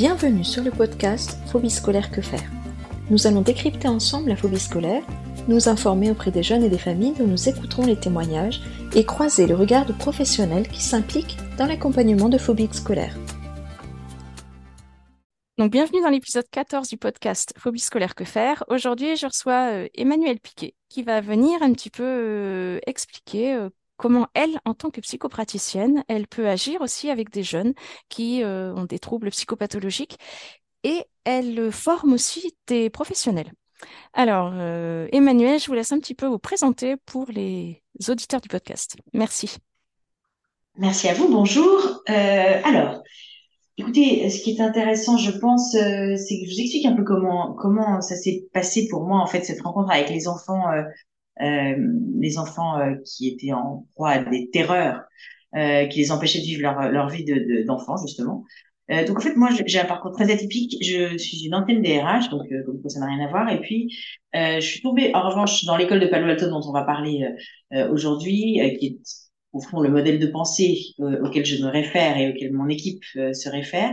Bienvenue 0.00 0.44
sur 0.44 0.64
le 0.64 0.70
podcast 0.70 1.36
Phobie 1.52 1.68
scolaire 1.68 2.10
que 2.10 2.22
faire. 2.22 2.50
Nous 3.10 3.26
allons 3.26 3.42
décrypter 3.42 3.86
ensemble 3.86 4.30
la 4.30 4.36
phobie 4.36 4.58
scolaire, 4.58 5.02
nous 5.46 5.68
informer 5.68 6.10
auprès 6.10 6.30
des 6.30 6.42
jeunes 6.42 6.64
et 6.64 6.70
des 6.70 6.78
familles 6.78 7.12
dont 7.18 7.26
nous 7.26 7.50
écouterons 7.50 7.84
les 7.84 8.00
témoignages 8.00 8.62
et 8.94 9.04
croiser 9.04 9.46
le 9.46 9.54
regard 9.54 9.84
de 9.84 9.92
professionnels 9.92 10.68
qui 10.68 10.80
s'impliquent 10.80 11.36
dans 11.58 11.66
l'accompagnement 11.66 12.30
de 12.30 12.38
phobies 12.38 12.70
scolaires. 12.72 13.14
Donc, 15.58 15.70
bienvenue 15.70 16.00
dans 16.00 16.08
l'épisode 16.08 16.48
14 16.50 16.88
du 16.88 16.96
podcast 16.96 17.52
Phobie 17.58 17.78
scolaire 17.78 18.14
que 18.14 18.24
faire. 18.24 18.64
Aujourd'hui, 18.68 19.16
je 19.16 19.26
reçois 19.26 19.70
euh, 19.70 19.88
Emmanuel 19.94 20.40
Piquet 20.40 20.72
qui 20.88 21.02
va 21.02 21.20
venir 21.20 21.62
un 21.62 21.74
petit 21.74 21.90
peu 21.90 22.04
euh, 22.06 22.78
expliquer 22.86 23.52
euh, 23.52 23.68
comment 24.00 24.28
elle, 24.32 24.58
en 24.64 24.72
tant 24.72 24.88
que 24.90 25.02
psychopraticienne, 25.02 26.04
elle 26.08 26.26
peut 26.26 26.48
agir 26.48 26.80
aussi 26.80 27.10
avec 27.10 27.28
des 27.28 27.42
jeunes 27.42 27.74
qui 28.08 28.42
euh, 28.42 28.74
ont 28.74 28.86
des 28.86 28.98
troubles 28.98 29.28
psychopathologiques 29.28 30.16
et 30.84 31.04
elle 31.24 31.70
forme 31.70 32.14
aussi 32.14 32.54
des 32.66 32.88
professionnels. 32.88 33.52
Alors, 34.14 34.52
euh, 34.54 35.06
Emmanuel, 35.12 35.60
je 35.60 35.66
vous 35.66 35.74
laisse 35.74 35.92
un 35.92 35.98
petit 35.98 36.14
peu 36.14 36.26
vous 36.26 36.38
présenter 36.38 36.96
pour 36.96 37.26
les 37.30 37.82
auditeurs 38.08 38.40
du 38.40 38.48
podcast. 38.48 38.96
Merci. 39.12 39.58
Merci 40.78 41.08
à 41.10 41.12
vous, 41.12 41.28
bonjour. 41.28 42.02
Euh, 42.08 42.60
alors, 42.64 43.02
écoutez, 43.76 44.30
ce 44.30 44.42
qui 44.42 44.52
est 44.52 44.62
intéressant, 44.62 45.18
je 45.18 45.32
pense, 45.32 45.72
c'est 45.72 46.40
que 46.40 46.46
je 46.48 46.54
vous 46.54 46.60
explique 46.60 46.86
un 46.86 46.96
peu 46.96 47.04
comment, 47.04 48.00
ça 48.00 48.16
s'est 48.16 48.46
passé 48.54 48.88
pour 48.88 49.04
moi, 49.04 49.20
en 49.20 49.26
fait, 49.26 49.44
cette 49.44 49.60
rencontre 49.60 49.90
avec 49.90 50.08
les 50.08 50.26
enfants 50.26 50.70
euh, 50.72 50.84
les 51.40 52.38
enfants 52.38 52.78
euh, 52.78 52.94
qui 53.04 53.28
étaient 53.28 53.52
en 53.52 53.86
proie 53.94 54.10
à 54.10 54.24
des 54.24 54.50
terreurs 54.50 55.02
euh, 55.56 55.86
qui 55.86 56.00
les 56.00 56.12
empêchaient 56.12 56.40
de 56.40 56.44
vivre 56.44 56.62
leur, 56.62 56.90
leur 56.90 57.08
vie 57.08 57.24
d'enfant, 57.64 57.94
de, 57.96 58.06
justement. 58.06 58.44
Euh, 58.90 59.06
donc 59.06 59.18
en 59.18 59.20
fait, 59.20 59.36
moi, 59.36 59.50
j'ai 59.66 59.78
un 59.78 59.84
parcours 59.84 60.12
très 60.12 60.30
atypique. 60.32 60.76
Je 60.82 61.16
suis 61.16 61.44
une 61.46 61.54
ancienne 61.54 61.82
DRH, 61.82 62.28
donc 62.30 62.42
euh, 62.50 62.64
comme 62.64 62.88
ça 62.88 63.00
n'a 63.00 63.06
rien 63.06 63.24
à 63.24 63.28
voir. 63.28 63.50
Et 63.50 63.60
puis, 63.60 63.96
euh, 64.34 64.56
je 64.56 64.66
suis 64.66 64.82
tombée, 64.82 65.14
en 65.14 65.28
revanche, 65.28 65.64
dans 65.64 65.76
l'école 65.76 66.00
de 66.00 66.06
Palo 66.06 66.28
Alto 66.28 66.48
dont 66.48 66.60
on 66.64 66.72
va 66.72 66.82
parler 66.82 67.24
aujourd'hui, 67.90 68.60
qui 68.78 68.86
est 68.86 68.98
au 69.52 69.60
fond 69.60 69.80
le 69.80 69.90
modèle 69.90 70.18
de 70.18 70.26
pensée 70.26 70.94
auquel 70.98 71.44
je 71.44 71.62
me 71.62 71.68
réfère 71.68 72.16
et 72.16 72.30
auquel 72.30 72.52
mon 72.52 72.68
équipe 72.68 73.04
se 73.04 73.48
réfère. 73.48 73.92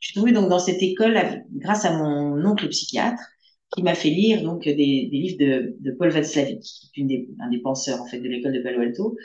Je 0.00 0.08
suis 0.08 0.14
tombée 0.14 0.32
donc 0.32 0.48
dans 0.48 0.58
cette 0.58 0.82
école 0.82 1.44
grâce 1.52 1.84
à 1.84 1.96
mon 1.96 2.44
oncle 2.44 2.68
psychiatre 2.68 3.22
qui 3.70 3.82
m'a 3.82 3.94
fait 3.94 4.10
lire 4.10 4.42
donc 4.42 4.64
des, 4.64 4.74
des 4.74 5.08
livres 5.10 5.38
de, 5.38 5.76
de, 5.80 5.90
Paul 5.92 6.08
Václavic, 6.10 6.62
qui 6.94 7.02
est 7.02 7.04
des, 7.04 7.28
un 7.40 7.50
des 7.50 7.60
penseurs 7.60 8.00
en 8.00 8.06
fait 8.06 8.18
de 8.18 8.28
l'école 8.28 8.54
de 8.54 8.60
Palo 8.62 8.80
Alto. 8.80 9.16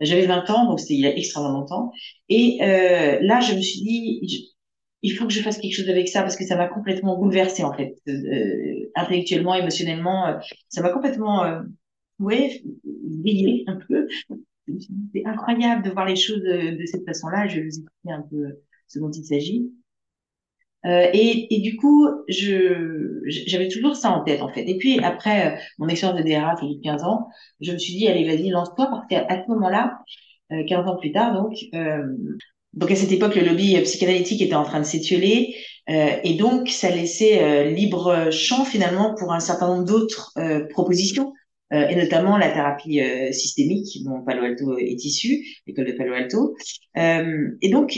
J'avais 0.00 0.26
20 0.26 0.48
ans, 0.50 0.66
donc 0.68 0.80
c'était 0.80 0.94
il 0.94 1.00
y 1.00 1.06
a 1.06 1.16
extrêmement 1.16 1.52
longtemps. 1.52 1.92
Et 2.28 2.58
euh, 2.62 3.18
là, 3.20 3.40
je 3.40 3.54
me 3.54 3.60
suis 3.60 3.82
dit, 3.82 4.54
il 5.02 5.10
faut 5.12 5.26
que 5.26 5.32
je 5.32 5.40
fasse 5.42 5.58
quelque 5.58 5.74
chose 5.74 5.88
avec 5.88 6.08
ça 6.08 6.22
parce 6.22 6.36
que 6.36 6.44
ça 6.44 6.56
m'a 6.56 6.68
complètement 6.68 7.18
bouleversée 7.18 7.64
en 7.64 7.72
fait, 7.72 7.94
euh, 8.08 8.90
intellectuellement, 8.94 9.54
émotionnellement. 9.54 10.26
Euh, 10.28 10.38
ça 10.68 10.82
m'a 10.82 10.90
complètement, 10.90 11.44
euh, 11.44 11.62
ouais, 12.18 12.62
grillé 12.84 13.64
un 13.66 13.76
peu. 13.76 14.06
C'est 15.12 15.26
incroyable 15.26 15.82
de 15.84 15.90
voir 15.90 16.06
les 16.06 16.16
choses 16.16 16.42
de, 16.42 16.76
de 16.80 16.86
cette 16.86 17.04
façon-là. 17.04 17.48
Je 17.48 17.56
vais 17.56 17.62
vous 17.62 17.68
expliquer 17.68 18.12
un 18.12 18.22
peu 18.22 18.60
ce 18.86 18.98
dont 18.98 19.10
il 19.10 19.24
s'agit. 19.24 19.70
Euh, 20.86 21.08
et, 21.12 21.54
et, 21.54 21.60
du 21.60 21.76
coup, 21.76 22.08
je 22.28 23.20
j'avais 23.26 23.68
toujours 23.68 23.96
ça 23.96 24.10
en 24.10 24.24
tête 24.24 24.40
en 24.40 24.48
fait. 24.52 24.62
Et 24.62 24.78
puis 24.78 24.98
après 25.00 25.46
euh, 25.46 25.60
mon 25.78 25.88
expérience 25.88 26.22
de 26.22 26.26
y 26.28 26.34
a 26.34 26.54
15 26.82 27.04
ans, 27.04 27.28
je 27.60 27.72
me 27.72 27.78
suis 27.78 27.94
dit 27.94 28.08
allez 28.08 28.24
vas-y 28.24 28.48
lance-toi 28.48 28.86
parce 28.86 29.06
qu'à 29.06 29.42
ce 29.44 29.50
moment-là, 29.50 29.98
euh, 30.52 30.64
15 30.66 30.88
ans 30.88 30.96
plus 30.96 31.12
tard 31.12 31.34
donc, 31.34 31.54
euh, 31.74 32.02
donc 32.72 32.90
à 32.90 32.96
cette 32.96 33.12
époque 33.12 33.36
le 33.36 33.42
lobby 33.42 33.80
psychanalytique 33.82 34.42
était 34.42 34.56
en 34.56 34.64
train 34.64 34.80
de 34.80 34.84
s'étioler 34.84 35.54
euh, 35.88 36.16
et 36.24 36.34
donc 36.34 36.68
ça 36.68 36.90
laissait 36.90 37.70
libre 37.70 38.30
champ 38.32 38.64
finalement 38.64 39.14
pour 39.14 39.32
un 39.32 39.38
certain 39.38 39.68
nombre 39.68 39.84
d'autres 39.84 40.34
propositions. 40.70 41.32
et 41.72 41.94
notamment 41.94 42.36
la 42.36 42.50
thérapie 42.50 43.00
systémique 43.32 44.02
dont 44.04 44.24
Palo 44.24 44.42
Alto 44.42 44.76
est 44.76 45.04
issu, 45.04 45.46
l'école 45.66 45.86
de 45.86 45.92
Palo 45.92 46.14
Alto. 46.14 46.56
et 46.96 47.68
donc, 47.70 47.96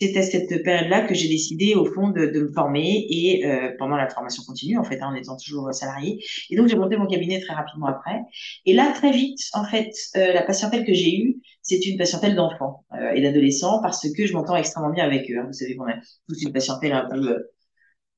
c'est 0.00 0.16
à 0.16 0.22
cette 0.22 0.62
période-là 0.62 1.06
que 1.06 1.14
j'ai 1.14 1.28
décidé 1.28 1.74
au 1.74 1.84
fond 1.84 2.10
de, 2.10 2.26
de 2.26 2.40
me 2.40 2.52
former 2.52 3.06
et 3.08 3.46
euh, 3.46 3.70
pendant 3.78 3.96
la 3.96 4.08
formation 4.08 4.42
continue 4.44 4.78
en 4.78 4.84
fait 4.84 5.00
hein, 5.00 5.08
en 5.12 5.14
étant 5.14 5.36
toujours 5.36 5.72
salarié. 5.72 6.22
Et 6.50 6.56
donc 6.56 6.68
j'ai 6.68 6.76
monté 6.76 6.96
mon 6.96 7.06
cabinet 7.06 7.40
très 7.40 7.54
rapidement 7.54 7.86
après. 7.86 8.20
Et 8.66 8.74
là 8.74 8.92
très 8.94 9.12
vite 9.12 9.40
en 9.54 9.64
fait 9.64 9.90
euh, 10.16 10.32
la 10.32 10.42
patientèle 10.42 10.84
que 10.84 10.92
j'ai 10.92 11.16
eue 11.16 11.40
c'est 11.62 11.84
une 11.86 11.96
patientèle 11.96 12.34
d'enfants 12.34 12.84
euh, 12.92 13.12
et 13.12 13.22
d'adolescents 13.22 13.80
parce 13.80 14.06
que 14.12 14.26
je 14.26 14.32
m'entends 14.34 14.56
extrêmement 14.56 14.90
bien 14.90 15.04
avec 15.04 15.30
eux 15.30 15.38
hein. 15.38 15.44
vous 15.46 15.52
savez 15.52 15.76
qu'on 15.76 15.88
a 15.88 15.94
tous 16.28 16.42
une 16.42 16.52
patientèle 16.52 16.92
un 16.92 17.08
peu 17.08 17.46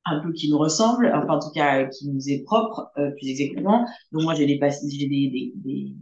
un 0.07 0.21
peu 0.21 0.33
qui 0.33 0.51
nous 0.51 0.59
ressemble 0.59 1.13
enfin 1.15 1.37
en 1.37 1.41
tout 1.41 1.53
cas 1.55 1.85
qui 1.85 2.09
nous 2.09 2.29
est 2.29 2.43
propre 2.45 2.91
plus 3.17 3.29
exactement. 3.29 3.87
Donc 4.13 4.23
moi 4.23 4.35
j'ai 4.35 4.47
des, 4.47 4.59
des, 4.59 5.09
des, 5.09 5.53
des 5.55 5.95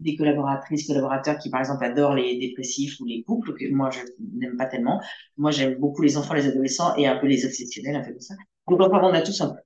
des 0.00 0.16
collaboratrices, 0.16 0.86
collaborateurs 0.86 1.38
qui, 1.38 1.50
par 1.50 1.60
exemple, 1.60 1.84
adorent 1.84 2.14
les 2.14 2.38
dépressifs 2.38 2.98
ou 3.00 3.06
les 3.06 3.22
couples, 3.22 3.54
que 3.54 3.70
moi, 3.72 3.90
je 3.90 4.00
n'aime 4.38 4.56
pas 4.56 4.66
tellement. 4.66 5.00
Moi, 5.36 5.50
j'aime 5.50 5.76
beaucoup 5.76 6.02
les 6.02 6.16
enfants, 6.16 6.34
les 6.34 6.46
adolescents 6.46 6.96
et 6.96 7.06
un 7.06 7.16
peu 7.16 7.26
les 7.26 7.44
obsessionnels, 7.44 7.96
un 7.96 8.00
peu 8.00 8.10
comme 8.12 8.20
ça. 8.20 8.34
Donc, 8.68 8.80
enfin, 8.80 9.00
on 9.02 9.12
a 9.12 9.20
tous 9.22 9.40
un 9.40 9.50
peu. 9.50 9.60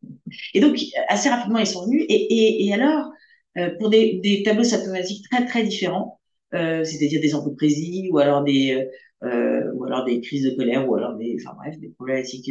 Et 0.54 0.60
donc, 0.60 0.78
assez 1.08 1.28
rapidement, 1.28 1.58
ils 1.58 1.66
sont 1.66 1.84
venus. 1.86 2.04
Et, 2.08 2.14
et, 2.14 2.66
et 2.66 2.74
alors, 2.74 3.10
euh, 3.58 3.70
pour 3.78 3.90
des, 3.90 4.20
des 4.22 4.42
tableaux 4.42 4.64
symptomatiques 4.64 5.24
très, 5.30 5.46
très 5.46 5.62
différents, 5.64 6.20
euh, 6.54 6.84
c'est-à-dire 6.84 7.20
des 7.20 7.34
entreprises 7.34 8.08
ou 8.10 8.18
alors 8.18 8.42
des, 8.44 8.88
euh, 9.24 9.72
ou 9.74 9.84
alors 9.84 10.04
des 10.04 10.20
crises 10.20 10.44
de 10.44 10.56
colère 10.56 10.88
ou 10.88 10.94
alors 10.94 11.16
des, 11.16 11.36
enfin 11.40 11.56
bref, 11.56 11.78
des 11.78 11.88
problématiques 11.90 12.50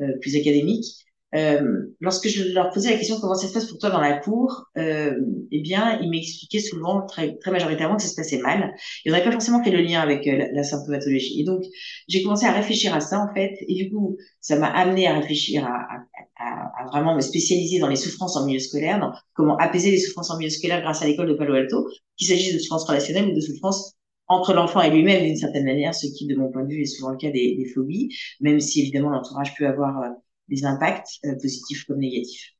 euh, 0.00 0.18
plus 0.20 0.36
académiques. 0.36 1.06
Euh, 1.34 1.94
lorsque 2.00 2.28
je 2.28 2.52
leur 2.54 2.70
posais 2.70 2.90
la 2.90 2.96
question 2.96 3.20
comment 3.20 3.34
ça 3.34 3.48
se 3.48 3.52
passe 3.52 3.66
pour 3.66 3.78
toi 3.78 3.90
dans 3.90 4.00
la 4.00 4.18
cour, 4.18 4.64
euh, 4.78 5.14
eh 5.52 5.60
bien, 5.60 5.98
ils 6.00 6.08
m'expliquaient 6.08 6.60
souvent 6.60 7.04
très, 7.04 7.36
très 7.36 7.50
majoritairement 7.50 7.96
que 7.96 8.02
ça 8.02 8.08
se 8.08 8.14
passait 8.14 8.38
mal. 8.38 8.74
Ils 9.04 9.12
n'avaient 9.12 9.24
pas 9.24 9.32
forcément 9.32 9.62
fait 9.62 9.70
le 9.70 9.82
lien 9.82 10.00
avec 10.00 10.26
euh, 10.26 10.48
la, 10.52 10.62
symptomatologie. 10.62 11.40
Et 11.40 11.44
donc, 11.44 11.64
j'ai 12.08 12.22
commencé 12.22 12.46
à 12.46 12.52
réfléchir 12.52 12.94
à 12.94 13.00
ça 13.00 13.20
en 13.20 13.32
fait, 13.34 13.56
et 13.66 13.74
du 13.74 13.90
coup, 13.90 14.16
ça 14.40 14.58
m'a 14.58 14.68
amené 14.68 15.06
à 15.06 15.18
réfléchir 15.18 15.66
à, 15.66 15.68
à, 15.68 16.04
à, 16.36 16.82
à, 16.82 16.86
vraiment 16.86 17.14
me 17.14 17.20
spécialiser 17.20 17.78
dans 17.78 17.88
les 17.88 17.96
souffrances 17.96 18.36
en 18.36 18.46
milieu 18.46 18.60
scolaire, 18.60 18.98
dans 18.98 19.12
comment 19.34 19.56
apaiser 19.58 19.90
les 19.90 19.98
souffrances 19.98 20.30
en 20.30 20.38
milieu 20.38 20.50
scolaire 20.50 20.80
grâce 20.80 21.02
à 21.02 21.06
l'école 21.06 21.28
de 21.28 21.34
Palo 21.34 21.54
Alto, 21.54 21.88
qu'il 22.16 22.28
s'agisse 22.28 22.54
de 22.54 22.58
souffrances 22.58 22.84
relationnelles 22.84 23.28
ou 23.28 23.34
de 23.34 23.40
souffrances 23.40 23.94
entre 24.28 24.52
l'enfant 24.52 24.82
et 24.82 24.90
lui-même 24.90 25.24
d'une 25.24 25.36
certaine 25.36 25.64
manière, 25.64 25.94
ce 25.94 26.06
qui, 26.06 26.26
de 26.26 26.36
mon 26.36 26.50
point 26.50 26.62
de 26.62 26.68
vue, 26.68 26.82
est 26.82 26.86
souvent 26.86 27.10
le 27.10 27.16
cas 27.16 27.30
des, 27.30 27.56
des 27.56 27.64
phobies, 27.66 28.14
même 28.40 28.60
si 28.60 28.82
évidemment 28.82 29.10
l'entourage 29.10 29.54
peut 29.56 29.66
avoir 29.66 30.02
euh, 30.02 30.08
des 30.48 30.64
impacts 30.64 31.18
euh, 31.24 31.34
positifs 31.34 31.84
comme 31.84 31.98
négatifs. 31.98 32.52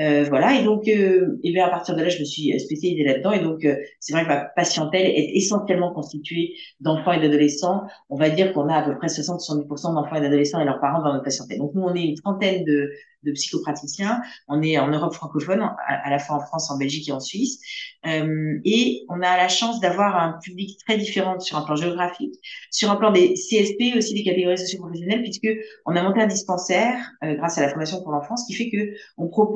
Euh, 0.00 0.24
voilà, 0.28 0.58
et 0.58 0.64
donc, 0.64 0.88
euh, 0.88 1.38
et 1.44 1.52
bien 1.52 1.66
à 1.66 1.70
partir 1.70 1.94
de 1.94 2.02
là, 2.02 2.08
je 2.08 2.18
me 2.18 2.24
suis 2.24 2.58
spécialisée 2.58 3.04
là-dedans. 3.04 3.32
Et 3.32 3.40
donc, 3.40 3.64
euh, 3.64 3.76
c'est 4.00 4.12
vrai 4.12 4.24
que 4.24 4.28
ma 4.28 4.40
patientèle 4.44 5.06
est 5.06 5.36
essentiellement 5.36 5.92
constituée 5.92 6.54
d'enfants 6.80 7.12
et 7.12 7.20
d'adolescents. 7.20 7.82
On 8.10 8.16
va 8.16 8.30
dire 8.30 8.52
qu'on 8.52 8.68
a 8.68 8.76
à 8.76 8.82
peu 8.82 8.96
près 8.96 9.06
60-70% 9.06 9.94
d'enfants 9.94 10.16
et 10.16 10.20
d'adolescents 10.20 10.60
et 10.60 10.64
leurs 10.64 10.80
parents 10.80 11.02
dans 11.02 11.12
notre 11.12 11.24
patientèle. 11.24 11.58
Donc, 11.58 11.72
nous, 11.74 11.82
on 11.82 11.94
est 11.94 12.04
une 12.04 12.16
trentaine 12.16 12.64
de, 12.64 12.90
de 13.24 13.32
psychopraticiens. 13.32 14.22
On 14.48 14.62
est 14.62 14.78
en 14.78 14.88
Europe 14.88 15.14
francophone, 15.14 15.62
à, 15.86 16.10
la 16.10 16.18
fois 16.18 16.36
en 16.36 16.40
France, 16.40 16.70
en 16.70 16.78
Belgique 16.78 17.08
et 17.08 17.12
en 17.12 17.20
Suisse. 17.20 17.60
Euh, 18.06 18.58
et 18.64 19.04
on 19.08 19.20
a 19.22 19.36
la 19.36 19.48
chance 19.48 19.80
d'avoir 19.80 20.16
un 20.16 20.38
public 20.42 20.78
très 20.86 20.98
différent 20.98 21.38
sur 21.40 21.56
un 21.56 21.62
plan 21.62 21.76
géographique, 21.76 22.34
sur 22.70 22.90
un 22.90 22.96
plan 22.96 23.10
des 23.10 23.34
CSP, 23.34 23.96
aussi 23.96 24.14
des 24.14 24.22
catégories 24.22 24.58
socio-professionnelles, 24.58 25.22
puisque 25.22 25.48
on 25.86 25.96
a 25.96 26.02
monté 26.02 26.20
un 26.20 26.26
dispensaire 26.26 26.96
euh, 27.24 27.34
grâce 27.34 27.58
à 27.58 27.62
la 27.62 27.68
Fondation 27.70 28.02
pour 28.02 28.12
l'enfance, 28.12 28.44
qui 28.46 28.54
fait 28.54 28.70
que 28.70 28.94
on 29.16 29.28
propose 29.28 29.53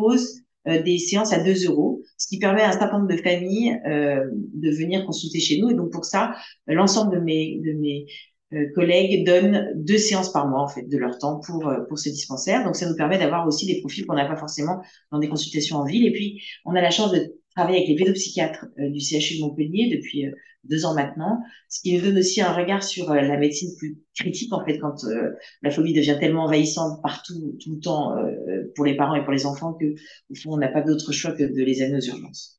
euh, 0.68 0.82
des 0.82 0.98
séances 0.98 1.32
à 1.32 1.42
2 1.42 1.66
euros, 1.66 2.02
ce 2.16 2.26
qui 2.26 2.38
permet 2.38 2.62
à 2.62 2.68
un 2.68 2.72
certain 2.72 2.98
nombre 2.98 3.10
de 3.10 3.16
familles 3.16 3.78
euh, 3.86 4.24
de 4.32 4.70
venir 4.70 5.06
consulter 5.06 5.40
chez 5.40 5.60
nous. 5.60 5.70
Et 5.70 5.74
donc 5.74 5.90
pour 5.90 6.04
ça, 6.04 6.34
l'ensemble 6.66 7.14
de 7.14 7.20
mes, 7.20 7.60
de 7.64 7.72
mes 7.72 8.06
euh, 8.52 8.66
collègues 8.74 9.26
donnent 9.26 9.72
deux 9.76 9.98
séances 9.98 10.32
par 10.32 10.48
mois 10.48 10.62
en 10.62 10.68
fait 10.68 10.82
de 10.82 10.98
leur 10.98 11.18
temps 11.18 11.40
pour 11.40 11.72
pour 11.88 11.98
ce 11.98 12.08
dispensaire. 12.08 12.64
Donc 12.64 12.76
ça 12.76 12.88
nous 12.88 12.96
permet 12.96 13.18
d'avoir 13.18 13.46
aussi 13.46 13.66
des 13.66 13.80
profils 13.80 14.04
qu'on 14.04 14.14
n'a 14.14 14.26
pas 14.26 14.36
forcément 14.36 14.82
dans 15.12 15.18
des 15.18 15.28
consultations 15.28 15.76
en 15.76 15.84
ville. 15.84 16.06
Et 16.06 16.12
puis 16.12 16.42
on 16.64 16.74
a 16.74 16.80
la 16.80 16.90
chance 16.90 17.12
de 17.12 17.37
travailler 17.58 17.78
avec 17.78 17.88
les 17.88 17.96
pédopsychiatres 17.96 18.66
du 18.78 19.00
CHU 19.00 19.36
de 19.36 19.40
Montpellier 19.42 19.90
depuis 19.94 20.24
deux 20.64 20.84
ans 20.84 20.94
maintenant, 20.94 21.40
ce 21.68 21.80
qui 21.80 21.94
nous 21.94 22.02
donne 22.02 22.18
aussi 22.18 22.40
un 22.40 22.52
regard 22.52 22.82
sur 22.82 23.12
la 23.14 23.36
médecine 23.36 23.70
plus 23.78 23.98
critique 24.16 24.52
en 24.52 24.64
fait 24.64 24.78
quand 24.78 25.04
la 25.62 25.70
phobie 25.70 25.92
devient 25.92 26.16
tellement 26.20 26.44
envahissante 26.44 27.00
partout 27.02 27.56
tout 27.62 27.74
le 27.74 27.80
temps 27.80 28.14
pour 28.74 28.84
les 28.84 28.96
parents 28.96 29.14
et 29.14 29.22
pour 29.22 29.32
les 29.32 29.46
enfants 29.46 29.74
que 29.74 29.86
au 30.30 30.34
fond 30.34 30.54
on 30.54 30.56
n'a 30.58 30.68
pas 30.68 30.82
d'autre 30.82 31.12
choix 31.12 31.32
que 31.32 31.44
de 31.44 31.64
les 31.64 31.82
amener 31.82 31.98
aux 31.98 32.06
urgences. 32.06 32.58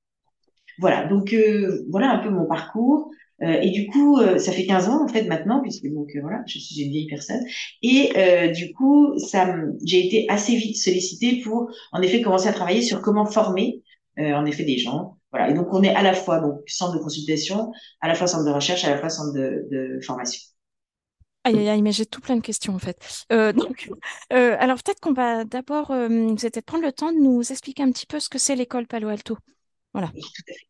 Voilà, 0.80 1.06
donc 1.08 1.34
euh, 1.34 1.86
voilà 1.90 2.12
un 2.12 2.20
peu 2.20 2.30
mon 2.30 2.46
parcours. 2.46 3.12
Euh, 3.42 3.62
et 3.62 3.70
du 3.70 3.88
coup, 3.88 4.18
euh, 4.18 4.38
ça 4.38 4.52
fait 4.52 4.66
15 4.66 4.90
ans 4.90 5.04
en 5.04 5.08
fait 5.08 5.24
maintenant, 5.24 5.62
puisque 5.62 5.88
donc 5.88 6.10
voilà, 6.22 6.42
je 6.46 6.58
suis 6.58 6.82
une 6.82 6.92
vieille 6.92 7.08
personne. 7.08 7.42
Et 7.82 8.12
du 8.54 8.74
coup, 8.74 9.18
ça, 9.18 9.56
j'ai 9.86 10.06
été 10.06 10.26
assez 10.30 10.56
vite 10.56 10.78
sollicitée 10.78 11.42
pour, 11.44 11.70
en 11.92 12.02
effet, 12.02 12.22
commencer 12.22 12.48
à 12.48 12.54
travailler 12.54 12.82
sur 12.82 13.02
comment 13.02 13.26
former, 13.26 13.82
en 14.18 14.46
effet, 14.46 14.64
des 14.64 14.78
gens. 14.78 15.18
Voilà. 15.32 15.50
Et 15.50 15.54
donc, 15.54 15.68
on 15.72 15.84
est 15.84 15.94
à 15.94 16.02
la 16.02 16.14
fois 16.14 16.40
donc 16.40 16.62
centre 16.68 16.98
de 16.98 17.00
consultation, 17.00 17.72
à 18.02 18.08
la 18.08 18.16
fois 18.16 18.28
centre 18.28 18.46
de 18.46 18.52
recherche, 18.52 18.84
à 18.84 18.90
la 18.90 18.98
fois 18.98 19.10
centre 19.10 19.34
de, 19.34 19.68
de 19.72 20.00
formation. 20.02 20.42
Aïe, 21.46 21.58
aïe, 21.58 21.70
aïe, 21.70 21.82
mais 21.82 21.92
j'ai 21.92 22.06
tout 22.06 22.20
plein 22.20 22.36
de 22.36 22.42
questions 22.42 22.76
en 22.76 22.80
fait. 22.80 22.98
Euh, 23.32 23.54
donc, 23.54 23.90
euh, 24.34 24.56
alors 24.60 24.78
peut-être 24.84 25.00
qu'on 25.00 25.14
va 25.14 25.46
d'abord, 25.46 25.92
euh, 25.92 26.08
vous 26.08 26.14
allez 26.14 26.36
peut-être 26.36 26.66
prendre 26.66 26.84
le 26.84 26.92
temps 26.92 27.12
de 27.12 27.18
nous 27.18 27.42
expliquer 27.52 27.84
un 27.84 27.92
petit 27.92 28.06
peu 28.06 28.20
ce 28.20 28.30
que 28.30 28.38
c'est 28.38 28.56
l'école 28.56 28.88
Palo 28.88 29.08
Alto. 29.08 29.38
Voilà. 29.94 30.12
Oui, 30.14 30.22
tout 30.22 30.44
à 30.50 30.54
fait. 30.54 30.66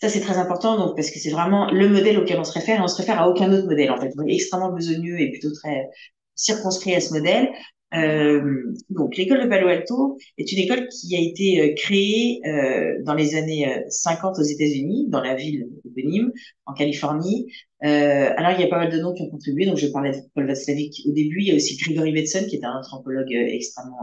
Ça, 0.00 0.08
c'est 0.08 0.20
très 0.20 0.36
important, 0.36 0.76
donc, 0.76 0.94
parce 0.94 1.10
que 1.10 1.18
c'est 1.18 1.30
vraiment 1.30 1.70
le 1.70 1.88
modèle 1.88 2.18
auquel 2.18 2.38
on 2.38 2.44
se 2.44 2.52
réfère, 2.52 2.78
et 2.78 2.82
on 2.82 2.88
se 2.88 2.96
réfère 2.96 3.20
à 3.20 3.28
aucun 3.28 3.50
autre 3.52 3.66
modèle, 3.66 3.90
en 3.90 3.98
fait. 3.98 4.10
On 4.18 4.26
est 4.26 4.34
extrêmement 4.34 4.72
besogneux 4.72 5.18
et 5.18 5.30
plutôt 5.30 5.52
très 5.52 5.88
circonscrit 6.34 6.94
à 6.94 7.00
ce 7.00 7.14
modèle. 7.14 7.48
Euh, 7.94 8.74
donc, 8.90 9.16
l'école 9.16 9.42
de 9.42 9.48
Palo 9.48 9.68
Alto 9.68 10.18
est 10.38 10.50
une 10.52 10.58
école 10.58 10.88
qui 10.88 11.16
a 11.16 11.20
été 11.20 11.60
euh, 11.60 11.74
créée 11.76 12.40
euh, 12.46 13.02
dans 13.04 13.14
les 13.14 13.36
années 13.36 13.84
50 13.88 14.38
aux 14.38 14.42
États-Unis, 14.42 15.06
dans 15.08 15.20
la 15.20 15.34
ville 15.34 15.68
de 15.84 16.02
Nîmes, 16.02 16.32
en 16.66 16.74
Californie. 16.74 17.52
Euh, 17.84 18.30
alors, 18.36 18.52
il 18.52 18.60
y 18.60 18.64
a 18.64 18.68
pas 18.68 18.78
mal 18.78 18.90
de 18.90 18.98
noms 18.98 19.12
qui 19.12 19.22
ont 19.22 19.30
contribué. 19.30 19.66
Donc, 19.66 19.76
je 19.76 19.86
parlais 19.88 20.12
de 20.12 20.16
Paul 20.34 20.46
Václavic 20.46 21.02
au 21.06 21.12
début. 21.12 21.40
Il 21.40 21.48
y 21.48 21.52
a 21.52 21.54
aussi 21.54 21.76
Grigory 21.76 22.12
Betson, 22.12 22.46
qui 22.48 22.56
est 22.56 22.64
un 22.64 22.78
anthropologue 22.78 23.32
extrêmement 23.32 24.00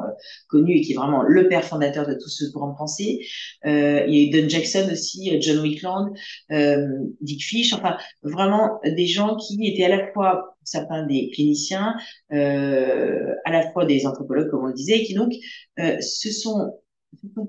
connu 0.47 0.77
et 0.77 0.81
qui 0.81 0.93
est 0.93 0.95
vraiment 0.95 1.23
le 1.23 1.47
père 1.47 1.63
fondateur 1.63 2.07
de 2.07 2.13
tout 2.13 2.29
ce 2.29 2.51
courant 2.51 2.71
de 2.71 2.77
pensée. 2.77 3.25
Euh, 3.65 4.05
il 4.07 4.15
y 4.15 4.23
a 4.23 4.27
eu 4.27 4.41
Don 4.41 4.49
Jackson 4.49 4.87
aussi, 4.91 5.41
John 5.41 5.59
Wickland, 5.59 6.13
euh, 6.51 6.87
Dick 7.21 7.43
Fish. 7.43 7.73
Enfin, 7.73 7.97
vraiment 8.23 8.79
des 8.85 9.07
gens 9.07 9.35
qui 9.35 9.67
étaient 9.67 9.85
à 9.85 9.89
la 9.89 10.11
fois 10.11 10.51
certains 10.63 11.05
des 11.05 11.29
cliniciens, 11.33 11.95
euh, 12.31 13.33
à 13.45 13.51
la 13.51 13.71
fois 13.71 13.85
des 13.85 14.05
anthropologues, 14.05 14.49
comme 14.49 14.63
on 14.63 14.67
le 14.67 14.73
disait, 14.73 14.99
et 14.99 15.03
qui 15.03 15.13
donc 15.13 15.33
euh, 15.79 15.99
se 16.01 16.31
sont, 16.31 16.73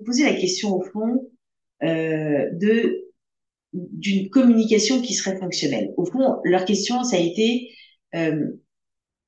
posé 0.04 0.24
la 0.24 0.34
question 0.34 0.74
au 0.74 0.82
fond 0.82 1.30
euh, 1.82 2.48
de 2.52 3.11
d'une 3.72 4.28
communication 4.30 5.00
qui 5.00 5.14
serait 5.14 5.38
fonctionnelle. 5.38 5.92
Au 5.96 6.04
fond, 6.04 6.40
leur 6.44 6.64
question, 6.64 7.04
ça 7.04 7.16
a 7.16 7.18
été, 7.18 7.70
euh, 8.14 8.46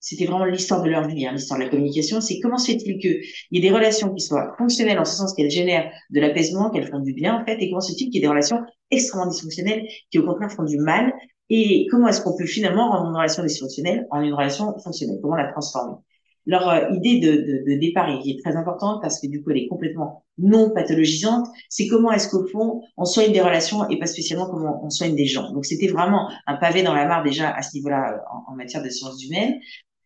c'était 0.01 0.27
vraiment 0.27 0.45
l'histoire 0.45 0.83
de 0.83 0.91
leur 0.91 1.09
vie, 1.09 1.27
hein, 1.27 1.33
l'histoire 1.33 1.59
de 1.59 1.65
la 1.65 1.71
communication, 1.71 2.21
c'est 2.21 2.41
comment 2.41 2.59
se 2.59 2.73
fait-il 2.73 2.99
qu'il 2.99 3.21
y 3.53 3.59
ait 3.59 3.63
des 3.63 3.71
relations 3.71 4.13
qui 4.13 4.21
soient 4.23 4.55
fonctionnelles 4.59 4.99
en 4.99 5.05
ce 5.05 5.17
sens 5.17 5.33
qu'elles 5.33 5.51
génèrent 5.51 5.91
de 6.11 6.21
l'apaisement, 6.21 6.71
qu'elles 6.71 6.89
font 6.89 7.01
du 7.01 7.15
bien 7.15 7.41
en 7.41 7.45
fait, 7.45 7.57
et 7.61 7.71
comment 7.71 7.81
se 7.81 7.93
fait-il 7.93 8.07
qu'il 8.07 8.17
y 8.17 8.19
ait 8.19 8.23
des 8.23 8.29
relations 8.29 8.61
extrêmement 8.91 9.29
dysfonctionnelles 9.29 9.87
qui 10.11 10.19
au 10.19 10.27
contraire 10.27 10.53
font 10.53 10.65
du 10.65 10.77
mal, 10.77 11.13
et 11.51 11.87
comment 11.91 12.09
est-ce 12.09 12.21
qu'on 12.21 12.37
peut 12.37 12.47
finalement 12.47 12.91
rendre 12.91 13.09
une 13.09 13.17
relation 13.17 13.43
dysfonctionnelle 13.43 14.07
en 14.11 14.21
une 14.21 14.35
relation 14.35 14.79
fonctionnelle? 14.79 15.19
Comment 15.23 15.37
la 15.37 15.51
transformer? 15.53 15.97
Leur 16.47 16.69
euh, 16.69 16.91
idée 16.91 17.21
de, 17.21 17.33
de, 17.33 17.65
de, 17.65 17.81
départ, 17.81 18.11
est 18.11 18.43
très 18.43 18.57
importante 18.57 19.01
parce 19.01 19.21
que 19.21 19.27
du 19.27 19.43
coup 19.43 19.51
elle 19.51 19.59
est 19.59 19.69
complètement 19.69 20.25
non 20.37 20.71
pathologisante, 20.75 21.47
c'est 21.69 21.87
comment 21.87 22.13
est-ce 22.13 22.29
qu'au 22.29 22.47
fond 22.47 22.83
on 22.97 23.05
soigne 23.05 23.33
des 23.33 23.41
relations 23.41 23.89
et 23.89 23.99
pas 23.99 24.07
spécialement 24.07 24.47
comment 24.51 24.85
on 24.85 24.91
soigne 24.91 25.17
des 25.17 25.27
gens. 25.27 25.53
Donc 25.53 25.65
c'était 25.65 25.89
vraiment 25.89 26.31
un 26.47 26.57
pavé 26.57 26.83
dans 26.83 26.95
la 26.95 27.07
mare 27.07 27.23
déjà 27.23 27.51
à 27.51 27.63
ce 27.63 27.75
niveau-là 27.75 28.13
euh, 28.13 28.19
en, 28.49 28.55
matière 28.55 28.83
de 28.83 28.91
sciences 28.91 29.25
humaines. 29.25 29.55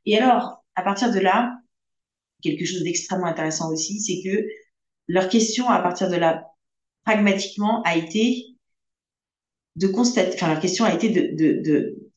Et 0.06 0.16
alors, 0.16 0.64
à 0.76 0.82
partir 0.82 1.12
de 1.12 1.18
là, 1.18 1.58
quelque 2.42 2.64
chose 2.64 2.82
d'extrêmement 2.82 3.26
intéressant 3.26 3.72
aussi, 3.72 4.00
c'est 4.00 4.22
que 4.22 4.46
leur 5.08 5.28
question 5.28 5.68
à 5.68 5.80
partir 5.80 6.08
de 6.08 6.16
là, 6.16 6.44
pragmatiquement, 7.04 7.82
a 7.82 7.96
été 7.96 8.44
de 9.76 9.86
constater, 9.86 10.34
enfin, 10.34 10.54
la 10.54 10.60
question 10.60 10.84
a 10.84 10.94
été 10.94 11.08
de, 11.08 11.36
de, 11.36 11.62
de, 11.62 12.10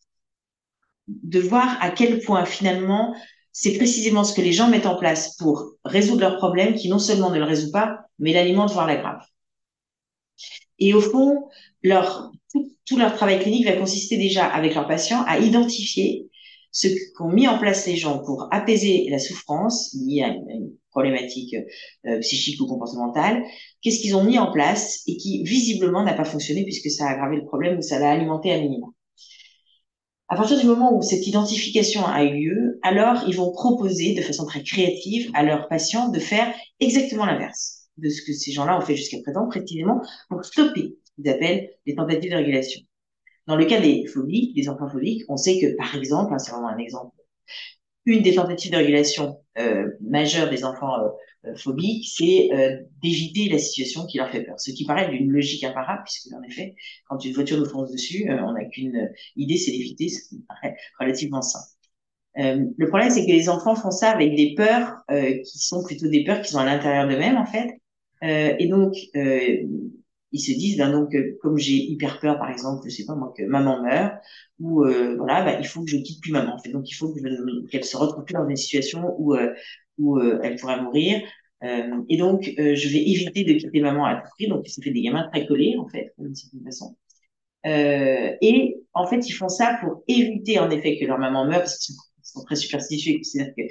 de 1.07 1.39
voir 1.39 1.77
à 1.81 1.89
quel 1.91 2.19
point 2.19 2.45
finalement 2.45 3.15
c'est 3.51 3.77
précisément 3.77 4.24
ce 4.24 4.33
que 4.33 4.42
les 4.42 4.53
gens 4.53 4.69
mettent 4.69 4.86
en 4.86 4.98
place 4.98 5.36
pour 5.38 5.74
résoudre 5.83 6.21
leurs 6.21 6.38
problèmes 6.38 6.75
qui 6.75 6.89
non 6.89 7.00
seulement 7.00 7.30
ne 7.30 7.39
le 7.39 7.45
résout 7.45 7.71
pas, 7.71 8.00
mais 8.19 8.33
l'alimente, 8.33 8.71
voire 8.71 8.88
l'aggrave. 8.88 9.21
Et 10.80 10.94
au 10.94 11.01
fond, 11.01 11.48
leur, 11.83 12.31
tout, 12.51 12.75
tout, 12.86 12.98
leur 12.98 13.15
travail 13.15 13.39
clinique 13.39 13.65
va 13.65 13.74
consister 13.74 14.18
déjà 14.18 14.45
avec 14.45 14.75
leurs 14.75 14.88
patients 14.88 15.24
à 15.27 15.39
identifier 15.39 16.30
ce 16.71 16.88
qu'ont 17.15 17.30
mis 17.30 17.48
en 17.48 17.59
place 17.59 17.86
les 17.86 17.98
gens 17.98 18.19
pour 18.19 18.48
apaiser 18.51 19.07
la 19.09 19.19
souffrance 19.19 19.94
liée 19.94 20.24
à 20.24 20.30
une, 20.30 20.71
problématique 20.92 21.56
euh, 22.06 22.19
psychique 22.19 22.59
ou 22.62 22.68
comportementale, 22.68 23.44
qu'est-ce 23.81 24.01
qu'ils 24.01 24.15
ont 24.15 24.24
mis 24.24 24.38
en 24.38 24.51
place 24.51 25.01
et 25.07 25.18
qui 25.18 25.42
visiblement 25.44 26.03
n'a 26.03 26.13
pas 26.13 26.25
fonctionné 26.25 26.63
puisque 26.63 26.89
ça 26.89 27.07
a 27.07 27.12
aggravé 27.13 27.38
le 27.38 27.45
problème 27.45 27.77
ou 27.77 27.81
ça 27.81 27.98
l'a 27.98 28.12
alimenté 28.12 28.51
à 28.51 28.59
minimum. 28.59 28.92
À 30.31 30.37
partir 30.37 30.57
du 30.57 30.65
moment 30.65 30.95
où 30.95 31.01
cette 31.01 31.27
identification 31.27 32.05
a 32.05 32.23
eu 32.23 32.39
lieu, 32.39 32.79
alors 32.83 33.21
ils 33.27 33.35
vont 33.35 33.51
proposer 33.51 34.13
de 34.13 34.21
façon 34.21 34.45
très 34.45 34.63
créative 34.63 35.29
à 35.33 35.43
leurs 35.43 35.67
patients 35.67 36.07
de 36.07 36.19
faire 36.19 36.55
exactement 36.79 37.25
l'inverse 37.25 37.89
de 37.97 38.07
ce 38.07 38.21
que 38.21 38.31
ces 38.31 38.53
gens-là 38.53 38.77
ont 38.77 38.81
fait 38.81 38.95
jusqu'à 38.95 39.17
présent, 39.21 39.49
précisément 39.49 40.01
pour 40.29 40.45
stopper 40.45 40.95
ce 41.03 41.11
qu'ils 41.15 41.29
appellent 41.29 41.71
les 41.85 41.95
tentatives 41.95 42.31
de 42.31 42.37
régulation. 42.37 42.79
Dans 43.45 43.57
le 43.57 43.65
cas 43.65 43.81
des 43.81 44.05
phobiques, 44.05 44.55
des 44.55 44.69
enfants 44.69 44.87
phobiques, 44.87 45.23
on 45.27 45.35
sait 45.35 45.59
que, 45.59 45.75
par 45.75 45.93
exemple, 45.97 46.33
hein, 46.33 46.39
c'est 46.39 46.51
vraiment 46.51 46.69
un 46.69 46.77
exemple, 46.77 47.13
une 48.06 48.21
des 48.21 48.36
tentatives 48.36 48.71
de 48.71 48.77
régulation 48.77 49.39
euh, 49.57 49.89
majeures 50.01 50.50
des 50.50 50.63
enfants 50.63 50.95
euh, 51.45 51.56
phobiques, 51.56 52.07
c'est 52.15 52.50
euh, 52.53 52.77
d'éviter 53.01 53.50
la 53.50 53.57
situation 53.57 54.06
qui 54.06 54.18
leur 54.18 54.30
fait 54.30 54.44
peur. 54.44 54.59
Ce 54.59 54.71
qui 54.71 54.86
paraît 54.86 55.09
d'une 55.09 55.31
logique 55.31 55.63
imparable, 55.63 56.03
puisque 56.06 56.33
en 56.33 56.44
effet, 56.44 56.75
quand 57.09 57.24
une 57.25 57.33
voiture 57.33 57.57
nous 57.57 57.65
fonce 57.65 57.92
dessus, 57.92 58.30
euh, 58.30 58.38
on 58.44 58.53
n'a 58.53 58.65
qu'une 58.65 59.09
idée, 59.36 59.57
c'est 59.57 59.71
d'éviter, 59.71 60.09
ce 60.09 60.30
qui 60.30 60.44
paraît 60.48 60.75
relativement 61.00 61.42
simple. 61.42 61.65
Euh, 62.38 62.65
le 62.77 62.88
problème, 62.88 63.09
c'est 63.09 63.25
que 63.25 63.31
les 63.31 63.50
enfants 63.50 63.75
font 63.75 63.92
ça 63.92 64.12
avec 64.12 64.36
des 64.36 64.53
peurs 64.56 64.94
qui 65.09 65.59
sont 65.59 65.83
plutôt 65.83 66.07
des 66.07 66.24
peurs 66.24 66.42
qui 66.42 66.51
sont 66.51 66.59
à 66.59 66.65
l'intérieur 66.65 67.07
d'eux-mêmes, 67.07 67.38
en 67.38 67.45
fait. 67.45 67.69
et 68.21 68.68
donc, 68.68 68.94
ils 70.31 70.39
se 70.39 70.51
disent 70.51 70.77
ben 70.77 70.91
donc 70.91 71.13
euh, 71.13 71.37
comme 71.41 71.57
j'ai 71.57 71.75
hyper 71.75 72.19
peur 72.19 72.37
par 72.37 72.49
exemple 72.49 72.81
je 72.85 72.89
sais 72.89 73.05
pas 73.05 73.15
moi 73.15 73.33
que 73.35 73.43
maman 73.43 73.81
meurt 73.81 74.15
ou 74.59 74.83
euh, 74.83 75.15
voilà 75.17 75.43
ben, 75.43 75.59
il 75.59 75.67
faut 75.67 75.83
que 75.83 75.89
je 75.89 75.97
quitte 75.97 76.21
plus 76.21 76.31
maman 76.31 76.57
donc 76.71 76.89
il 76.89 76.93
faut 76.93 77.13
qu'elle 77.69 77.83
se 77.83 77.97
retrouve 77.97 78.23
plus 78.23 78.33
dans 78.33 78.47
une 78.47 78.55
situation 78.55 79.15
où 79.17 79.35
euh, 79.35 79.53
où 79.97 80.19
elle 80.19 80.55
pourrait 80.55 80.81
mourir. 80.81 81.21
Et 82.09 82.17
donc 82.17 82.43
je 82.45 82.89
vais 82.89 83.07
éviter 83.07 83.43
de 83.43 83.53
quitter 83.53 83.81
maman 83.81 84.05
à 84.05 84.15
tout 84.15 84.29
prix. 84.35 84.47
Donc 84.47 84.67
ça 84.67 84.81
fait 84.81 84.89
des 84.89 85.01
gamins 85.03 85.29
très 85.31 85.45
collés 85.45 85.75
en 85.77 85.87
fait 85.87 86.11
d'une 86.17 86.33
certaine 86.33 86.63
façon. 86.63 86.95
Et 87.65 88.77
en 88.93 89.05
fait 89.05 89.29
ils 89.29 89.33
font 89.33 89.49
ça 89.49 89.77
pour 89.79 90.03
éviter 90.07 90.57
en 90.57 90.71
effet 90.71 90.97
que 90.97 91.05
leur 91.05 91.19
maman 91.19 91.45
meure 91.45 91.59
parce 91.59 91.77
qu'ils 91.77 91.95
sont, 92.23 92.43
très 92.45 92.55
superstitieux. 92.55 93.19
C'est-à-dire 93.21 93.53
que 93.55 93.63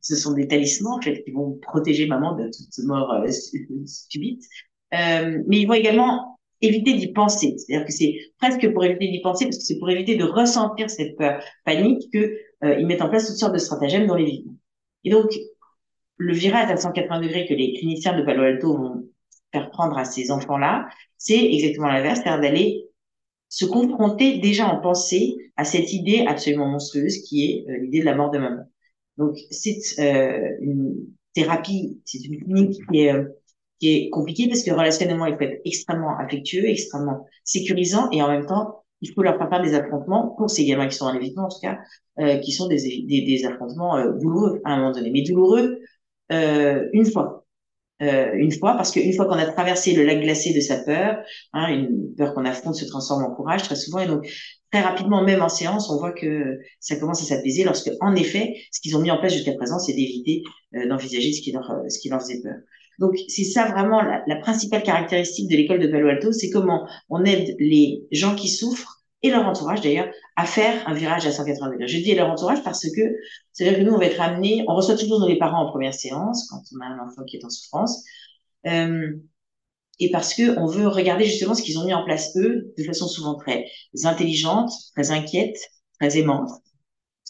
ce 0.00 0.16
sont 0.16 0.32
des 0.32 0.48
talismans 0.48 0.96
en 0.96 1.02
fait 1.02 1.22
qui 1.22 1.32
vont 1.32 1.58
protéger 1.60 2.06
maman 2.06 2.34
de 2.34 2.44
toute 2.44 2.86
mort 2.86 3.12
subite 3.84 4.42
euh, 4.42 4.67
mais 4.92 5.60
ils 5.60 5.66
vont 5.66 5.74
également 5.74 6.38
éviter 6.60 6.94
d'y 6.94 7.12
penser. 7.12 7.56
C'est-à-dire 7.56 7.86
que 7.86 7.92
c'est 7.92 8.16
presque 8.38 8.72
pour 8.72 8.84
éviter 8.84 9.08
d'y 9.08 9.20
penser, 9.20 9.44
parce 9.46 9.58
que 9.58 9.64
c'est 9.64 9.78
pour 9.78 9.90
éviter 9.90 10.16
de 10.16 10.24
ressentir 10.24 10.90
cette 10.90 11.16
peur 11.16 11.42
panique 11.64 12.10
que 12.12 12.36
euh, 12.64 12.78
ils 12.78 12.86
mettent 12.86 13.02
en 13.02 13.08
place 13.08 13.26
toutes 13.26 13.36
sortes 13.36 13.54
de 13.54 13.58
stratagèmes 13.58 14.06
dans 14.06 14.16
les 14.16 14.24
vies. 14.24 14.46
Et 15.04 15.10
donc, 15.10 15.30
le 16.16 16.32
virage 16.32 16.70
à 16.70 16.76
180 16.76 17.20
degrés 17.20 17.46
que 17.46 17.54
les 17.54 17.74
cliniciens 17.74 18.18
de 18.18 18.24
Palo 18.24 18.42
Alto 18.42 18.76
vont 18.76 19.04
faire 19.52 19.70
prendre 19.70 19.96
à 19.96 20.04
ces 20.04 20.30
enfants-là, 20.30 20.88
c'est 21.16 21.52
exactement 21.52 21.86
l'inverse, 21.88 22.20
c'est-à-dire 22.22 22.42
d'aller 22.42 22.84
se 23.48 23.64
confronter 23.64 24.38
déjà 24.38 24.66
en 24.66 24.80
pensée 24.80 25.36
à 25.56 25.64
cette 25.64 25.92
idée 25.92 26.24
absolument 26.26 26.68
monstrueuse 26.68 27.18
qui 27.18 27.44
est 27.44 27.70
euh, 27.70 27.78
l'idée 27.78 28.00
de 28.00 28.04
la 28.04 28.14
mort 28.14 28.30
de 28.30 28.38
maman. 28.38 28.64
Donc, 29.16 29.36
c'est 29.50 29.78
euh, 29.98 30.56
une 30.60 31.06
thérapie, 31.32 32.00
c'est 32.04 32.24
une 32.24 32.42
clinique 32.42 32.80
qui 32.90 33.00
est 33.00 33.12
euh, 33.12 33.24
qui 33.78 33.94
est 33.94 34.10
compliqué 34.10 34.48
parce 34.48 34.62
que 34.62 34.70
relationnellement, 34.70 35.26
il 35.26 35.36
faut 35.36 35.42
être 35.42 35.60
extrêmement 35.64 36.16
affectueux, 36.18 36.68
extrêmement 36.68 37.26
sécurisant 37.44 38.10
et 38.10 38.22
en 38.22 38.28
même 38.28 38.46
temps, 38.46 38.84
il 39.00 39.12
faut 39.12 39.22
leur 39.22 39.38
faire 39.38 39.62
des 39.62 39.74
affrontements 39.74 40.34
pour 40.36 40.50
ces 40.50 40.64
gamins 40.64 40.88
qui 40.88 40.96
sont 40.96 41.06
en 41.06 41.14
évitement, 41.14 41.44
en 41.44 41.48
tout 41.48 41.60
cas, 41.62 41.78
euh, 42.18 42.38
qui 42.38 42.52
sont 42.52 42.66
des, 42.66 43.04
des, 43.06 43.22
des 43.22 43.44
affrontements 43.46 43.96
euh, 43.96 44.12
douloureux 44.12 44.60
à 44.64 44.72
un 44.72 44.76
moment 44.78 44.92
donné. 44.92 45.10
Mais 45.10 45.22
douloureux 45.22 45.78
euh, 46.32 46.88
une 46.92 47.06
fois. 47.06 47.44
Euh, 48.00 48.30
une 48.34 48.52
fois, 48.52 48.74
parce 48.76 48.92
qu'une 48.92 49.12
fois 49.12 49.24
qu'on 49.24 49.32
a 49.32 49.46
traversé 49.46 49.92
le 49.92 50.04
lac 50.04 50.20
glacé 50.20 50.54
de 50.54 50.60
sa 50.60 50.76
peur, 50.78 51.18
hein, 51.52 51.66
une 51.68 52.14
peur 52.16 52.32
qu'on 52.32 52.44
affronte 52.44 52.76
se 52.76 52.84
transforme 52.84 53.24
en 53.24 53.34
courage 53.34 53.64
très 53.64 53.74
souvent, 53.74 53.98
et 53.98 54.06
donc 54.06 54.24
très 54.70 54.82
rapidement, 54.82 55.24
même 55.24 55.42
en 55.42 55.48
séance, 55.48 55.90
on 55.90 55.96
voit 55.96 56.12
que 56.12 56.60
ça 56.78 56.94
commence 56.94 57.22
à 57.22 57.24
s'apaiser 57.24 57.64
lorsque, 57.64 57.90
en 58.00 58.14
effet, 58.14 58.54
ce 58.70 58.80
qu'ils 58.80 58.96
ont 58.96 59.00
mis 59.00 59.10
en 59.10 59.18
place 59.18 59.32
jusqu'à 59.32 59.54
présent, 59.54 59.80
c'est 59.80 59.94
d'éviter 59.94 60.42
euh, 60.76 60.86
d'envisager 60.88 61.32
ce 61.32 61.42
qui 61.42 61.50
leur, 61.50 61.68
ce 61.88 61.98
qui 61.98 62.08
leur 62.08 62.20
faisait 62.20 62.40
peur. 62.40 62.54
Donc, 62.98 63.16
c'est 63.28 63.44
ça 63.44 63.66
vraiment 63.66 64.02
la, 64.02 64.36
principale 64.36 64.82
caractéristique 64.82 65.48
de 65.50 65.56
l'école 65.56 65.78
de 65.78 65.86
Palo 65.88 66.08
Alto, 66.08 66.32
c'est 66.32 66.50
comment 66.50 66.88
on 67.08 67.24
aide 67.24 67.54
les 67.58 68.02
gens 68.10 68.34
qui 68.34 68.48
souffrent 68.48 69.04
et 69.22 69.30
leur 69.30 69.46
entourage 69.46 69.80
d'ailleurs 69.80 70.08
à 70.36 70.46
faire 70.46 70.86
un 70.88 70.94
virage 70.94 71.26
à 71.26 71.32
180 71.32 71.70
degrés. 71.70 71.88
Je 71.88 71.98
dis 71.98 72.14
leur 72.14 72.30
entourage 72.30 72.62
parce 72.62 72.84
que 72.90 73.02
c'est-à-dire 73.52 73.78
que 73.78 73.84
nous 73.84 73.92
on 73.92 73.98
va 73.98 74.06
être 74.06 74.20
amenés, 74.20 74.64
on 74.68 74.74
reçoit 74.74 74.96
toujours 74.96 75.20
nos 75.20 75.36
parents 75.38 75.66
en 75.66 75.70
première 75.70 75.94
séance 75.94 76.48
quand 76.48 76.62
on 76.76 76.80
a 76.80 76.86
un 76.86 77.06
enfant 77.06 77.24
qui 77.24 77.36
est 77.36 77.44
en 77.44 77.50
souffrance, 77.50 78.04
euh, 78.66 79.12
et 80.00 80.10
parce 80.10 80.34
que 80.34 80.58
on 80.58 80.66
veut 80.66 80.86
regarder 80.86 81.24
justement 81.24 81.54
ce 81.54 81.62
qu'ils 81.62 81.78
ont 81.78 81.84
mis 81.84 81.94
en 81.94 82.04
place 82.04 82.36
eux 82.36 82.72
de 82.76 82.84
façon 82.84 83.08
souvent 83.08 83.34
très 83.34 83.66
intelligente, 84.04 84.70
très 84.94 85.10
inquiète, 85.10 85.58
très 85.98 86.16
aimante, 86.18 86.50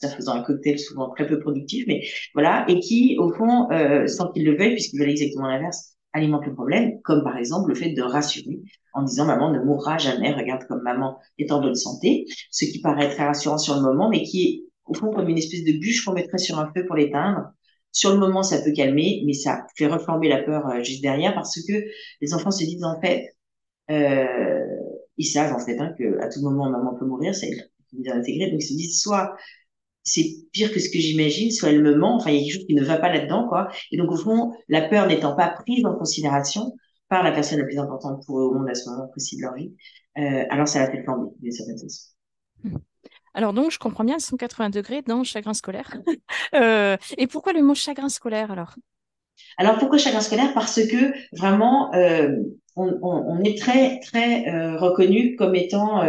ça 0.00 0.08
faisant 0.08 0.34
un 0.34 0.42
cocktail 0.42 0.78
souvent 0.78 1.10
très 1.10 1.26
peu 1.26 1.40
productif, 1.40 1.84
mais 1.88 2.06
voilà, 2.34 2.64
et 2.68 2.78
qui, 2.80 3.16
au 3.18 3.32
fond, 3.32 3.70
euh, 3.72 4.06
sans 4.06 4.30
qu'ils 4.30 4.44
le 4.44 4.56
veuillent, 4.56 4.74
puisqu'ils 4.74 5.00
veulent 5.00 5.10
exactement 5.10 5.48
l'inverse, 5.48 5.96
alimente 6.12 6.46
le 6.46 6.54
problème, 6.54 7.00
comme 7.02 7.22
par 7.22 7.36
exemple 7.36 7.68
le 7.68 7.74
fait 7.74 7.92
de 7.92 8.02
rassurer 8.02 8.60
en 8.94 9.02
disant 9.02 9.26
maman 9.26 9.52
ne 9.52 9.60
mourra 9.60 9.98
jamais, 9.98 10.32
regarde 10.32 10.64
comme 10.68 10.82
maman 10.82 11.18
est 11.38 11.52
en 11.52 11.60
bonne 11.60 11.74
santé, 11.74 12.26
ce 12.50 12.64
qui 12.64 12.80
paraît 12.80 13.10
très 13.10 13.26
rassurant 13.26 13.58
sur 13.58 13.74
le 13.74 13.82
moment, 13.82 14.08
mais 14.08 14.22
qui 14.22 14.42
est 14.42 14.64
au 14.86 14.94
fond 14.94 15.12
comme 15.12 15.28
une 15.28 15.38
espèce 15.38 15.64
de 15.64 15.72
bûche 15.78 16.04
qu'on 16.04 16.12
mettrait 16.14 16.38
sur 16.38 16.58
un 16.58 16.72
feu 16.74 16.86
pour 16.86 16.96
l'éteindre. 16.96 17.50
Sur 17.92 18.12
le 18.12 18.18
moment, 18.18 18.42
ça 18.42 18.60
peut 18.62 18.72
calmer, 18.72 19.22
mais 19.26 19.32
ça 19.32 19.66
fait 19.76 19.86
reformer 19.86 20.28
la 20.28 20.42
peur 20.42 20.66
euh, 20.68 20.82
juste 20.82 21.02
derrière 21.02 21.34
parce 21.34 21.54
que 21.66 21.72
les 22.20 22.34
enfants 22.34 22.50
se 22.50 22.64
disent 22.64 22.84
en 22.84 23.00
fait, 23.00 23.28
euh, 23.90 24.64
ils 25.16 25.26
savent 25.26 25.52
en 25.52 25.58
fait 25.58 25.78
hein, 25.78 25.94
tout 25.98 26.40
moment 26.42 26.70
maman 26.70 26.94
peut 26.94 27.06
mourir, 27.06 27.34
c'est 27.34 27.50
bien 27.92 28.16
intégré, 28.16 28.50
donc 28.50 28.60
ils 28.62 28.66
se 28.66 28.74
disent 28.74 29.00
soit 29.00 29.34
c'est 30.08 30.36
pire 30.52 30.72
que 30.72 30.80
ce 30.80 30.88
que 30.88 30.98
j'imagine, 30.98 31.50
soit 31.50 31.70
elle 31.70 31.82
me 31.82 31.94
ment, 31.94 32.16
enfin 32.16 32.30
il 32.30 32.36
y 32.36 32.38
a 32.38 32.42
quelque 32.42 32.54
chose 32.54 32.66
qui 32.66 32.74
ne 32.74 32.84
va 32.84 32.96
pas 32.96 33.12
là-dedans 33.12 33.46
quoi. 33.48 33.68
Et 33.92 33.96
donc 33.96 34.10
au 34.10 34.16
fond, 34.16 34.52
la 34.68 34.82
peur 34.88 35.06
n'étant 35.06 35.36
pas 35.36 35.48
prise 35.48 35.84
en 35.84 35.94
considération 35.94 36.74
par 37.08 37.22
la 37.22 37.32
personne 37.32 37.58
la 37.58 37.64
plus 37.64 37.78
importante 37.78 38.24
pour 38.26 38.38
eux 38.38 38.44
au 38.44 38.54
monde 38.54 38.68
à 38.68 38.74
ce 38.74 38.88
moment 38.88 39.08
précis 39.08 39.36
de 39.36 39.42
leur 39.42 39.54
vie, 39.54 39.72
euh, 40.18 40.44
alors 40.50 40.68
ça 40.68 40.80
la 40.80 40.90
fait 40.90 41.02
flamber 41.02 41.30
d'une 41.40 41.52
certaine 41.52 41.78
façon. 41.78 42.10
Alors 43.34 43.52
donc, 43.52 43.70
je 43.70 43.78
comprends 43.78 44.04
bien 44.04 44.18
180 44.18 44.70
degrés 44.70 45.02
dans 45.02 45.22
chagrin 45.22 45.54
scolaire. 45.54 45.96
euh, 46.54 46.96
et 47.16 47.26
pourquoi 47.26 47.52
le 47.52 47.62
mot 47.62 47.74
chagrin 47.74 48.08
scolaire 48.08 48.50
alors? 48.50 48.74
Alors 49.56 49.78
pourquoi 49.78 49.98
chagrin 49.98 50.20
scolaire? 50.20 50.52
Parce 50.54 50.80
que 50.86 51.12
vraiment, 51.36 51.94
euh, 51.94 52.30
on, 52.74 52.98
on, 53.02 53.24
on, 53.28 53.40
est 53.42 53.58
très 53.58 54.00
très 54.00 54.76
reconnu 54.76 55.36
comme 55.36 55.54
étant 55.54 56.02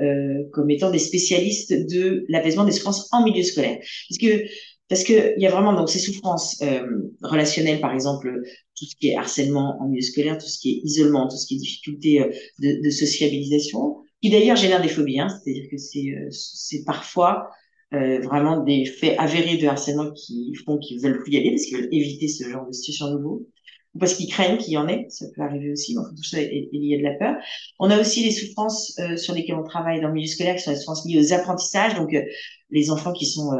euh, 0.00 0.44
comme 0.52 0.70
étant 0.70 0.90
des 0.90 0.98
spécialistes 0.98 1.72
de 1.72 2.24
l'apaisement 2.28 2.64
des 2.64 2.72
souffrances 2.72 3.08
en 3.12 3.24
milieu 3.24 3.42
scolaire. 3.42 3.78
Parce 3.78 4.18
que 4.18 4.44
parce 4.88 5.04
que 5.04 5.34
il 5.36 5.42
y 5.42 5.46
a 5.46 5.50
vraiment 5.50 5.72
donc 5.72 5.88
ces 5.88 5.98
souffrances 5.98 6.60
euh, 6.62 6.86
relationnelles, 7.22 7.80
par 7.80 7.94
exemple, 7.94 8.30
tout 8.76 8.84
ce 8.84 8.94
qui 8.96 9.08
est 9.08 9.16
harcèlement 9.16 9.80
en 9.80 9.88
milieu 9.88 10.02
scolaire, 10.02 10.36
tout 10.38 10.46
ce 10.46 10.58
qui 10.58 10.70
est 10.72 10.80
isolement, 10.84 11.28
tout 11.28 11.36
ce 11.36 11.46
qui 11.46 11.54
est 11.54 11.58
difficulté 11.58 12.20
euh, 12.20 12.28
de, 12.58 12.82
de 12.82 12.90
sociabilisation, 12.90 13.96
qui 14.22 14.30
d'ailleurs 14.30 14.56
génère 14.56 14.82
des 14.82 14.88
phobies. 14.88 15.18
Hein, 15.20 15.28
C'est-à-dire 15.28 15.64
que 15.70 15.78
c'est 15.78 16.10
euh, 16.10 16.28
c'est 16.30 16.84
parfois 16.84 17.48
vraiment 17.92 18.64
des 18.64 18.86
faits 18.86 19.16
avérés 19.18 19.58
de 19.58 19.66
harcèlement 19.66 20.12
qui 20.12 20.54
font 20.64 20.78
qu'ils 20.78 20.98
veulent 20.98 21.18
plus 21.22 21.34
y 21.34 21.36
aller 21.36 21.50
parce 21.50 21.64
qu'ils 21.66 21.76
veulent 21.76 21.92
éviter 21.92 22.26
ce 22.26 22.48
genre 22.48 22.66
de 22.66 22.72
situation 22.72 23.10
nouveau 23.10 23.46
ou 23.94 23.98
parce 23.98 24.14
qu'ils 24.14 24.28
craignent 24.28 24.58
qu'il 24.58 24.72
y 24.72 24.78
en 24.78 24.88
ait, 24.88 25.06
ça 25.10 25.26
peut 25.34 25.42
arriver 25.42 25.70
aussi, 25.70 25.94
donc 25.94 26.06
tout 26.16 26.24
ça 26.24 26.40
est, 26.40 26.68
lié 26.72 26.94
à 26.94 26.98
de 26.98 27.02
la 27.02 27.14
peur. 27.14 27.36
On 27.78 27.90
a 27.90 28.00
aussi 28.00 28.24
les 28.24 28.30
souffrances 28.30 28.98
euh, 28.98 29.16
sur 29.16 29.34
lesquelles 29.34 29.56
on 29.56 29.64
travaille 29.64 30.00
dans 30.00 30.08
le 30.08 30.14
milieu 30.14 30.26
scolaire, 30.26 30.56
qui 30.56 30.62
sont 30.62 30.70
les 30.70 30.76
souffrances 30.76 31.06
liées 31.06 31.20
aux 31.20 31.32
apprentissages, 31.32 31.94
donc 31.94 32.14
euh, 32.14 32.22
les 32.70 32.90
enfants 32.90 33.12
qui 33.12 33.26
sont 33.26 33.52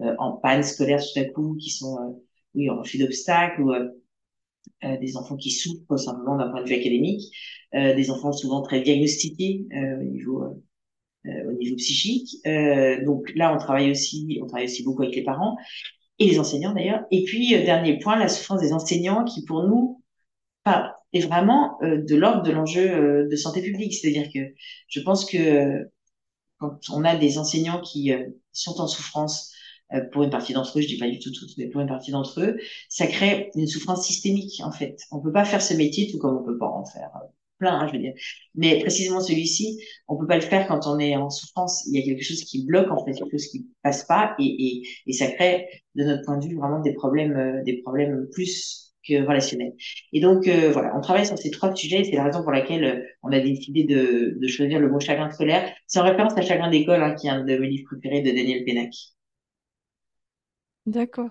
euh, 0.00 0.14
en 0.18 0.32
panne 0.32 0.62
scolaire 0.62 1.00
tout 1.00 1.18
à 1.18 1.24
coup, 1.24 1.56
qui 1.58 1.70
sont 1.70 2.20
oui, 2.54 2.68
en 2.70 2.78
refus 2.78 2.98
d'obstacles, 2.98 3.62
ou 3.62 3.72
des 5.00 5.16
enfants 5.16 5.36
qui 5.36 5.50
souffrent 5.50 5.96
simplement 5.96 6.36
d'un 6.36 6.50
point 6.50 6.62
de 6.62 6.68
vue 6.68 6.74
académique, 6.74 7.34
des 7.72 8.10
enfants 8.10 8.30
souvent 8.30 8.62
très 8.62 8.80
diagnostiqués 8.80 9.66
au 9.74 10.04
niveau 10.04 10.44
au 11.26 11.52
niveau 11.52 11.74
psychique. 11.74 12.36
donc 13.04 13.32
là, 13.34 13.52
on 13.52 13.58
travaille 13.58 13.90
aussi, 13.90 14.38
on 14.40 14.46
travaille 14.46 14.66
aussi 14.66 14.84
beaucoup 14.84 15.02
avec 15.02 15.16
les 15.16 15.24
parents 15.24 15.56
et 16.18 16.26
les 16.26 16.38
enseignants 16.38 16.72
d'ailleurs. 16.74 17.02
Et 17.10 17.24
puis, 17.24 17.54
euh, 17.54 17.64
dernier 17.64 17.98
point, 17.98 18.18
la 18.18 18.28
souffrance 18.28 18.60
des 18.60 18.72
enseignants 18.72 19.24
qui, 19.24 19.44
pour 19.44 19.62
nous, 19.64 20.02
enfin, 20.64 20.90
est 21.12 21.20
vraiment 21.20 21.78
euh, 21.82 22.02
de 22.02 22.16
l'ordre 22.16 22.42
de 22.42 22.50
l'enjeu 22.52 22.90
euh, 22.90 23.28
de 23.28 23.36
santé 23.36 23.62
publique. 23.62 23.94
C'est-à-dire 23.94 24.28
que 24.32 24.40
je 24.88 25.00
pense 25.00 25.24
que 25.24 25.88
quand 26.58 26.78
on 26.90 27.04
a 27.04 27.16
des 27.16 27.38
enseignants 27.38 27.80
qui 27.80 28.10
sont 28.52 28.80
en 28.80 28.88
souffrance, 28.88 29.54
pour 30.12 30.24
une 30.24 30.30
partie 30.30 30.52
d'entre 30.52 30.78
eux, 30.78 30.82
je 30.82 30.88
dis 30.88 30.98
pas 30.98 31.08
du 31.08 31.18
tout 31.18 31.30
toutes, 31.32 31.56
mais 31.56 31.68
pour 31.68 31.80
une 31.80 31.88
partie 31.88 32.10
d'entre 32.10 32.40
eux, 32.40 32.58
ça 32.88 33.06
crée 33.06 33.50
une 33.54 33.66
souffrance 33.68 34.04
systémique 34.04 34.60
en 34.64 34.72
fait. 34.72 34.98
On 35.12 35.20
peut 35.20 35.32
pas 35.32 35.44
faire 35.44 35.62
ce 35.62 35.72
métier 35.72 36.10
tout 36.10 36.18
comme 36.18 36.36
on 36.36 36.44
peut 36.44 36.58
pas 36.58 36.66
en 36.66 36.84
faire 36.84 37.10
plein, 37.58 37.78
hein, 37.78 37.86
je 37.88 37.92
veux 37.92 37.98
dire. 37.98 38.12
Mais 38.54 38.80
précisément 38.80 39.20
celui-ci, 39.20 39.78
on 40.08 40.16
peut 40.16 40.26
pas 40.26 40.36
le 40.36 40.42
faire 40.42 40.66
quand 40.68 40.86
on 40.86 40.98
est 40.98 41.16
en 41.16 41.30
souffrance. 41.30 41.86
Il 41.86 41.98
y 41.98 42.02
a 42.02 42.04
quelque 42.04 42.24
chose 42.24 42.42
qui 42.44 42.64
bloque, 42.66 42.90
en 42.90 43.04
fait, 43.04 43.12
quelque 43.12 43.30
chose 43.32 43.46
qui 43.48 43.66
passe 43.82 44.04
pas, 44.04 44.34
et, 44.38 44.44
et, 44.44 44.82
et 45.06 45.12
ça 45.12 45.26
crée, 45.28 45.68
de 45.94 46.04
notre 46.04 46.24
point 46.24 46.38
de 46.38 46.46
vue, 46.46 46.56
vraiment 46.56 46.80
des 46.80 46.94
problèmes, 46.94 47.36
euh, 47.36 47.62
des 47.64 47.82
problèmes 47.82 48.26
plus 48.32 48.94
que 49.08 49.26
relationnels. 49.26 49.72
Et 50.12 50.20
donc, 50.20 50.46
euh, 50.48 50.70
voilà, 50.72 50.94
on 50.96 51.00
travaille 51.00 51.26
sur 51.26 51.38
ces 51.38 51.50
trois 51.50 51.74
sujets. 51.74 52.04
C'est 52.04 52.16
la 52.16 52.24
raison 52.24 52.42
pour 52.42 52.52
laquelle 52.52 52.84
euh, 52.84 53.02
on 53.22 53.32
a 53.32 53.40
décidé 53.40 53.84
de, 53.84 54.38
de 54.40 54.46
choisir 54.48 54.80
le 54.80 54.90
mot 54.90 55.00
chagrin 55.00 55.30
scolaire. 55.30 55.72
C'est 55.86 56.00
en 56.00 56.04
référence 56.04 56.36
à 56.36 56.42
Chagrin 56.42 56.70
d'école, 56.70 57.02
hein, 57.02 57.14
qui 57.14 57.26
est 57.26 57.30
un 57.30 57.44
de 57.44 57.56
mes 57.56 57.68
livres 57.68 57.88
préférés 57.90 58.22
de 58.22 58.30
Daniel 58.30 58.64
Pénac. 58.64 58.90
D'accord. 60.88 61.28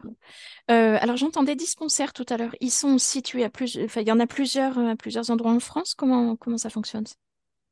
Euh, 0.69 0.97
alors 1.01 1.17
j'entendais 1.17 1.55
dispensaires 1.55 2.13
tout 2.13 2.25
à 2.29 2.37
l'heure. 2.37 2.55
Ils 2.61 2.69
sont 2.69 2.99
situés 2.99 3.43
à 3.43 3.49
plus, 3.49 3.79
enfin 3.83 4.01
il 4.01 4.07
y 4.07 4.11
en 4.11 4.19
a 4.19 4.27
plusieurs, 4.27 4.77
à 4.77 4.95
plusieurs 4.95 5.31
endroits 5.31 5.51
en 5.51 5.59
France. 5.59 5.95
Comment 5.95 6.35
comment 6.35 6.59
ça 6.59 6.69
fonctionne? 6.69 7.05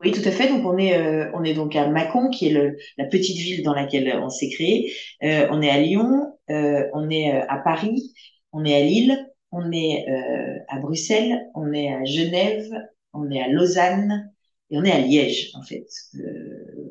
Oui, 0.02 0.12
tout 0.12 0.28
à 0.28 0.32
fait. 0.32 0.50
Donc 0.50 0.66
on 0.66 0.78
est 0.80 0.98
euh, 0.98 1.30
on 1.36 1.44
est 1.44 1.54
donc 1.54 1.76
à 1.76 1.88
Mâcon, 1.88 2.30
qui 2.32 2.48
est 2.48 2.76
la 2.98 3.06
petite 3.06 3.38
ville 3.38 3.62
dans 3.64 3.76
laquelle 3.76 4.20
on 4.20 4.30
s'est 4.30 4.50
créé. 4.50 4.94
Euh, 5.24 5.48
on 5.52 5.62
est 5.62 5.70
à 5.70 5.80
Lyon, 5.80 6.34
euh, 6.50 6.88
on 6.94 7.08
est 7.12 7.36
euh, 7.36 7.46
à 7.50 7.60
Paris, 7.60 8.14
on 8.52 8.66
est 8.66 8.76
à 8.76 8.82
Lille, 8.82 9.16
on 9.52 9.72
est 9.72 10.06
euh, 10.10 10.58
à 10.68 10.80
Bruxelles, 10.80 11.40
on 11.54 11.72
est 11.72 11.94
à 11.94 12.04
Genève, 12.04 12.68
on 13.14 13.30
est 13.30 13.42
à 13.42 13.48
Lausanne 13.48 14.34
et 14.72 14.78
on 14.80 14.84
est 14.84 14.92
à 14.92 15.00
Liège 15.00 15.52
en 15.54 15.62
fait. 15.62 15.86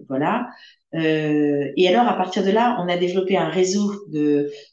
Voilà. 0.09 0.49
Euh, 0.95 1.73
et 1.77 1.89
alors, 1.89 2.07
à 2.07 2.17
partir 2.17 2.45
de 2.45 2.51
là, 2.51 2.77
on 2.81 2.89
a 2.89 2.97
développé 2.97 3.37
un 3.37 3.49
réseau 3.49 3.93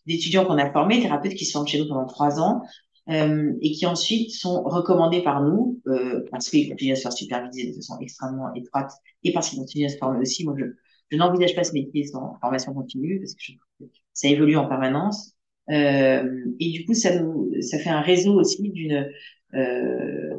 d'étudiants 0.05 0.45
qu'on 0.45 0.57
a 0.57 0.71
formés, 0.71 1.01
thérapeutes 1.01 1.33
qui 1.33 1.45
sont 1.45 1.65
chez 1.65 1.79
nous 1.79 1.87
pendant 1.87 2.05
trois 2.05 2.39
ans 2.39 2.61
euh, 3.09 3.53
et 3.61 3.71
qui 3.71 3.85
ensuite 3.85 4.31
sont 4.31 4.63
recommandés 4.63 5.23
par 5.23 5.41
nous 5.43 5.81
euh, 5.87 6.23
parce 6.31 6.49
qu'ils 6.49 6.69
continuent 6.69 6.93
à 6.93 6.95
se 6.95 7.01
faire 7.01 7.13
superviser 7.13 7.71
de 7.71 7.75
façon 7.75 7.97
extrêmement 7.99 8.53
étroite 8.53 8.91
et 9.23 9.33
parce 9.33 9.49
qu'ils 9.49 9.59
continuent 9.59 9.85
à 9.85 9.89
se 9.89 9.97
former 9.97 10.19
aussi. 10.19 10.45
Moi, 10.45 10.55
je, 10.57 10.65
je 11.09 11.17
n'envisage 11.17 11.55
pas 11.55 11.63
ce 11.63 11.73
métier 11.73 12.05
sans 12.05 12.37
formation 12.39 12.73
continue 12.73 13.19
parce 13.19 13.33
que 13.33 13.41
je, 13.41 13.85
ça 14.13 14.27
évolue 14.27 14.57
en 14.57 14.67
permanence. 14.67 15.33
Euh, 15.69 16.45
et 16.59 16.71
du 16.71 16.85
coup, 16.85 16.93
ça 16.93 17.19
nous, 17.19 17.51
ça 17.61 17.79
fait 17.79 17.89
un 17.89 18.01
réseau 18.01 18.39
aussi 18.39 18.69
d'une 18.69 19.09
euh, 19.53 20.37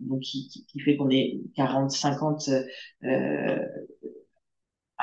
donc 0.00 0.20
qui, 0.20 0.48
qui, 0.48 0.80
fait 0.80 0.96
qu'on 0.96 1.10
est 1.10 1.40
40, 1.56 1.90
50 1.90 2.48
euh, 3.04 3.58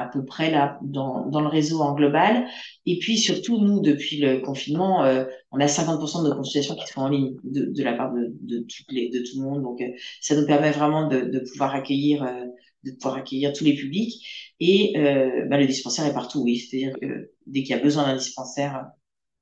à 0.01 0.07
peu 0.07 0.23
près 0.25 0.51
là 0.51 0.79
dans, 0.81 1.27
dans 1.27 1.41
le 1.41 1.47
réseau 1.47 1.81
en 1.81 1.93
global. 1.93 2.47
Et 2.85 2.99
puis 2.99 3.17
surtout, 3.17 3.59
nous, 3.59 3.81
depuis 3.81 4.17
le 4.17 4.39
confinement, 4.39 5.03
euh, 5.03 5.25
on 5.51 5.59
a 5.59 5.67
50% 5.67 6.23
de 6.27 6.33
consultations 6.33 6.75
qui 6.75 6.87
se 6.87 6.93
font 6.93 7.01
en 7.01 7.09
ligne 7.09 7.35
de, 7.43 7.65
de 7.65 7.83
la 7.83 7.93
part 7.93 8.13
de, 8.13 8.33
de, 8.41 8.59
toutes 8.59 8.91
les, 8.91 9.09
de 9.09 9.19
tout 9.19 9.39
le 9.39 9.43
monde. 9.43 9.63
Donc, 9.63 9.81
euh, 9.81 9.89
ça 10.21 10.35
nous 10.35 10.45
permet 10.45 10.71
vraiment 10.71 11.07
de, 11.07 11.21
de 11.21 11.39
pouvoir 11.39 11.75
accueillir, 11.75 12.23
euh, 12.23 12.45
de 12.83 12.91
pouvoir 12.91 13.15
accueillir 13.15 13.53
tous 13.53 13.63
les 13.63 13.75
publics. 13.75 14.25
Et 14.59 14.97
euh, 14.97 15.45
bah, 15.49 15.57
le 15.57 15.67
dispensaire 15.67 16.05
est 16.05 16.13
partout, 16.13 16.41
oui. 16.41 16.57
C'est-à-dire 16.57 16.97
que 16.99 17.31
dès 17.47 17.63
qu'il 17.63 17.75
y 17.75 17.79
a 17.79 17.83
besoin 17.83 18.05
d'un 18.05 18.15
dispensaire, 18.17 18.87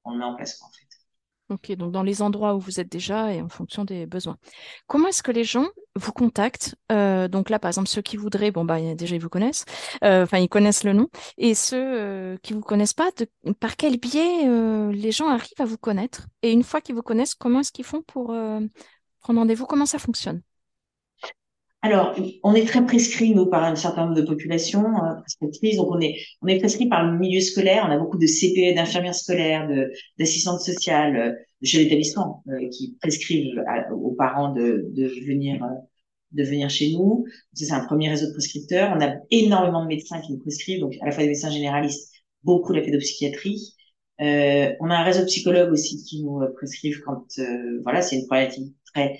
on 0.05 0.11
le 0.11 0.19
met 0.19 0.25
en 0.25 0.35
place, 0.35 0.61
en 0.61 0.71
fait. 0.71 0.88
Ok, 1.49 1.71
donc 1.71 1.91
dans 1.91 2.03
les 2.03 2.21
endroits 2.21 2.53
où 2.53 2.59
vous 2.59 2.79
êtes 2.79 2.91
déjà 2.91 3.33
et 3.33 3.41
en 3.41 3.49
fonction 3.49 3.83
des 3.83 4.05
besoins. 4.05 4.37
Comment 4.85 5.07
est-ce 5.07 5.23
que 5.23 5.31
les 5.31 5.43
gens 5.43 5.67
vous 5.95 6.11
contactent 6.11 6.75
euh, 6.91 7.27
Donc 7.27 7.49
là, 7.49 7.57
par 7.57 7.69
exemple, 7.69 7.87
ceux 7.87 8.03
qui 8.03 8.17
voudraient, 8.17 8.51
bon 8.51 8.65
bah 8.65 8.79
déjà 8.93 9.15
ils 9.15 9.21
vous 9.21 9.29
connaissent, 9.29 9.65
euh, 10.03 10.23
enfin 10.23 10.37
ils 10.37 10.47
connaissent 10.47 10.83
le 10.83 10.93
nom, 10.93 11.07
et 11.39 11.55
ceux 11.55 11.77
euh, 11.99 12.37
qui 12.43 12.53
vous 12.53 12.61
connaissent 12.61 12.93
pas, 12.93 13.09
par 13.59 13.77
quel 13.77 13.97
biais 13.97 14.45
les 14.91 15.11
gens 15.11 15.27
arrivent 15.27 15.59
à 15.59 15.65
vous 15.65 15.79
connaître? 15.79 16.27
Et 16.43 16.51
une 16.51 16.63
fois 16.63 16.81
qu'ils 16.81 16.93
vous 16.93 17.01
connaissent, 17.01 17.33
comment 17.33 17.61
est-ce 17.61 17.71
qu'ils 17.71 17.85
font 17.85 18.03
pour 18.03 18.27
prendre 19.21 19.39
rendez-vous? 19.39 19.65
Comment 19.65 19.87
ça 19.87 19.97
fonctionne? 19.97 20.43
Alors, 21.81 22.13
on 22.43 22.53
est 22.55 22.65
très 22.65 22.85
prescrit, 22.85 23.33
nous, 23.33 23.45
par 23.45 23.63
un 23.63 23.75
certain 23.75 24.05
nombre 24.05 24.15
de 24.15 24.25
populations 24.25 24.85
euh, 24.85 25.15
prescriptrices. 25.21 25.77
Donc, 25.77 25.87
on 25.91 26.01
est, 26.01 26.17
on 26.41 26.47
est 26.47 26.59
prescrit 26.59 26.89
par 26.89 27.09
le 27.09 27.17
milieu 27.17 27.39
scolaire. 27.39 27.85
On 27.87 27.91
a 27.91 27.97
beaucoup 27.97 28.17
de 28.17 28.27
CPE, 28.27 28.75
d'infirmières 28.75 29.15
scolaires, 29.15 29.67
de, 29.69 29.89
d'assistantes 30.17 30.59
sociales, 30.59 31.15
euh, 31.15 31.31
de 31.61 31.65
chefs 31.65 31.83
d'établissement 31.83 32.43
euh, 32.49 32.67
qui 32.69 32.97
prescrivent 33.01 33.63
aux 33.93 34.11
parents 34.11 34.53
de, 34.53 34.87
de 34.91 35.07
venir, 35.25 35.63
euh, 35.63 35.67
de 36.31 36.43
venir 36.43 36.69
chez 36.69 36.91
nous. 36.93 37.25
C'est 37.53 37.71
un 37.71 37.85
premier 37.85 38.09
réseau 38.09 38.27
de 38.27 38.33
prescripteurs. 38.33 38.93
On 38.95 39.01
a 39.01 39.15
énormément 39.31 39.83
de 39.83 39.87
médecins 39.87 40.21
qui 40.21 40.33
nous 40.33 40.39
prescrivent, 40.39 40.81
donc 40.81 40.95
à 41.01 41.05
la 41.05 41.11
fois 41.11 41.23
des 41.23 41.29
médecins 41.29 41.51
généralistes, 41.51 42.11
beaucoup 42.43 42.73
la 42.73 42.81
pédopsychiatrie. 42.81 43.75
Euh, 44.21 44.73
on 44.81 44.89
a 44.89 44.95
un 44.95 45.03
réseau 45.03 45.21
de 45.21 45.25
psychologues 45.27 45.71
aussi 45.71 46.03
qui 46.03 46.23
nous 46.23 46.41
prescrivent 46.57 46.99
quand, 47.05 47.25
voilà, 47.83 48.01
c'est 48.01 48.17
une 48.17 48.25
problématique 48.27 48.75
très 48.93 49.13
euh, 49.13 49.17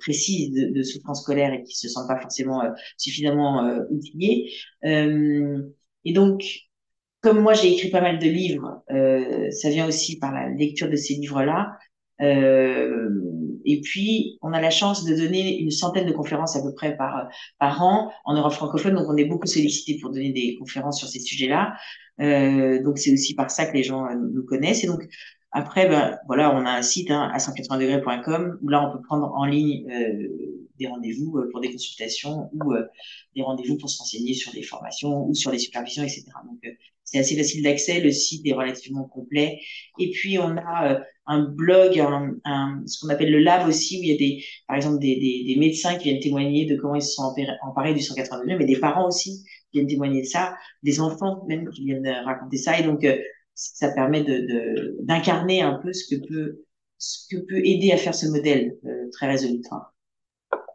précises 0.00 0.52
de, 0.52 0.82
souffrance 0.82 1.22
scolaire 1.22 1.52
et 1.52 1.62
qui 1.62 1.76
se 1.76 1.88
sentent 1.88 2.08
pas 2.08 2.20
forcément 2.20 2.62
euh, 2.62 2.70
suffisamment 2.96 3.64
euh, 3.64 3.80
outillés. 3.90 4.52
et 4.82 6.12
donc, 6.12 6.44
comme 7.20 7.40
moi 7.40 7.54
j'ai 7.54 7.72
écrit 7.72 7.90
pas 7.90 8.00
mal 8.00 8.18
de 8.18 8.26
livres, 8.26 8.82
ça 9.52 9.70
vient 9.70 9.86
aussi 9.86 10.18
par 10.18 10.32
la 10.32 10.48
lecture 10.48 10.90
de 10.90 10.96
ces 10.96 11.14
livres-là. 11.14 11.78
et 12.20 13.80
puis, 13.82 14.38
on 14.42 14.52
a 14.52 14.60
la 14.60 14.70
chance 14.70 15.04
de 15.04 15.14
donner 15.14 15.58
une 15.58 15.70
centaine 15.70 16.06
de 16.06 16.12
conférences 16.12 16.56
à 16.56 16.62
peu 16.62 16.74
près 16.74 16.96
par, 16.96 17.28
par 17.58 17.82
an 17.82 18.10
en 18.24 18.34
Europe 18.34 18.52
francophone. 18.52 18.94
Donc, 18.94 19.06
on 19.08 19.16
est 19.16 19.24
beaucoup 19.24 19.46
sollicité 19.46 19.98
pour 20.00 20.10
donner 20.10 20.32
des 20.32 20.56
conférences 20.58 20.98
sur 20.98 21.08
ces 21.08 21.20
sujets-là. 21.20 21.74
Euh, 22.20 22.82
donc, 22.82 22.98
c'est 22.98 23.12
aussi 23.12 23.34
par 23.34 23.50
ça 23.50 23.66
que 23.66 23.76
les 23.76 23.82
gens 23.82 24.06
nous 24.14 24.44
connaissent. 24.44 24.84
Et 24.84 24.86
donc, 24.86 25.02
après, 25.52 25.88
ben, 25.88 26.18
voilà, 26.26 26.54
on 26.54 26.64
a 26.64 26.70
un 26.70 26.82
site 26.82 27.10
hein, 27.10 27.30
à 27.32 27.38
180degrés.com 27.38 28.58
où 28.62 28.68
là, 28.68 28.88
on 28.88 28.92
peut 28.92 29.02
prendre 29.02 29.32
en 29.34 29.44
ligne 29.44 29.86
euh, 29.90 30.52
des 30.78 30.86
rendez-vous 30.86 31.38
euh, 31.38 31.48
pour 31.50 31.60
des 31.60 31.70
consultations 31.70 32.50
ou 32.52 32.72
euh, 32.72 32.84
des 33.36 33.42
rendez-vous 33.42 33.76
pour 33.76 33.90
se 33.90 34.02
sur 34.34 34.52
des 34.52 34.62
formations 34.62 35.26
ou 35.26 35.34
sur 35.34 35.50
les 35.50 35.58
supervisions, 35.58 36.02
etc. 36.02 36.24
Donc, 36.44 36.58
euh, 36.64 36.70
c'est 37.04 37.18
assez 37.18 37.36
facile 37.36 37.62
d'accès. 37.62 38.00
Le 38.00 38.10
site 38.10 38.46
est 38.46 38.52
relativement 38.52 39.04
complet. 39.04 39.60
Et 39.98 40.10
puis 40.10 40.38
on 40.38 40.56
a 40.56 41.00
un 41.26 41.42
blog, 41.42 41.98
un, 42.00 42.82
ce 42.86 43.00
qu'on 43.00 43.12
appelle 43.12 43.30
le 43.30 43.38
lab 43.38 43.68
aussi, 43.68 43.98
où 43.98 44.02
il 44.02 44.08
y 44.08 44.12
a 44.12 44.16
des, 44.16 44.44
par 44.66 44.76
exemple 44.76 44.98
des, 44.98 45.16
des, 45.16 45.44
des 45.46 45.56
médecins 45.60 45.96
qui 45.96 46.04
viennent 46.04 46.22
témoigner 46.22 46.64
de 46.64 46.76
comment 46.76 46.94
ils 46.94 47.02
se 47.02 47.12
sont 47.12 47.34
emparés 47.62 47.92
du 47.92 48.00
182, 48.00 48.56
mais 48.56 48.64
des 48.64 48.78
parents 48.78 49.06
aussi 49.08 49.44
qui 49.70 49.78
viennent 49.78 49.88
témoigner 49.88 50.22
de 50.22 50.26
ça, 50.26 50.56
des 50.82 51.00
enfants 51.00 51.44
même 51.48 51.68
qui 51.68 51.84
viennent 51.84 52.08
raconter 52.24 52.56
ça. 52.56 52.78
Et 52.78 52.82
donc 52.82 53.04
ça 53.54 53.90
permet 53.92 54.24
de 54.24 54.96
d'incarner 55.02 55.62
un 55.62 55.74
peu 55.74 55.92
ce 55.92 56.14
que 56.14 56.20
peut 56.26 56.64
ce 56.98 57.26
que 57.30 57.40
peut 57.40 57.58
aider 57.64 57.92
à 57.92 57.96
faire 57.96 58.14
ce 58.14 58.26
modèle 58.26 58.76
euh, 58.84 59.10
très 59.12 59.26
résolutoire. 59.26 59.92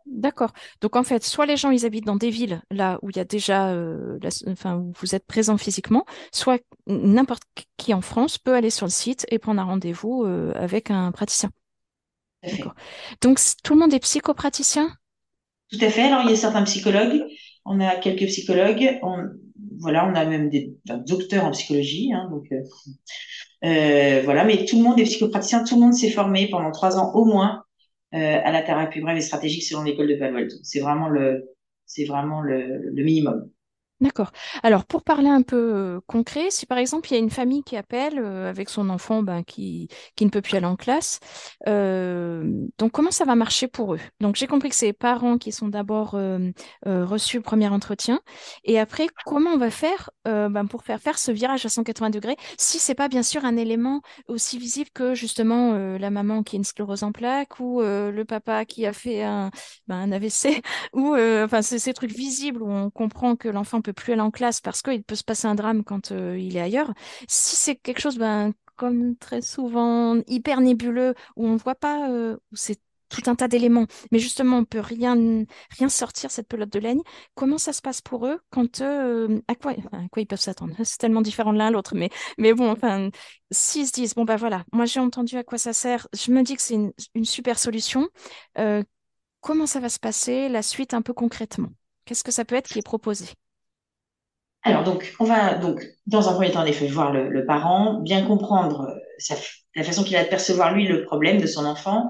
D'accord. 0.06 0.52
Donc 0.82 0.96
en 0.96 1.04
fait, 1.04 1.24
soit 1.24 1.46
les 1.46 1.58
gens 1.58 1.70
ils 1.70 1.86
habitent 1.86 2.06
dans 2.06 2.16
des 2.16 2.30
villes 2.30 2.62
là 2.72 2.98
où 3.02 3.10
il 3.10 3.18
y 3.18 3.20
a 3.20 3.26
déjà, 3.26 3.70
euh, 3.70 4.18
enfin 4.48 4.78
où 4.78 4.94
vous 5.00 5.16
êtes 5.16 5.26
présent 5.26 5.58
physiquement, 5.58 6.06
soit 6.32 6.62
n'importe 6.88 7.44
qui 7.78 7.94
en 7.94 8.02
France 8.02 8.38
peut 8.38 8.54
aller 8.54 8.70
sur 8.70 8.86
le 8.86 8.92
site 8.92 9.26
et 9.30 9.38
prendre 9.38 9.62
un 9.62 9.66
rendez-vous 9.66 10.24
euh, 10.24 10.54
avec 10.56 10.92
un 10.92 11.12
praticien. 11.12 11.52
D'accord. 12.44 12.74
Donc 13.22 13.40
tout 13.64 13.74
le 13.74 13.80
monde 13.80 13.94
est 13.94 14.00
psychopraticien? 14.00 14.94
Tout 15.72 15.80
à 15.82 15.90
fait. 15.90 16.04
Alors 16.04 16.22
il 16.24 16.30
y 16.30 16.34
a 16.34 16.38
certains 16.38 16.64
psychologues, 16.64 17.24
on 17.66 17.80
a 17.82 17.96
quelques 17.98 18.28
psychologues, 18.28 19.00
on, 19.04 19.30
voilà, 19.80 20.08
on 20.08 20.16
a 20.16 20.26
même 20.26 20.50
des 20.50 20.76
docteurs 21.08 21.46
en 21.46 21.52
psychologie, 21.52 22.12
hein, 22.14 22.28
donc 22.30 22.48
euh, 23.64 24.22
voilà, 24.24 24.44
mais 24.44 24.66
tout 24.66 24.78
le 24.78 24.84
monde 24.84 25.00
est 25.00 25.04
psychopraticien, 25.04 25.64
tout 25.64 25.76
le 25.76 25.82
monde 25.82 25.94
s'est 25.94 26.12
formé 26.12 26.48
pendant 26.50 26.72
trois 26.72 26.98
ans 26.98 27.14
au 27.14 27.26
moins 27.26 27.64
euh, 28.14 28.40
à 28.44 28.52
la 28.52 28.62
thérapie 28.62 29.02
brève 29.02 29.18
et 29.18 29.22
stratégique 29.22 29.64
selon 29.64 29.84
l'école 29.84 30.08
de 30.08 30.16
Palo 30.16 30.38
Alto. 30.38 30.56
C'est 30.64 30.80
vraiment 30.80 31.10
le, 31.10 31.46
c'est 31.86 32.06
vraiment 32.06 32.42
le 32.42 32.92
minimum. 32.94 33.50
D'accord. 34.00 34.32
Alors, 34.62 34.86
pour 34.86 35.02
parler 35.04 35.28
un 35.30 35.42
peu 35.42 36.00
concret, 36.06 36.52
si 36.52 36.68
par 36.68 36.78
exemple 36.78 37.10
il 37.10 37.14
y 37.16 37.18
a 37.18 37.20
une 37.20 37.32
famille 37.32 37.64
qui 37.64 37.76
appelle 37.76 38.20
avec 38.20 38.70
son 38.70 38.90
enfant 38.92 39.24
ben, 39.24 39.44
qui, 39.44 39.88
qui 40.16 40.24
ne 40.24 40.30
peut 40.30 40.42
plus 40.42 40.56
aller 40.56 40.68
en 40.68 40.76
classe, 40.76 41.20
donc 41.66 42.92
comment 42.92 43.12
ça 43.12 43.26
va 43.26 43.36
marcher 43.36 43.68
pour 43.68 43.96
eux? 43.96 44.00
Donc, 44.20 44.36
j'ai 44.36 44.46
compris 44.48 44.70
que 44.70 44.76
c'est 44.76 44.86
les 44.88 44.94
parents 44.94 45.38
qui 45.40 45.52
sont 45.52 45.68
d'abord 45.68 46.16
reçus 46.86 47.38
le 47.38 47.44
premier 47.44 47.68
entretien. 47.70 48.20
Et 48.64 48.80
après, 48.80 49.08
comment 49.26 49.52
on 49.52 49.58
va 49.58 49.72
faire 49.72 50.10
ben, 50.26 50.66
pour 50.68 50.84
faire 50.84 51.00
faire 51.00 51.18
ce 51.18 51.32
virage 51.32 51.66
à 51.66 51.70
180 51.70 52.10
degrés 52.10 52.36
si 52.58 52.80
c'est 52.80 52.96
pas 52.96 53.08
bien 53.08 53.24
sûr 53.24 53.46
un 53.46 53.58
élément 53.58 54.02
aussi 54.28 54.58
visible 54.60 54.90
que 54.94 55.16
justement 55.16 55.74
la 55.98 56.10
maman 56.10 56.44
qui 56.44 56.56
a 56.56 56.58
une 56.58 56.64
sclérose 56.64 57.04
en 57.04 57.12
plaques 57.12 57.60
ou 57.60 57.82
le 57.82 58.24
papa 58.24 58.66
qui 58.66 58.86
a 58.86 58.94
fait 58.94 59.24
un, 59.24 59.52
ben, 59.88 59.96
un 59.98 60.12
AVC 60.12 60.62
ou 60.94 61.16
enfin 61.16 61.62
ces 61.62 61.94
trucs 61.94 62.12
visibles 62.12 62.62
où 62.62 62.70
on 62.72 62.90
comprend 62.90 63.36
que 63.36 63.48
l'enfant 63.50 63.82
plus 63.94 64.14
aller 64.14 64.22
en 64.22 64.32
classe 64.32 64.62
parce 64.62 64.82
qu'il 64.82 65.04
peut 65.04 65.16
se 65.16 65.24
passer 65.24 65.48
un 65.48 65.56
drame 65.56 65.84
quand 65.84 66.12
euh, 66.12 66.38
il 66.38 66.58
est 66.58 66.62
ailleurs. 66.62 66.94
Si 67.28 67.56
c'est 67.56 67.76
quelque 67.76 68.00
chose, 68.00 68.18
ben, 68.18 68.54
comme 68.76 69.16
très 69.18 69.42
souvent, 69.42 70.22
hyper 70.28 70.62
nébuleux, 70.62 71.16
où 71.36 71.48
on 71.48 71.54
ne 71.54 71.58
voit 71.58 71.76
pas, 71.76 72.10
euh, 72.12 72.38
où 72.52 72.56
c'est 72.56 72.80
tout 73.10 73.22
un 73.28 73.36
tas 73.36 73.48
d'éléments, 73.48 73.86
mais 74.12 74.20
justement, 74.20 74.58
on 74.58 74.66
peut 74.66 74.82
rien, 74.82 75.16
rien 75.78 75.90
sortir 75.90 76.30
cette 76.30 76.48
pelote 76.48 76.70
de 76.70 76.80
laine. 76.80 77.02
Comment 77.36 77.58
ça 77.58 77.72
se 77.72 77.82
passe 77.82 78.02
pour 78.02 78.28
eux 78.28 78.40
quand 78.50 78.82
euh, 78.82 79.40
à 79.48 79.56
quoi, 79.56 79.72
à 79.72 80.08
quoi 80.12 80.22
ils 80.22 80.28
peuvent 80.28 80.42
s'attendre? 80.42 80.76
C'est 80.84 80.98
tellement 80.98 81.22
différent 81.22 81.54
de 81.54 81.58
l'un 81.58 81.68
à 81.68 81.72
l'autre, 81.72 81.96
mais, 81.96 82.10
mais 82.38 82.54
bon, 82.54 82.70
enfin, 82.70 83.10
s'ils 83.50 83.88
se 83.88 83.94
disent 83.94 84.14
bon 84.14 84.26
bah 84.26 84.36
voilà, 84.36 84.66
moi 84.74 84.86
j'ai 84.86 85.00
entendu 85.00 85.38
à 85.38 85.44
quoi 85.44 85.58
ça 85.58 85.72
sert, 85.72 86.08
je 86.14 86.32
me 86.32 86.44
dis 86.44 86.56
que 86.56 86.62
c'est 86.62 86.76
une, 86.76 87.26
super 87.26 87.58
solution. 87.60 88.10
comment 89.42 89.66
ça 89.66 89.80
va 89.80 89.90
se 89.90 90.00
passer 90.00 90.50
la 90.50 90.62
suite 90.62 90.94
un 90.94 91.02
peu 91.02 91.14
concrètement? 91.14 91.70
Qu'est-ce 92.06 92.24
que 92.24 92.32
ça 92.32 92.46
peut 92.46 92.56
être 92.56 92.70
qui 92.70 92.80
est 92.80 92.86
proposé? 92.86 93.26
Alors, 94.68 94.84
donc, 94.84 95.14
on 95.20 95.24
va 95.24 95.56
donc, 95.56 95.84
dans 96.06 96.30
un 96.30 96.34
premier 96.34 96.52
temps, 96.52 96.62
en 96.62 96.66
effet, 96.66 96.88
voir 96.88 97.12
le, 97.14 97.46
parent, 97.46 98.00
bien 98.02 98.26
comprendre 98.26 98.82
euh, 98.82 99.36
la 99.76 99.84
façon 99.84 100.04
qu'il 100.04 100.16
a 100.16 100.24
de 100.24 100.30
percevoir, 100.30 100.74
lui, 100.74 100.88
le 100.88 101.04
problème 101.04 101.40
de 101.40 101.48
son 101.48 101.66
enfant, 101.66 102.10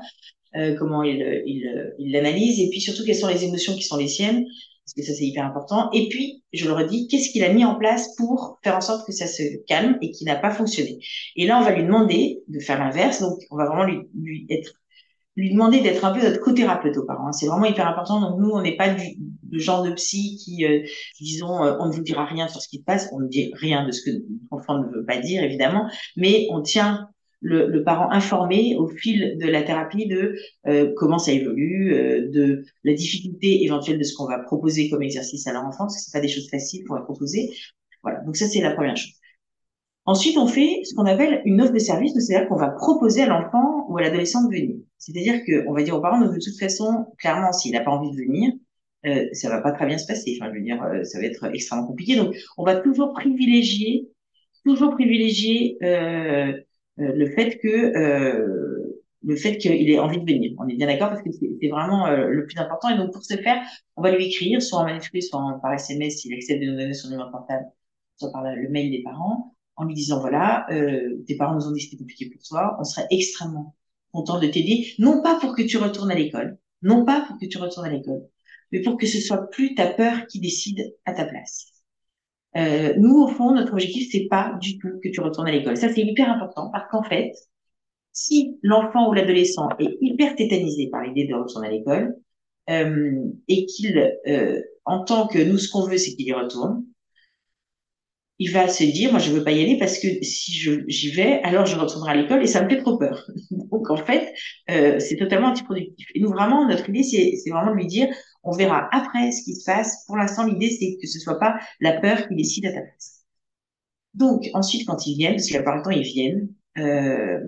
euh, 0.56 0.76
comment 0.78 1.04
il, 1.04 1.44
il, 1.46 2.12
l'analyse, 2.12 2.60
et 2.60 2.70
puis 2.70 2.82
surtout, 2.82 3.04
quelles 3.06 3.16
sont 3.16 3.28
les 3.28 3.44
émotions 3.44 3.76
qui 3.76 3.84
sont 3.84 3.98
les 3.98 4.08
siennes, 4.08 4.46
parce 4.86 4.94
que 4.96 5.04
ça, 5.04 5.14
c'est 5.14 5.26
hyper 5.26 5.46
important. 5.46 5.90
Et 5.92 6.10
puis, 6.10 6.44
je 6.54 6.66
le 6.66 6.74
redis, 6.74 7.08
qu'est-ce 7.08 7.30
qu'il 7.30 7.44
a 7.44 7.54
mis 7.54 7.66
en 7.66 7.76
place 7.76 8.16
pour 8.16 8.60
faire 8.64 8.76
en 8.76 8.82
sorte 8.82 9.06
que 9.06 9.12
ça 9.12 9.28
se 9.28 9.44
calme 9.68 9.98
et 10.02 10.12
qui 10.12 10.26
n'a 10.26 10.36
pas 10.36 10.52
fonctionné? 10.52 11.00
Et 11.36 11.46
là, 11.46 11.60
on 11.60 11.64
va 11.64 11.72
lui 11.72 11.84
demander 11.84 12.42
de 12.48 12.60
faire 12.60 12.80
l'inverse, 12.80 13.22
donc 13.22 13.38
on 13.52 13.58
va 13.58 13.66
vraiment 13.66 13.84
lui, 13.84 14.00
lui 14.16 14.48
être 14.50 14.74
lui 15.38 15.52
demander 15.52 15.82
d'être 15.82 16.04
un 16.04 16.12
peu 16.12 16.22
notre 16.22 16.42
co-thérapeute 16.42 16.98
aux 16.98 17.06
parents. 17.06 17.32
C'est 17.32 17.46
vraiment 17.46 17.66
hyper 17.66 17.88
important. 17.88 18.20
Donc 18.20 18.40
nous, 18.40 18.50
on 18.50 18.62
n'est 18.62 18.76
pas 18.76 18.90
du, 18.90 19.60
genre 19.60 19.84
de 19.84 19.92
psy 19.92 20.36
qui, 20.44 20.66
euh, 20.66 20.82
disons, 21.22 21.64
euh, 21.64 21.78
on 21.80 21.88
ne 21.88 21.94
vous 21.94 22.02
dira 22.02 22.26
rien 22.26 22.48
sur 22.48 22.60
ce 22.60 22.68
qui 22.68 22.80
se 22.80 22.84
passe, 22.84 23.10
on 23.14 23.20
ne 23.20 23.28
dit 23.28 23.52
rien 23.54 23.86
de 23.86 23.92
ce 23.92 24.02
que 24.02 24.18
l'enfant 24.52 24.80
ne 24.80 24.88
veut 24.88 25.06
pas 25.06 25.18
dire, 25.18 25.44
évidemment, 25.44 25.90
mais 26.18 26.48
on 26.50 26.62
tient 26.62 27.08
le, 27.40 27.68
le, 27.68 27.84
parent 27.84 28.10
informé 28.12 28.76
au 28.76 28.88
fil 28.88 29.38
de 29.40 29.48
la 29.48 29.62
thérapie 29.62 30.08
de 30.08 30.36
euh, 30.66 30.92
comment 30.96 31.20
ça 31.20 31.32
évolue, 31.32 31.92
de 32.34 32.64
la 32.84 32.94
difficulté 32.94 33.64
éventuelle 33.64 34.00
de 34.00 34.04
ce 34.04 34.16
qu'on 34.16 34.26
va 34.26 34.40
proposer 34.40 34.90
comme 34.90 35.04
exercice 35.04 35.46
à 35.46 35.54
leur 35.54 35.64
enfant, 35.64 35.86
parce 35.86 35.98
que 35.98 36.02
c'est 36.02 36.18
pas 36.18 36.22
des 36.22 36.30
choses 36.34 36.50
faciles 36.50 36.84
qu'on 36.86 36.96
va 36.96 37.02
proposer. 37.02 37.52
Voilà. 38.02 38.22
Donc 38.22 38.38
ça, 38.38 38.48
c'est 38.48 38.62
la 38.62 38.72
première 38.72 38.98
chose. 38.98 39.14
Ensuite, 40.08 40.38
on 40.38 40.48
fait 40.48 40.84
ce 40.86 40.96
qu'on 40.96 41.06
appelle 41.06 41.42
une 41.44 41.62
offre 41.62 41.74
de 41.74 41.80
service, 41.80 42.14
c'est-à-dire 42.14 42.48
qu'on 42.48 42.56
va 42.56 42.70
proposer 42.70 43.24
à 43.24 43.28
l'enfant 43.28 43.86
ou 43.90 43.98
à 43.98 44.02
l'adolescent 44.02 44.42
de 44.48 44.56
venir. 44.56 44.78
C'est-à-dire 44.98 45.42
qu'on 45.46 45.74
va 45.74 45.84
dire 45.84 45.98
aux 45.98 46.02
parents, 46.02 46.22
de 46.22 46.34
toute 46.34 46.58
façon, 46.58 47.08
clairement, 47.20 47.52
s'il 47.52 47.74
n'a 47.74 47.82
pas 47.82 47.92
envie 47.92 48.12
de 48.12 48.16
venir, 48.16 48.54
euh, 49.06 49.28
ça 49.34 49.50
va 49.50 49.60
pas 49.62 49.74
très 49.74 49.86
bien 49.86 49.98
se 49.98 50.08
passer. 50.08 50.38
Enfin, 50.40 50.50
je 50.54 50.60
veux 50.60 50.64
dire, 50.64 50.82
euh, 50.82 51.04
ça 51.04 51.20
va 51.20 51.26
être 51.26 51.44
extrêmement 51.54 51.86
compliqué. 51.86 52.16
Donc, 52.16 52.34
on 52.58 52.64
va 52.64 52.78
toujours 52.78 53.12
privilégier, 53.12 54.08
toujours 54.66 54.92
privilégier 54.92 55.78
euh, 55.84 56.54
euh 57.00 57.14
le 57.14 57.30
fait 57.32 57.58
que 57.58 57.68
euh, 57.68 59.04
le 59.24 59.36
fait 59.36 59.58
qu'il 59.58 59.90
ait 59.90 60.00
envie 60.00 60.20
de 60.22 60.32
venir. 60.32 60.54
On 60.58 60.70
est 60.70 60.76
bien 60.76 60.88
d'accord 60.88 61.10
parce 61.10 61.22
que 61.22 61.32
c'est 61.32 61.68
vraiment 61.68 62.10
le 62.10 62.46
plus 62.46 62.58
important. 62.58 62.90
Et 62.90 62.98
donc, 62.98 63.12
pour 63.12 63.24
ce 63.24 63.36
faire, 63.36 63.62
on 63.98 64.02
va 64.02 64.12
lui 64.12 64.28
écrire, 64.28 64.62
soit 64.62 64.80
en 64.80 64.86
manuscrit, 64.86 65.22
soit 65.22 65.60
par 65.62 65.74
SMS, 65.74 66.22
s'il 66.22 66.34
accepte 66.34 66.62
de 66.62 66.68
nous 66.68 66.78
donner 66.78 66.94
son 66.94 67.10
numéro 67.10 67.30
portable, 67.30 67.66
soit 68.16 68.32
par 68.32 68.44
le 68.44 68.70
mail 68.70 68.90
des 68.92 69.04
parents 69.04 69.57
en 69.78 69.86
lui 69.86 69.94
disant 69.94 70.20
voilà, 70.20 70.66
euh, 70.72 71.24
tes 71.28 71.38
parents 71.38 71.56
nous 71.56 71.68
ont 71.68 71.72
dit 71.72 71.80
que 71.80 71.86
c'était 71.86 71.98
compliqué 71.98 72.30
pour 72.30 72.42
toi, 72.44 72.76
on 72.80 72.84
serait 72.84 73.08
extrêmement 73.12 73.76
content 74.12 74.40
de 74.40 74.48
t'aider, 74.48 74.88
non 75.00 75.22
pas 75.22 75.40
pour 75.40 75.56
que 75.56 75.62
tu 75.62 75.78
retournes 75.78 76.12
à 76.12 76.16
l'école, 76.16 76.58
non 76.82 77.06
pas 77.06 77.22
pour 77.22 77.38
que 77.38 77.46
tu 77.46 77.58
retournes 77.58 77.86
à 77.86 77.92
l'école, 77.92 78.24
mais 78.72 78.82
pour 78.82 78.98
que 78.98 79.06
ce 79.06 79.22
soit 79.22 79.50
plus 79.50 79.76
ta 79.76 79.88
peur 79.88 80.28
qui 80.28 80.40
décide 80.40 80.94
à 81.06 81.14
ta 81.14 81.26
place. 81.26 81.72
Euh, 82.56 82.96
nous, 82.98 83.22
au 83.22 83.28
fond, 83.28 83.54
notre 83.54 83.74
objectif, 83.74 84.10
c'est 84.12 84.28
pas 84.30 84.58
du 84.62 84.80
tout 84.80 85.00
que 85.04 85.10
tu 85.10 85.22
retournes 85.22 85.48
à 85.48 85.52
l'école. 85.52 85.78
Ça, 85.78 85.94
c'est 85.94 86.02
hyper 86.02 86.30
important 86.32 86.72
parce 86.72 86.90
qu'en 86.90 87.04
fait, 87.04 87.34
si 88.14 88.58
l'enfant 88.64 89.10
ou 89.10 89.14
l'adolescent 89.14 89.70
est 89.80 89.98
hyper 90.02 90.36
tétanisé 90.36 90.90
par 90.90 91.04
l'idée 91.04 91.28
de 91.28 91.36
retourner 91.36 91.68
à 91.68 91.72
l'école 91.72 92.16
euh, 92.70 93.26
et 93.48 93.68
qu'il 93.68 93.98
euh, 94.28 94.62
entend 94.86 95.28
que 95.28 95.38
nous, 95.38 95.60
ce 95.60 95.70
qu'on 95.70 95.86
veut, 95.86 95.98
c'est 95.98 96.16
qu'il 96.16 96.26
y 96.26 96.34
retourne, 96.34 96.84
il 98.40 98.52
va 98.52 98.68
se 98.68 98.84
dire, 98.84 99.12
moi, 99.12 99.20
je 99.20 99.32
veux 99.32 99.44
pas 99.44 99.52
y 99.52 99.64
aller 99.64 99.78
parce 99.80 99.98
que 99.98 100.08
si 100.22 100.52
j'y 100.88 101.12
vais, 101.12 101.42
alors 101.44 101.66
je 101.66 101.76
retournerai 101.76 102.12
à 102.12 102.16
l'école 102.16 102.44
et 102.44 102.48
ça 102.48 102.64
me 102.64 102.70
fait 102.70 102.78
trop 102.78 102.98
peur. 102.98 103.26
Donc, 103.52 103.90
en 103.90 103.98
fait, 103.98 104.34
euh, 104.70 105.00
c'est 105.00 105.18
totalement 105.18 105.48
antiproductif. 105.48 106.08
Et 106.14 106.20
nous, 106.20 106.30
vraiment, 106.30 106.68
notre 106.68 106.88
idée, 106.90 107.04
c'est 107.04 107.50
vraiment 107.50 107.72
de 107.72 107.78
lui 107.78 107.88
dire, 107.88 108.08
on 108.44 108.52
verra 108.52 108.88
après 108.92 109.32
ce 109.32 109.44
qui 109.44 109.56
se 109.56 109.66
passe. 109.66 110.06
Pour 110.06 110.18
l'instant, 110.18 110.46
l'idée, 110.46 110.70
c'est 110.70 110.98
que 111.02 111.08
ce 111.08 111.20
soit 111.20 111.40
pas 111.40 111.58
la 111.80 112.00
peur 112.00 112.28
qui 112.28 112.36
décide 112.36 112.68
à 112.68 112.74
ta 112.74 112.82
place. 112.82 113.26
Donc, 114.14 114.48
ensuite, 114.54 114.88
quand 114.88 115.08
ils 115.08 115.18
viennent, 115.18 115.34
parce 115.36 115.46
qu'il 115.46 115.56
y 115.56 115.60
a 115.60 115.64
pas 115.64 115.76
longtemps, 115.76 115.92
ils 115.92 116.04
viennent, 116.04 116.50
euh, 116.78 117.40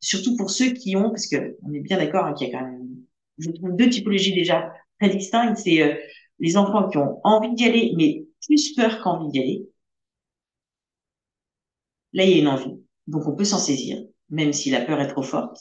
surtout 0.00 0.36
pour 0.36 0.50
ceux 0.50 0.72
qui 0.72 0.94
ont, 0.96 1.10
parce 1.10 1.26
que 1.26 1.56
on 1.62 1.72
est 1.72 1.80
bien 1.80 1.96
d'accord 1.96 2.26
hein, 2.26 2.34
qu'il 2.34 2.48
y 2.48 2.54
a 2.54 2.58
quand 2.58 2.66
même, 2.66 2.88
je 3.38 3.50
trouve 3.50 3.76
deux 3.76 3.88
typologies 3.88 4.34
déjà 4.34 4.72
très 5.00 5.10
distinctes, 5.10 5.58
c'est 5.58 5.82
euh, 5.82 5.94
les 6.38 6.56
enfants 6.56 6.88
qui 6.88 6.98
ont 6.98 7.18
envie 7.24 7.54
d'y 7.54 7.64
aller, 7.64 7.92
mais 7.96 8.26
plus 8.46 8.74
peur 8.74 9.00
qu'envie 9.02 9.30
d'y 9.30 9.38
aller 9.40 9.68
Là, 12.14 12.24
il 12.24 12.30
y 12.30 12.34
a 12.34 12.38
une 12.38 12.48
envie. 12.48 12.80
Donc, 13.06 13.26
on 13.26 13.34
peut 13.34 13.44
s'en 13.44 13.58
saisir, 13.58 13.98
même 14.30 14.52
si 14.52 14.70
la 14.70 14.80
peur 14.80 15.00
est 15.00 15.08
trop 15.08 15.22
forte. 15.22 15.58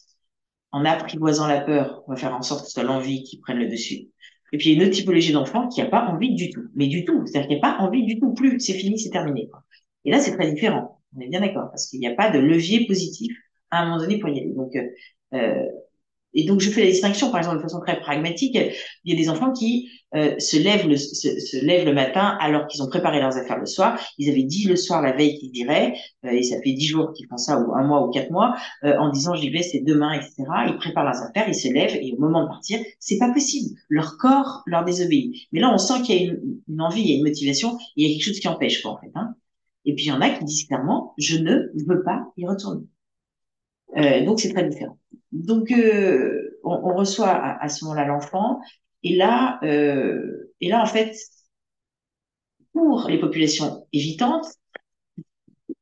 En 0.72 0.86
apprivoisant 0.86 1.48
la 1.48 1.62
peur, 1.62 2.04
on 2.08 2.14
va 2.14 2.18
faire 2.18 2.34
en 2.34 2.42
sorte 2.42 2.62
que 2.62 2.68
ce 2.68 2.74
soit 2.74 2.84
l'envie 2.84 3.24
qui 3.24 3.40
prenne 3.40 3.58
le 3.58 3.68
dessus. 3.68 4.10
Et 4.54 4.58
puis, 4.58 4.70
il 4.70 4.74
y 4.74 4.76
a 4.76 4.82
une 4.82 4.88
autre 4.88 4.96
typologie 4.96 5.34
d'enfant 5.34 5.68
qui 5.68 5.82
n'a 5.82 5.88
pas 5.88 6.06
envie 6.08 6.36
du 6.36 6.50
tout. 6.50 6.64
Mais 6.76 6.88
du 6.88 7.06
tout. 7.06 7.26
C'est-à-dire 7.26 7.48
qu'il 7.48 7.58
n'y 7.58 7.64
a 7.64 7.72
pas 7.72 7.84
envie 7.84 8.06
du 8.06 8.20
tout. 8.20 8.34
Plus, 8.34 8.60
c'est 8.60 8.74
fini, 8.74 9.00
c'est 9.00 9.10
terminé. 9.10 9.50
Et 10.06 10.12
là, 10.12 10.20
c'est 10.20 10.34
très 10.36 10.52
différent. 10.52 11.02
On 11.16 11.22
est 11.22 11.28
bien 11.28 11.42
d'accord. 11.42 11.70
Parce 11.70 11.88
qu'il 11.88 12.00
n'y 12.00 12.08
a 12.08 12.16
pas 12.16 12.30
de 12.32 12.40
levier 12.40 12.86
positif 12.88 13.36
à 13.72 13.82
un 13.82 13.86
moment 13.86 13.98
donné 13.98 14.20
pour 14.20 14.30
y 14.30 14.40
aller. 14.40 14.54
Donc, 14.54 14.76
euh, 14.76 14.88
euh 15.34 15.66
et 16.34 16.46
donc, 16.46 16.60
je 16.62 16.70
fais 16.70 16.82
la 16.82 16.90
distinction, 16.90 17.30
par 17.30 17.40
exemple, 17.40 17.58
de 17.58 17.62
façon 17.62 17.80
très 17.80 18.00
pragmatique. 18.00 18.58
Il 19.04 19.14
y 19.14 19.16
a 19.16 19.18
des 19.18 19.30
enfants 19.30 19.52
qui 19.52 19.90
euh, 20.16 20.38
se, 20.40 20.58
lèvent 20.58 20.88
le, 20.88 20.96
se, 20.96 21.40
se, 21.40 21.64
lèvent 21.64 21.86
le 21.86 21.94
matin 21.94 22.38
alors 22.40 22.68
qu'ils 22.68 22.82
ont 22.84 22.88
préparé 22.88 23.20
leurs 23.20 23.38
affaires 23.38 23.60
le 23.60 23.66
soir. 23.66 24.00
Ils 24.18 24.30
avaient 24.30 24.44
dit 24.44 24.68
le 24.68 24.76
soir, 24.76 25.02
la 25.02 25.12
veille, 25.12 25.38
qu'ils 25.38 25.56
iraient, 25.56 25.96
euh, 26.26 26.30
et 26.30 26.44
ça 26.44 26.58
fait 26.62 26.74
dix 26.74 26.88
jours 26.88 27.14
qu'ils 27.14 27.28
font 27.28 27.38
ça, 27.38 27.60
ou 27.60 27.74
un 27.74 27.84
mois 27.84 28.06
ou 28.08 28.12
quatre 28.12 28.32
mois, 28.32 28.56
euh, 28.84 28.98
en 28.98 29.10
disant 29.10 29.36
j'y 29.36 29.50
vais, 29.50 29.64
c'est 29.64 29.82
demain, 29.82 30.14
etc. 30.14 30.44
Ils 30.68 30.78
préparent 30.78 31.06
leurs 31.06 31.22
affaires, 31.22 31.48
ils 31.48 31.56
se 31.56 31.72
lèvent, 31.72 31.96
et 31.96 32.14
au 32.14 32.20
moment 32.20 32.44
de 32.44 32.48
partir, 32.48 32.80
c'est 33.00 33.18
pas 33.18 33.32
possible. 33.32 33.76
Leur 33.90 34.18
corps 34.18 34.64
leur 34.66 34.86
désobéit. 34.86 35.48
Mais 35.52 35.60
là, 35.60 35.72
on 35.74 35.78
sent 35.78 36.02
qu'il 36.04 36.16
y 36.16 36.20
a 36.20 36.32
une, 36.32 36.60
une, 36.68 36.82
envie, 36.82 37.02
il 37.02 37.10
y 37.10 37.14
a 37.14 37.18
une 37.18 37.24
motivation, 37.24 37.78
il 37.96 38.08
y 38.08 38.12
a 38.12 38.14
quelque 38.14 38.26
chose 38.26 38.40
qui 38.40 38.48
empêche, 38.48 38.82
quoi, 38.82 38.92
en 38.92 38.98
fait. 38.98 39.12
Hein. 39.16 39.36
Et 39.86 39.96
puis 39.96 40.06
il 40.06 40.08
y 40.10 40.12
en 40.12 40.22
a 40.22 40.30
qui 40.30 40.46
disent 40.46 40.66
clairement, 40.66 41.14
je 41.18 41.38
ne 41.38 41.70
veux 41.88 42.04
pas 42.04 42.32
y 42.38 42.46
retourner. 42.48 42.86
Euh, 43.98 44.26
donc 44.26 44.40
c'est 44.40 44.54
très 44.54 44.68
différent. 44.68 44.98
Donc 45.32 45.72
euh, 45.72 46.60
on, 46.64 46.74
on, 46.74 46.96
reçoit 46.96 47.30
à, 47.30 47.64
à 47.64 47.70
ce 47.70 47.86
moment-là 47.86 48.06
l'enfant, 48.06 48.60
et 49.04 49.16
là, 49.16 49.60
euh, 49.64 50.52
et 50.62 50.70
là 50.70 50.82
en 50.82 50.86
fait, 50.86 51.16
pour 52.74 53.08
les 53.10 53.20
populations 53.20 53.88
évitantes, 53.94 54.46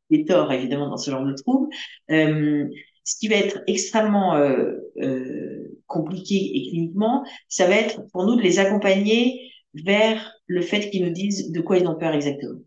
des 0.09 0.25
torts 0.25 0.51
évidemment 0.51 0.89
dans 0.89 0.97
ce 0.97 1.09
genre 1.09 1.25
de 1.25 1.33
troubles, 1.33 1.69
euh, 2.11 2.67
ce 3.03 3.17
qui 3.17 3.27
va 3.27 3.35
être 3.35 3.61
extrêmement 3.67 4.35
euh, 4.35 4.73
euh, 5.01 5.79
compliqué 5.87 6.35
et 6.35 6.69
cliniquement, 6.69 7.25
ça 7.47 7.67
va 7.67 7.75
être 7.75 8.01
pour 8.11 8.25
nous 8.25 8.35
de 8.35 8.41
les 8.41 8.59
accompagner 8.59 9.51
vers 9.73 10.33
le 10.47 10.61
fait 10.61 10.89
qu'ils 10.89 11.05
nous 11.05 11.11
disent 11.13 11.51
de 11.51 11.61
quoi 11.61 11.77
ils 11.77 11.87
ont 11.87 11.95
peur 11.95 12.13
exactement. 12.13 12.59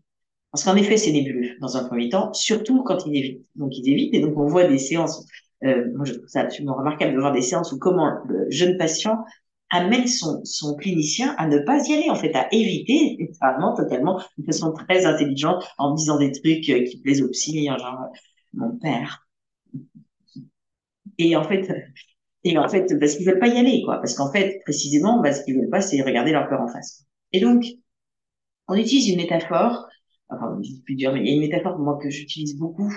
Parce 0.55 0.63
qu'en 0.63 0.77
effet, 0.77 0.95
c'est 0.95 1.11
nébuleux 1.11 1.57
dans 1.59 1.75
un 1.75 1.83
premier 1.83 2.07
temps, 2.07 2.31
surtout 2.31 2.81
quand 2.83 3.05
ils 3.05 3.17
évitent. 3.17 3.45
Donc 3.55 3.77
ils 3.77 3.89
évitent 3.91 4.13
et 4.13 4.21
donc 4.21 4.37
on 4.37 4.47
voit 4.47 4.63
des 4.63 4.77
séances. 4.77 5.25
Euh, 5.65 5.91
moi, 5.93 6.05
je 6.05 6.13
trouve 6.13 6.27
ça 6.29 6.39
absolument 6.39 6.75
remarquable 6.75 7.13
de 7.13 7.19
voir 7.19 7.33
des 7.33 7.41
séances 7.41 7.73
où 7.73 7.77
comment 7.77 8.19
le 8.29 8.49
jeune 8.51 8.77
patient 8.77 9.25
amène 9.69 10.07
son, 10.07 10.39
son 10.45 10.77
clinicien 10.77 11.35
à 11.37 11.49
ne 11.49 11.59
pas 11.59 11.85
y 11.89 11.93
aller, 11.93 12.09
en 12.09 12.15
fait, 12.15 12.33
à 12.35 12.47
éviter, 12.53 13.17
vraiment, 13.41 13.75
totalement, 13.75 14.21
de 14.37 14.45
façon 14.45 14.71
très 14.71 15.05
intelligente, 15.05 15.65
en 15.77 15.93
disant 15.93 16.17
des 16.19 16.31
trucs 16.31 16.61
qui 16.61 17.01
plaisent 17.03 17.21
aux 17.21 17.29
psy, 17.31 17.65
genre, 17.65 18.05
mon 18.53 18.77
père. 18.77 19.27
Et 21.17 21.35
en 21.35 21.43
fait, 21.43 21.69
et 22.45 22.57
en 22.57 22.69
fait, 22.69 22.97
parce 22.97 23.15
qu'ils 23.15 23.25
veulent 23.25 23.39
pas 23.39 23.49
y 23.49 23.57
aller, 23.57 23.81
quoi. 23.83 23.97
Parce 23.97 24.13
qu'en 24.13 24.31
fait, 24.31 24.61
précisément, 24.63 25.19
bah, 25.21 25.33
ce 25.33 25.43
qu'ils 25.43 25.57
veulent 25.57 25.69
pas, 25.69 25.81
c'est 25.81 26.01
regarder 26.01 26.31
leur 26.31 26.47
peur 26.47 26.61
en 26.61 26.69
face. 26.69 27.05
Et 27.33 27.41
donc, 27.41 27.65
on 28.67 28.75
utilise 28.75 29.09
une 29.09 29.17
métaphore, 29.17 29.87
enfin, 30.29 30.59
plus 30.85 30.95
dur, 30.95 31.13
mais 31.13 31.21
il 31.21 31.27
y 31.27 31.31
a 31.31 31.33
une 31.35 31.41
métaphore, 31.41 31.77
moi, 31.79 31.97
que 32.01 32.09
j'utilise 32.09 32.57
beaucoup, 32.57 32.91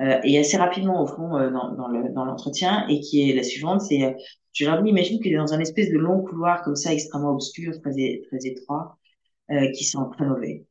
euh, 0.00 0.20
et 0.24 0.38
assez 0.38 0.56
rapidement, 0.56 1.02
au 1.02 1.06
fond, 1.06 1.36
euh, 1.36 1.50
dans, 1.50 1.72
dans, 1.74 1.88
le, 1.88 2.12
dans 2.12 2.24
l'entretien, 2.24 2.86
et 2.88 3.00
qui 3.00 3.30
est 3.30 3.34
la 3.34 3.42
suivante, 3.44 3.80
c'est, 3.82 4.02
euh, 4.04 4.12
je 4.52 4.64
leur 4.66 4.82
dis, 4.82 4.90
imagine 4.90 5.18
que 5.20 5.28
tu 5.28 5.36
dans 5.36 5.54
un 5.54 5.60
espèce 5.60 5.90
de 5.90 5.98
long 5.98 6.22
couloir 6.22 6.62
comme 6.62 6.76
ça, 6.76 6.92
extrêmement 6.92 7.32
obscur, 7.32 7.72
très, 7.80 7.92
très 8.28 8.46
étroit, 8.46 8.98
euh, 9.50 9.70
qui 9.72 9.84
sent 9.84 9.98
très 10.16 10.26
mauvais. 10.26 10.66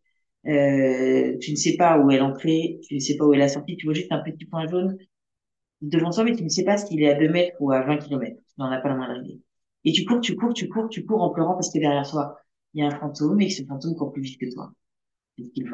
Euh, 0.48 1.38
tu 1.40 1.52
ne 1.52 1.56
sais 1.58 1.78
pas 1.78 2.00
où 2.00 2.12
est 2.12 2.18
l'entrée, 2.20 2.80
tu 2.88 2.96
ne 2.96 3.00
sais 3.00 3.18
pas 3.18 3.26
où 3.26 3.34
est 3.34 3.38
la 3.38 3.50
sortie, 3.50 3.78
tu 3.78 3.86
vois 3.88 3.94
juste 3.96 4.12
un 4.12 4.20
petit 4.20 4.46
point 4.46 4.68
jaune 4.68 4.98
devant 5.82 6.12
toi, 6.12 6.24
mais 6.24 6.36
tu 6.36 6.44
ne 6.44 6.50
sais 6.50 6.64
pas 6.64 6.78
s'il 6.78 7.02
est 7.04 7.12
à 7.12 7.16
2 7.20 7.30
mètres 7.30 7.56
ou 7.60 7.72
à 7.72 7.82
20 7.84 7.98
km. 7.98 8.36
Tu 8.38 8.54
n'en 8.60 8.72
as 8.72 8.80
pas 8.82 8.90
la 8.90 8.96
moindre 8.96 9.24
idée. 9.24 9.42
Et 9.86 9.92
tu 9.92 10.06
cours, 10.06 10.22
tu 10.22 10.36
cours, 10.36 10.54
tu 10.54 10.68
cours, 10.70 10.90
tu 10.90 11.06
cours 11.06 11.22
en 11.22 11.30
pleurant 11.32 11.54
parce 11.54 11.72
que 11.72 11.80
derrière 11.80 12.10
toi, 12.10 12.38
il 12.74 12.82
y 12.82 12.84
a 12.84 12.88
un 12.88 13.00
fantôme 13.00 13.40
et 13.42 13.48
que 13.48 13.54
ce 13.54 13.64
fantôme 13.66 13.96
court 13.96 14.12
plus 14.14 14.22
vite 14.22 14.40
que 14.40 14.52
toi. 14.54 14.72
Et 15.38 15.50
qu'il. 15.50 15.70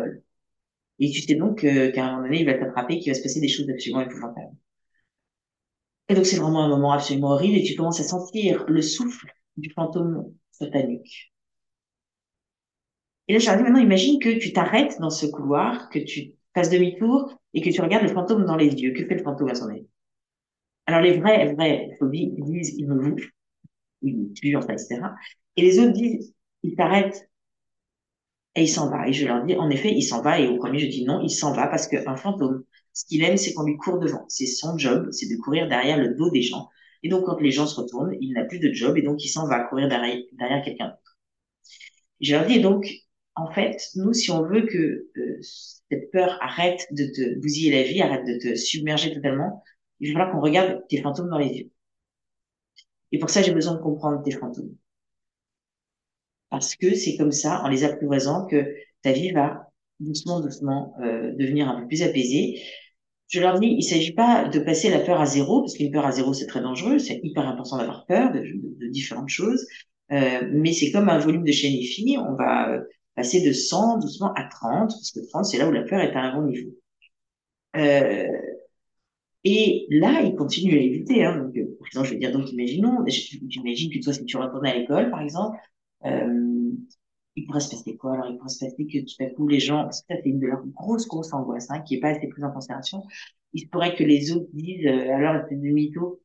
Et 0.99 1.11
tu 1.11 1.21
sais 1.21 1.35
donc 1.35 1.61
qu'à 1.61 2.05
un 2.05 2.11
moment 2.11 2.23
donné, 2.23 2.41
il 2.41 2.45
va 2.45 2.55
t'attraper, 2.55 2.99
qu'il 2.99 3.11
va 3.11 3.17
se 3.17 3.23
passer 3.23 3.39
des 3.39 3.47
choses 3.47 3.69
absolument 3.69 4.01
épouvantables. 4.01 4.55
Et 6.09 6.15
donc, 6.15 6.25
c'est 6.25 6.37
vraiment 6.37 6.63
un 6.63 6.69
moment 6.69 6.91
absolument 6.91 7.29
horrible 7.29 7.57
et 7.57 7.63
tu 7.63 7.75
commences 7.75 7.99
à 7.99 8.03
sentir 8.03 8.65
le 8.67 8.81
souffle 8.81 9.31
du 9.57 9.69
fantôme 9.71 10.33
sur 10.51 10.69
ta 10.71 10.83
nuque. 10.83 11.31
Et 13.27 13.33
là, 13.33 13.39
je 13.39 13.45
leur 13.45 13.57
dis 13.57 13.63
maintenant, 13.63 13.79
imagine 13.79 14.19
que 14.19 14.39
tu 14.39 14.51
t'arrêtes 14.51 14.99
dans 14.99 15.11
ce 15.11 15.27
couloir, 15.27 15.89
que 15.89 15.99
tu 15.99 16.33
fasses 16.55 16.69
demi-tour 16.71 17.39
et 17.53 17.61
que 17.61 17.69
tu 17.69 17.79
regardes 17.81 18.03
le 18.03 18.13
fantôme 18.13 18.45
dans 18.45 18.55
les 18.55 18.73
yeux. 18.73 18.91
Que 18.93 19.05
fait 19.05 19.15
le 19.15 19.23
fantôme 19.23 19.49
à 19.49 19.55
son 19.55 19.69
avis? 19.69 19.87
Alors, 20.87 21.01
les 21.01 21.19
vrais, 21.19 21.53
vrais 21.53 21.95
phobies, 21.99 22.33
disent, 22.39 22.73
il 22.77 22.87
me 22.87 22.95
bouffe, 22.95 23.29
il 24.01 24.17
me 24.17 24.33
tue, 24.33 24.55
enfin, 24.55 24.73
etc. 24.73 25.15
Et 25.55 25.61
les 25.61 25.79
autres 25.79 25.93
disent, 25.93 26.33
il 26.63 26.75
t'arrête 26.75 27.29
et 28.55 28.63
il 28.63 28.67
s'en 28.67 28.89
va. 28.89 29.07
Et 29.07 29.13
je 29.13 29.25
leur 29.27 29.43
dis, 29.45 29.55
en 29.55 29.69
effet, 29.69 29.91
il 29.93 30.03
s'en 30.03 30.21
va. 30.21 30.39
Et 30.39 30.47
au 30.47 30.57
premier, 30.57 30.79
je 30.79 30.87
dis 30.87 31.05
non, 31.05 31.21
il 31.21 31.29
s'en 31.29 31.53
va 31.53 31.67
parce 31.67 31.87
qu'un 31.87 32.15
fantôme, 32.15 32.63
ce 32.93 33.05
qu'il 33.05 33.23
aime, 33.23 33.37
c'est 33.37 33.53
qu'on 33.53 33.63
lui 33.63 33.77
court 33.77 33.99
devant. 33.99 34.25
C'est 34.27 34.45
son 34.45 34.77
job, 34.77 35.09
c'est 35.11 35.27
de 35.27 35.35
courir 35.37 35.67
derrière 35.67 35.97
le 35.97 36.15
dos 36.15 36.29
des 36.31 36.41
gens. 36.41 36.69
Et 37.03 37.09
donc, 37.09 37.25
quand 37.25 37.39
les 37.39 37.51
gens 37.51 37.67
se 37.67 37.79
retournent, 37.79 38.15
il 38.19 38.33
n'a 38.33 38.45
plus 38.45 38.59
de 38.59 38.71
job 38.73 38.97
et 38.97 39.01
donc 39.01 39.23
il 39.23 39.29
s'en 39.29 39.47
va 39.47 39.61
courir 39.65 39.87
derrière, 39.87 40.19
derrière 40.33 40.63
quelqu'un 40.63 40.87
d'autre. 40.87 41.17
Je 42.19 42.35
leur 42.35 42.45
dis 42.45 42.59
donc, 42.59 42.91
en 43.35 43.49
fait, 43.51 43.77
nous, 43.95 44.13
si 44.13 44.31
on 44.31 44.43
veut 44.43 44.65
que 44.65 45.07
euh, 45.17 45.39
cette 45.41 46.11
peur 46.11 46.37
arrête 46.41 46.85
de 46.91 47.05
te 47.05 47.39
bousiller 47.39 47.71
la 47.71 47.83
vie, 47.83 48.01
arrête 48.01 48.25
de 48.25 48.37
te 48.37 48.55
submerger 48.55 49.13
totalement, 49.13 49.63
il 49.99 50.09
va 50.09 50.19
falloir 50.19 50.35
qu'on 50.35 50.41
regarde 50.41 50.85
tes 50.89 51.01
fantômes 51.01 51.29
dans 51.29 51.37
les 51.37 51.49
yeux. 51.49 51.71
Et 53.11 53.19
pour 53.19 53.29
ça, 53.29 53.41
j'ai 53.41 53.53
besoin 53.53 53.75
de 53.75 53.81
comprendre 53.81 54.21
tes 54.23 54.31
fantômes. 54.31 54.75
Parce 56.49 56.75
que 56.75 56.95
c'est 56.95 57.15
comme 57.17 57.31
ça, 57.31 57.61
en 57.63 57.69
les 57.69 57.83
apprivoisant, 57.83 58.45
que 58.45 58.65
ta 59.01 59.11
vie 59.11 59.31
va 59.31 59.69
doucement, 59.99 60.39
doucement 60.39 60.95
euh, 61.01 61.33
devenir 61.35 61.69
un 61.69 61.81
peu 61.81 61.87
plus 61.87 62.03
apaisée. 62.03 62.61
Je 63.27 63.39
leur 63.41 63.59
dis, 63.59 63.67
il 63.67 63.83
s'agit 63.83 64.13
pas 64.13 64.47
de 64.47 64.59
passer 64.59 64.89
la 64.89 64.99
peur 64.99 65.21
à 65.21 65.25
zéro, 65.25 65.61
parce 65.61 65.75
qu'une 65.75 65.91
peur 65.91 66.05
à 66.05 66.11
zéro, 66.11 66.33
c'est 66.33 66.47
très 66.47 66.61
dangereux, 66.61 66.97
c'est 66.97 67.19
hyper 67.23 67.47
important 67.47 67.77
d'avoir 67.77 68.05
peur 68.05 68.31
de, 68.31 68.39
de, 68.39 68.87
différentes 68.87 69.29
choses, 69.29 69.67
euh, 70.11 70.49
mais 70.51 70.73
c'est 70.73 70.91
comme 70.91 71.09
un 71.09 71.19
volume 71.19 71.43
de 71.43 71.51
chaîne 71.51 71.73
infinie, 71.73 72.17
on 72.17 72.33
va 72.33 72.71
euh, 72.71 72.81
passer 73.15 73.41
de 73.45 73.51
100 73.53 73.99
doucement 73.99 74.33
à 74.33 74.45
30, 74.45 74.89
parce 74.89 75.11
que 75.11 75.19
30, 75.29 75.45
c'est 75.45 75.57
là 75.59 75.67
où 75.67 75.71
la 75.71 75.83
peur 75.83 75.99
est 76.01 76.13
à 76.13 76.21
un 76.21 76.35
bon 76.35 76.47
niveau. 76.47 76.71
Euh, 77.75 78.27
et 79.43 79.85
là, 79.89 80.21
il 80.21 80.35
continue 80.35 80.77
à 80.77 80.81
éviter. 80.81 81.23
Hein, 81.23 81.37
donc, 81.37 81.53
par 81.79 81.87
exemple, 81.87 82.07
je 82.07 82.13
vais 82.13 82.19
dire, 82.19 82.31
donc, 82.31 82.51
imaginons, 82.51 83.05
j'imagine 83.07 83.91
que 83.91 83.99
toi, 84.03 84.13
si 84.13 84.25
tu 84.25 84.37
retournes 84.37 84.65
à 84.65 84.75
l'école, 84.75 85.09
par 85.11 85.21
exemple, 85.21 85.57
euh, 86.05 86.71
il 87.35 87.45
pourrait 87.45 87.59
se 87.61 87.69
passer 87.71 87.97
quoi? 87.97 88.13
Alors, 88.13 88.27
il 88.29 88.37
pourrait 88.37 88.49
se 88.49 88.65
passer 88.65 88.85
que 88.87 88.99
tout 88.99 89.23
à 89.23 89.27
coup, 89.35 89.47
les 89.47 89.59
gens, 89.59 89.83
parce 89.83 89.99
ça, 89.99 90.15
c'est 90.23 90.29
une 90.29 90.39
de 90.39 90.47
leurs 90.47 90.65
grosses, 90.67 91.07
grosses 91.07 91.33
angoisses, 91.33 91.69
hein, 91.71 91.81
qui 91.81 91.95
est 91.95 91.99
pas 91.99 92.09
assez 92.09 92.27
prise 92.27 92.43
en 92.43 92.51
considération. 92.51 93.03
Il 93.53 93.61
se 93.61 93.67
pourrait 93.67 93.95
que 93.95 94.03
les 94.03 94.31
autres 94.31 94.49
disent, 94.53 94.85
euh, 94.87 95.13
alors, 95.15 95.45
t'es 95.47 95.55
de 95.55 95.61
mytho. 95.69 96.21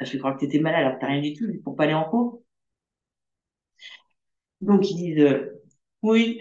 Je 0.00 0.18
crois 0.18 0.34
que 0.34 0.38
t'étais 0.38 0.60
malade 0.60 0.82
alors 0.86 0.94
que 0.94 1.00
t'as 1.00 1.08
rien 1.08 1.20
du 1.20 1.34
tout, 1.34 1.46
pour 1.64 1.74
pas 1.74 1.82
aller 1.82 1.94
en 1.94 2.04
cours. 2.08 2.42
Donc, 4.60 4.90
ils 4.90 4.96
disent, 4.96 5.18
euh, 5.24 5.62
oui. 6.02 6.40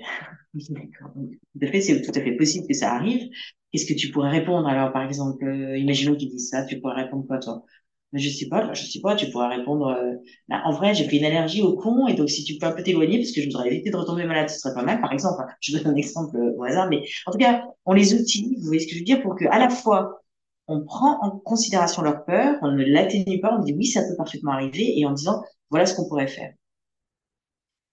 Tout 0.54 1.64
à 1.64 1.68
fait, 1.68 1.82
c'est 1.82 2.02
tout 2.02 2.12
à 2.16 2.22
fait 2.24 2.36
possible 2.38 2.68
que 2.68 2.74
ça 2.76 2.94
arrive. 2.94 3.30
Qu'est-ce 3.72 3.86
que 3.92 3.98
tu 4.00 4.12
pourrais 4.12 4.30
répondre 4.30 4.68
Alors, 4.68 4.92
par 4.94 5.04
exemple, 5.04 5.44
euh, 5.46 5.78
imaginons 5.78 6.16
qu'ils 6.16 6.30
disent 6.30 6.50
ça, 6.50 6.64
tu 6.66 6.80
pourrais 6.80 7.04
répondre 7.04 7.26
quoi, 7.28 7.40
toi? 7.40 7.66
Mais 8.14 8.20
je 8.20 8.30
sais 8.30 8.48
pas, 8.48 8.74
je 8.74 8.86
sais 8.86 9.02
pas, 9.02 9.16
tu 9.16 9.30
pourrais 9.32 9.56
répondre. 9.56 9.88
Euh, 9.88 10.14
bah, 10.48 10.62
en 10.66 10.72
vrai, 10.72 10.94
j'ai 10.94 11.06
fait 11.06 11.18
une 11.18 11.26
allergie 11.26 11.62
au 11.62 11.76
con, 11.76 12.08
et 12.08 12.14
donc 12.14 12.30
si 12.30 12.44
tu 12.44 12.58
peux 12.58 12.68
un 12.68 12.72
peu 12.72 12.84
t'éloigner, 12.84 13.18
parce 13.18 13.32
que 13.32 13.42
je 13.42 13.48
voudrais 13.48 13.68
éviter 13.68 13.90
de 13.90 13.98
retomber 13.98 14.24
malade, 14.26 14.50
ce 14.50 14.60
serait 14.60 14.74
pas 14.74 14.84
mal, 14.84 15.02
par 15.02 15.12
exemple. 15.12 15.42
Hein. 15.42 15.48
Je 15.60 15.76
donne 15.78 15.88
un 15.94 15.96
exemple 15.96 16.38
au 16.58 16.64
hasard, 16.64 16.88
mais 16.90 17.04
en 17.26 17.32
tout 17.32 17.38
cas, 17.40 17.64
on 17.86 17.94
les 17.94 18.14
utilise, 18.14 18.60
vous 18.60 18.68
voyez 18.68 18.80
ce 18.82 18.88
que 18.88 18.94
je 18.94 19.00
veux 19.00 19.06
dire, 19.06 19.22
pour 19.22 19.36
que 19.36 19.46
à 19.46 19.60
la 19.60 19.70
fois 19.70 20.22
on 20.68 20.84
prend 20.84 21.20
en 21.22 21.40
considération 21.40 22.02
leur 22.02 22.24
peur, 22.26 22.56
on 22.62 22.72
ne 22.72 22.84
l'atténue 22.84 23.40
pas, 23.42 23.56
on 23.58 23.64
dit 23.64 23.74
oui, 23.74 23.86
ça 23.86 24.02
peut 24.02 24.16
parfaitement 24.16 24.52
arriver, 24.54 24.98
et 24.98 25.06
en 25.06 25.12
disant 25.12 25.44
voilà 25.70 25.86
ce 25.86 25.96
qu'on 25.96 26.08
pourrait 26.08 26.28
faire. 26.28 26.54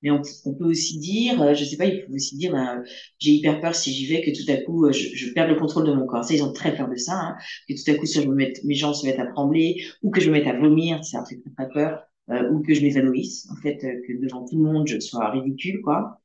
Mais 0.03 0.11
on, 0.11 0.23
peut 0.59 0.65
aussi 0.65 0.99
dire, 0.99 1.43
euh, 1.43 1.55
je 1.55 1.65
sais 1.65 1.77
pas, 1.77 1.85
il 1.85 2.03
faut 2.03 2.15
aussi 2.15 2.37
dire, 2.37 2.53
ben, 2.53 2.83
j'ai 3.19 3.33
hyper 3.33 3.61
peur 3.61 3.75
si 3.75 3.93
j'y 3.93 4.07
vais 4.07 4.23
que 4.23 4.31
tout 4.31 4.51
à 4.51 4.57
coup 4.65 4.87
euh, 4.87 4.93
je, 4.93 5.15
je 5.15 5.33
perds 5.33 5.49
le 5.49 5.57
contrôle 5.57 5.87
de 5.87 5.93
mon 5.93 6.07
corps. 6.07 6.25
Ça, 6.25 6.35
ils 6.35 6.43
ont 6.43 6.53
très 6.53 6.75
peur 6.75 6.89
de 6.89 6.97
ça, 6.97 7.15
hein, 7.15 7.37
que 7.69 7.75
tout 7.75 7.91
à 7.91 7.95
coup 7.95 8.07
soit 8.07 8.23
je 8.23 8.29
me 8.29 8.35
mette, 8.35 8.65
mes 8.65 8.75
jambes 8.75 8.95
se 8.95 9.07
mettent 9.07 9.19
à 9.21 9.27
trembler, 9.27 9.83
ou 10.03 10.11
que 10.11 10.21
je 10.21 10.31
me 10.31 10.39
mette 10.39 10.47
à 10.47 10.59
vomir, 10.59 11.05
c'est 11.05 11.17
un 11.17 11.23
truc 11.23 11.43
très 11.43 11.53
très 11.67 11.73
peur, 11.73 12.03
euh, 12.31 12.49
ou 12.51 12.63
que 12.63 12.75
je 12.75 12.83
m'évanouisse, 12.83 13.49
en 13.51 13.57
fait, 13.57 13.83
euh, 13.85 14.01
que 14.07 14.13
devant 14.21 14.45
tout 14.47 14.57
le 14.57 14.65
monde 14.73 14.87
je 14.87 15.01
sois 15.01 15.31
ridicule, 15.31 15.81
quoi. 15.83 16.21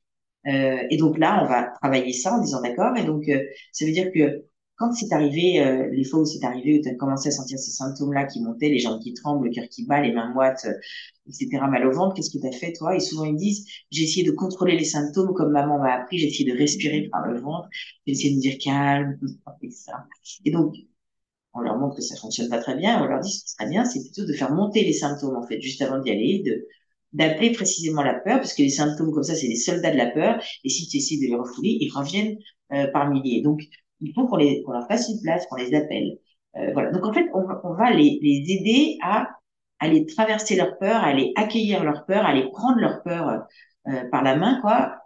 Euh, 0.46 0.78
et 0.90 0.96
donc 0.98 1.18
là, 1.18 1.42
on 1.42 1.48
va 1.48 1.64
travailler 1.82 2.12
ça 2.12 2.34
en 2.34 2.40
disant 2.40 2.62
d'accord. 2.62 2.96
Et 2.96 3.04
donc 3.04 3.24
ça 3.72 3.84
veut 3.84 3.92
dire 3.92 4.12
que 4.12 4.44
quand 4.76 4.92
c'est 4.92 5.12
arrivé, 5.12 5.60
euh, 5.60 5.88
les 5.90 6.04
fois 6.04 6.20
où 6.20 6.24
c'est 6.26 6.44
arrivé, 6.44 6.78
où 6.78 6.82
tu 6.82 6.88
as 6.88 6.94
commencé 6.94 7.28
à 7.28 7.32
sentir 7.32 7.58
ces 7.58 7.70
symptômes-là 7.70 8.26
qui 8.26 8.42
montaient, 8.42 8.68
les 8.68 8.78
jambes 8.78 9.00
qui 9.00 9.14
tremblent, 9.14 9.46
le 9.46 9.50
cœur 9.52 9.64
qui 9.70 9.86
bat, 9.86 10.02
les 10.02 10.12
mains 10.12 10.32
moites, 10.32 10.66
euh, 10.66 10.72
etc., 11.26 11.48
mal 11.70 11.86
au 11.86 11.92
ventre, 11.92 12.14
qu'est-ce 12.14 12.30
que 12.30 12.38
tu 12.38 12.46
as 12.46 12.52
fait, 12.52 12.72
toi? 12.74 12.94
Et 12.94 13.00
souvent, 13.00 13.24
ils 13.24 13.36
disent, 13.36 13.66
j'ai 13.90 14.04
essayé 14.04 14.26
de 14.26 14.32
contrôler 14.32 14.76
les 14.76 14.84
symptômes 14.84 15.32
comme 15.34 15.52
maman 15.52 15.78
m'a 15.78 15.94
appris, 15.94 16.18
j'ai 16.18 16.28
essayé 16.28 16.52
de 16.52 16.56
respirer 16.58 17.08
par 17.10 17.26
le 17.26 17.40
ventre, 17.40 17.68
j'ai 18.06 18.12
essayé 18.12 18.30
de 18.32 18.36
me 18.36 18.40
dire 18.40 18.58
calme, 18.62 19.18
etc. 19.62 19.92
Et 20.44 20.50
donc, 20.50 20.74
on 21.54 21.60
leur 21.60 21.78
montre 21.78 21.96
que 21.96 22.02
ça 22.02 22.16
fonctionne 22.16 22.50
pas 22.50 22.58
très 22.58 22.76
bien, 22.76 23.02
on 23.02 23.06
leur 23.06 23.20
dit, 23.20 23.32
ce 23.32 23.44
qui 23.44 23.50
serait 23.50 23.70
bien, 23.70 23.84
c'est 23.86 24.00
plutôt 24.02 24.26
de 24.26 24.32
faire 24.34 24.52
monter 24.52 24.84
les 24.84 24.92
symptômes, 24.92 25.36
en 25.36 25.46
fait, 25.46 25.60
juste 25.60 25.80
avant 25.82 25.98
d'y 26.00 26.10
aller, 26.10 26.42
de 26.44 26.66
d'appeler 27.12 27.52
précisément 27.52 28.02
la 28.02 28.14
peur, 28.14 28.38
parce 28.38 28.52
que 28.52 28.62
les 28.62 28.68
symptômes 28.68 29.10
comme 29.10 29.22
ça, 29.22 29.34
c'est 29.34 29.48
des 29.48 29.56
soldats 29.56 29.90
de 29.90 29.96
la 29.96 30.10
peur, 30.10 30.42
et 30.64 30.68
si 30.68 30.86
tu 30.86 30.98
essaies 30.98 31.16
de 31.16 31.22
les 31.22 31.34
refouler, 31.34 31.78
ils 31.80 31.90
reviennent 31.90 32.36
euh, 32.72 32.88
par 32.88 33.08
milliers. 33.08 33.40
Donc, 33.40 33.62
il 34.00 34.12
faut 34.14 34.26
qu'on 34.26 34.36
leur 34.36 34.86
fasse 34.88 35.08
une 35.08 35.20
place, 35.22 35.46
qu'on 35.46 35.56
les 35.56 35.74
appelle. 35.74 36.18
Euh, 36.56 36.72
voilà. 36.72 36.90
Donc 36.90 37.04
en 37.04 37.12
fait, 37.12 37.26
on, 37.34 37.74
va 37.74 37.90
les, 37.90 38.18
aider 38.22 38.98
à 39.02 39.28
aller 39.78 40.06
traverser 40.06 40.56
leur 40.56 40.78
peur, 40.78 40.96
à 40.96 41.06
aller 41.06 41.32
accueillir 41.36 41.84
leur 41.84 42.06
peur, 42.06 42.24
à 42.24 42.28
aller 42.28 42.48
prendre 42.50 42.80
leur 42.80 43.02
peur 43.02 43.46
euh, 43.88 44.04
par 44.10 44.22
la 44.22 44.36
main, 44.36 44.60
quoi. 44.60 44.96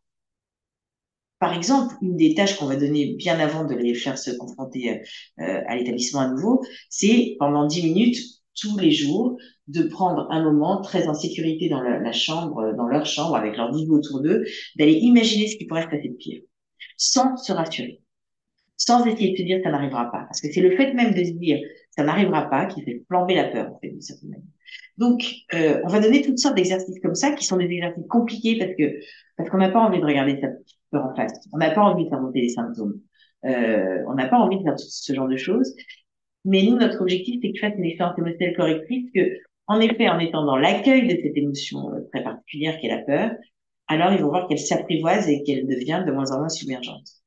Par 1.39 1.55
exemple, 1.55 1.95
une 2.03 2.17
des 2.17 2.35
tâches 2.35 2.59
qu'on 2.59 2.67
va 2.67 2.77
donner 2.77 3.15
bien 3.15 3.41
avant 3.41 3.65
de 3.65 3.75
les 3.75 3.95
faire 3.95 4.19
se 4.19 4.31
confronter 4.31 5.03
euh, 5.41 5.63
à 5.67 5.75
l'établissement 5.75 6.21
à 6.21 6.29
nouveau, 6.29 6.63
c'est 6.91 7.37
pendant 7.39 7.67
dix 7.67 7.83
minutes 7.83 8.19
tous 8.61 8.77
les 8.77 8.91
jours 8.91 9.39
de 9.67 9.85
prendre 9.85 10.27
un 10.31 10.43
moment 10.43 10.83
très 10.83 11.09
en 11.09 11.15
sécurité 11.15 11.71
dans 11.71 11.81
la, 11.81 12.13
chambre, 12.13 12.75
dans 12.77 12.89
leur 12.89 13.07
chambre, 13.07 13.37
avec 13.37 13.57
leur 13.57 13.73
bible 13.73 13.93
autour 13.95 14.21
d'eux, 14.21 14.45
d'aller 14.77 14.93
imaginer 14.93 15.49
ce 15.49 15.57
qui 15.57 15.67
pourrait 15.67 15.85
se 15.85 15.89
passer 15.89 16.09
de 16.09 16.15
pire, 16.15 16.43
sans 16.99 17.37
se 17.39 17.53
rassurer. 17.53 18.03
Sans 18.81 19.05
essayer 19.05 19.33
de 19.33 19.37
se 19.37 19.43
dire 19.43 19.61
ça 19.63 19.71
n'arrivera 19.71 20.11
pas. 20.11 20.25
Parce 20.25 20.41
que 20.41 20.51
c'est 20.51 20.63
le 20.63 20.75
fait 20.75 20.95
même 20.95 21.13
de 21.13 21.23
se 21.23 21.33
dire 21.33 21.61
ça 21.91 22.03
n'arrivera 22.03 22.49
pas 22.49 22.65
qui 22.67 22.83
fait 22.83 23.03
flamber 23.09 23.35
la 23.35 23.45
peur, 23.45 23.71
en 23.73 23.79
fait, 23.79 23.91
d'une 23.91 24.01
certaine 24.01 24.31
manière. 24.31 24.47
Donc, 24.97 25.23
euh, 25.55 25.81
on 25.85 25.89
va 25.89 26.01
donner 26.01 26.23
toutes 26.23 26.39
sortes 26.39 26.57
d'exercices 26.57 26.99
comme 27.01 27.15
ça, 27.15 27.33
qui 27.33 27.45
sont 27.45 27.59
des 27.59 27.67
exercices 27.67 28.07
compliqués 28.09 28.59
parce 28.59 28.73
que 28.77 28.99
parce 29.37 29.51
qu'on 29.51 29.59
n'a 29.59 29.69
pas 29.69 29.81
envie 29.81 30.01
de 30.01 30.05
regarder 30.05 30.41
sa 30.41 30.49
peur 30.91 31.05
en 31.05 31.15
face. 31.15 31.33
On 31.53 31.59
n'a 31.59 31.71
pas 31.71 31.83
envie 31.83 32.05
de 32.05 32.09
faire 32.09 32.21
monter 32.21 32.41
les 32.41 32.49
symptômes. 32.49 33.01
Euh, 33.45 34.03
on 34.09 34.15
n'a 34.15 34.29
pas 34.29 34.39
envie 34.39 34.59
de 34.59 34.63
faire 34.63 34.79
ce 34.79 35.13
genre 35.13 35.29
de 35.29 35.37
choses. 35.37 35.75
Mais 36.47 36.63
nous, 36.63 36.77
notre 36.77 37.03
objectif, 37.03 37.39
c'est 37.43 37.51
qu'il 37.51 37.61
fasse 37.61 37.75
une 37.77 37.85
expérience 37.85 38.19
émotionnelle 38.19 38.57
correctrice 38.57 39.11
que, 39.15 39.21
en 39.67 39.81
effet, 39.81 40.09
en 40.09 40.19
étant 40.19 40.45
dans 40.45 40.57
l'accueil 40.57 41.07
de 41.07 41.21
cette 41.23 41.37
émotion 41.37 41.93
euh, 41.93 42.01
très 42.13 42.23
particulière 42.25 42.79
qu'est 42.81 42.89
la 42.89 43.03
peur, 43.03 43.31
alors 43.89 44.13
ils 44.13 44.23
vont 44.23 44.29
voir 44.29 44.49
qu'elle 44.49 44.59
s'apprivoise 44.59 45.29
et 45.29 45.43
qu'elle 45.43 45.67
devient 45.67 46.03
de 46.07 46.13
moins 46.13 46.31
en 46.33 46.39
moins 46.39 46.49
submergente. 46.49 47.20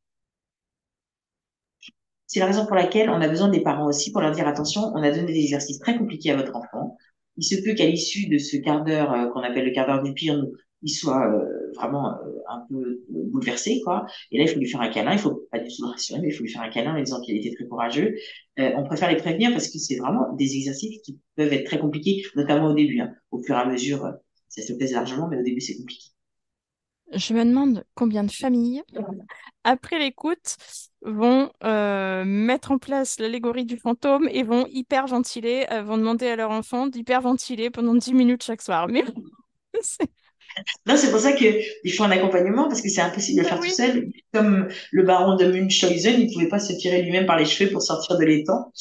C'est 2.33 2.39
la 2.39 2.47
raison 2.47 2.65
pour 2.65 2.75
laquelle 2.75 3.11
on 3.11 3.21
a 3.21 3.27
besoin 3.27 3.47
des 3.47 3.61
parents 3.61 3.85
aussi 3.85 4.11
pour 4.11 4.19
leur 4.19 4.31
dire 4.31 4.47
attention, 4.47 4.91
on 4.95 5.03
a 5.03 5.11
donné 5.11 5.31
des 5.31 5.39
exercices 5.39 5.77
très 5.77 5.95
compliqués 5.95 6.31
à 6.31 6.35
votre 6.35 6.55
enfant. 6.55 6.97
Il 7.37 7.43
se 7.43 7.61
peut 7.61 7.75
qu'à 7.75 7.85
l'issue 7.85 8.27
de 8.27 8.39
ce 8.39 8.57
quart 8.57 8.83
d'heure 8.83 9.13
euh, 9.13 9.27
qu'on 9.29 9.41
appelle 9.41 9.65
le 9.65 9.71
quart 9.71 9.85
d'heure 9.85 10.01
du 10.01 10.13
pire, 10.15 10.43
il 10.81 10.89
soit 10.89 11.31
euh, 11.31 11.71
vraiment 11.75 12.09
euh, 12.09 12.31
un 12.49 12.65
peu 12.67 13.03
bouleversé, 13.07 13.81
quoi. 13.85 14.07
Et 14.31 14.39
là, 14.39 14.45
il 14.45 14.47
faut 14.49 14.57
lui 14.57 14.67
faire 14.67 14.81
un 14.81 14.89
câlin. 14.89 15.13
Il 15.13 15.19
faut 15.19 15.47
pas 15.51 15.59
du 15.59 15.67
tout 15.67 15.83
le 15.83 15.91
rassurer, 15.91 16.21
mais 16.21 16.29
il 16.29 16.31
faut 16.31 16.41
lui 16.41 16.51
faire 16.51 16.63
un 16.63 16.71
câlin 16.71 16.95
en 16.95 17.03
disant 17.03 17.21
qu'il 17.21 17.37
était 17.37 17.53
très 17.53 17.67
courageux. 17.67 18.15
on 18.57 18.83
préfère 18.83 19.11
les 19.11 19.17
prévenir 19.17 19.51
parce 19.51 19.67
que 19.67 19.77
c'est 19.77 19.97
vraiment 19.97 20.33
des 20.33 20.55
exercices 20.55 21.03
qui 21.03 21.19
peuvent 21.35 21.53
être 21.53 21.65
très 21.65 21.77
compliqués, 21.77 22.23
notamment 22.35 22.71
au 22.71 22.73
début. 22.73 22.99
Hein. 22.99 23.13
Au 23.29 23.43
fur 23.43 23.53
et 23.55 23.59
à 23.59 23.65
mesure, 23.67 24.11
ça 24.47 24.63
se 24.63 24.73
plaise 24.73 24.93
largement, 24.93 25.27
mais 25.27 25.37
au 25.37 25.43
début, 25.43 25.61
c'est 25.61 25.77
compliqué. 25.77 26.07
Je 27.11 27.35
me 27.35 27.45
demande 27.45 27.83
combien 27.93 28.23
de 28.23 28.31
familles, 28.31 28.81
après 29.63 29.99
l'écoute, 29.99 30.57
vont 31.01 31.51
euh, 31.63 32.23
mettre 32.25 32.71
en 32.71 32.77
place 32.77 33.19
l'allégorie 33.19 33.65
du 33.65 33.77
fantôme 33.77 34.27
et 34.31 34.43
vont 34.43 34.65
hyperventiler, 34.67 35.65
euh, 35.71 35.83
vont 35.83 35.97
demander 35.97 36.27
à 36.27 36.35
leur 36.35 36.51
enfant 36.51 36.87
d'hyperventiler 36.87 37.69
pendant 37.69 37.95
10 37.95 38.13
minutes 38.13 38.43
chaque 38.43 38.61
soir. 38.61 38.87
Mais 38.87 39.03
Non, 40.85 40.95
c'est 40.97 41.09
pour 41.09 41.19
ça 41.19 41.33
qu'il 41.33 41.63
faut 41.95 42.03
un 42.03 42.11
accompagnement 42.11 42.67
parce 42.67 42.81
que 42.81 42.89
c'est 42.89 43.01
impossible 43.01 43.37
de 43.37 43.43
le 43.43 43.49
bah 43.49 43.55
faire 43.55 43.65
tout 43.65 43.73
seul. 43.73 44.11
Comme 44.33 44.67
le 44.91 45.03
baron 45.03 45.35
de 45.35 45.45
Munchausen, 45.45 46.19
il 46.19 46.27
ne 46.27 46.33
pouvait 46.33 46.47
pas 46.47 46.59
se 46.59 46.73
tirer 46.73 47.01
lui-même 47.01 47.25
par 47.25 47.37
les 47.37 47.45
cheveux 47.45 47.71
pour 47.71 47.81
sortir 47.81 48.17
de 48.19 48.23
l'étang. 48.23 48.71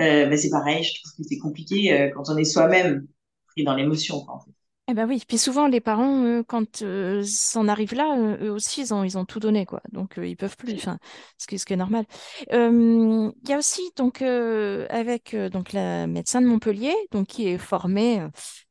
Euh, 0.00 0.26
mais 0.28 0.36
c'est 0.36 0.50
pareil, 0.50 0.82
je 0.82 0.94
trouve 1.00 1.12
que 1.18 1.28
c'est 1.28 1.38
compliqué 1.38 2.10
quand 2.14 2.24
on 2.28 2.36
est 2.36 2.44
soi-même 2.44 3.06
pris 3.46 3.62
dans 3.62 3.76
l'émotion. 3.76 4.16
En 4.28 4.40
fait. 4.40 4.50
Eh 4.90 4.94
ben 4.94 5.06
oui, 5.08 5.22
puis 5.28 5.38
souvent 5.38 5.68
les 5.68 5.80
parents, 5.80 6.42
quand 6.42 6.82
euh, 6.82 7.22
ça 7.24 7.60
en 7.60 7.68
arrive 7.68 7.94
là, 7.94 8.16
eux 8.40 8.50
aussi 8.50 8.80
ils 8.80 8.92
ont, 8.92 9.04
ils 9.04 9.16
ont 9.16 9.24
tout 9.24 9.38
donné 9.38 9.64
quoi, 9.64 9.80
donc 9.92 10.14
ils 10.20 10.36
peuvent 10.36 10.56
plus, 10.56 10.74
enfin, 10.74 10.98
ce 11.38 11.46
qui, 11.46 11.60
ce 11.60 11.64
qui 11.64 11.74
est 11.74 11.76
normal. 11.76 12.06
Il 12.50 13.32
y 13.48 13.52
a 13.52 13.58
aussi 13.58 13.82
donc 13.96 14.20
avec 14.20 15.36
donc 15.52 15.72
la 15.72 16.08
médecin 16.08 16.40
de 16.40 16.46
Montpellier, 16.46 16.94
donc 17.12 17.28
qui 17.28 17.46
est 17.46 17.58
formée 17.58 18.26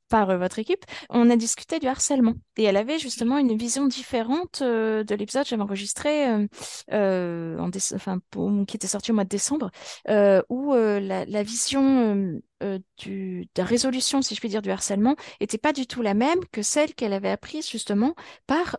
par 0.10 0.38
votre 0.38 0.60
équipe, 0.60 0.86
on 1.10 1.30
a 1.30 1.36
discuté 1.36 1.80
du 1.80 1.88
harcèlement. 1.88 2.36
Et 2.58 2.64
elle 2.64 2.78
avait 2.78 3.00
justement 3.00 3.38
une 3.38 3.56
vision 3.56 3.88
différente 3.88 4.62
de 4.62 5.16
l'épisode 5.16 5.44
que 5.44 5.50
j'avais 5.50 5.62
enregistré, 5.62 6.28
euh, 6.92 7.58
en 7.60 7.70
enfin, 7.96 8.20
qui 8.68 8.76
était 8.76 8.88
sorti 8.88 9.12
au 9.12 9.14
mois 9.14 9.24
de 9.24 9.30
décembre, 9.30 9.72
où 10.50 10.74
la, 10.74 11.44
vision 11.44 12.40
du, 12.98 13.42
de 13.42 13.62
la 13.62 13.66
résolution, 13.66 14.22
si 14.22 14.36
je 14.36 14.40
puis 14.40 14.50
dire, 14.50 14.62
du 14.62 14.72
harcèlement 14.72 15.16
était 15.40 15.58
pas 15.58 15.74
du 15.74 15.88
tout 15.88 16.02
la 16.02 16.14
même 16.14 16.40
que 16.52 16.62
celle 16.62 16.94
qu'elle 16.94 17.14
avait 17.14 17.30
apprise 17.30 17.70
justement 17.70 18.16
par 18.48 18.78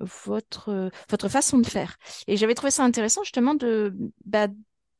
votre, 0.00 0.90
votre 1.10 1.28
façon 1.28 1.58
de 1.58 1.66
faire. 1.66 1.96
Et 2.26 2.36
j'avais 2.36 2.54
trouvé 2.54 2.70
ça 2.70 2.84
intéressant 2.84 3.22
justement 3.24 3.54
de, 3.54 3.94
bah, 4.24 4.48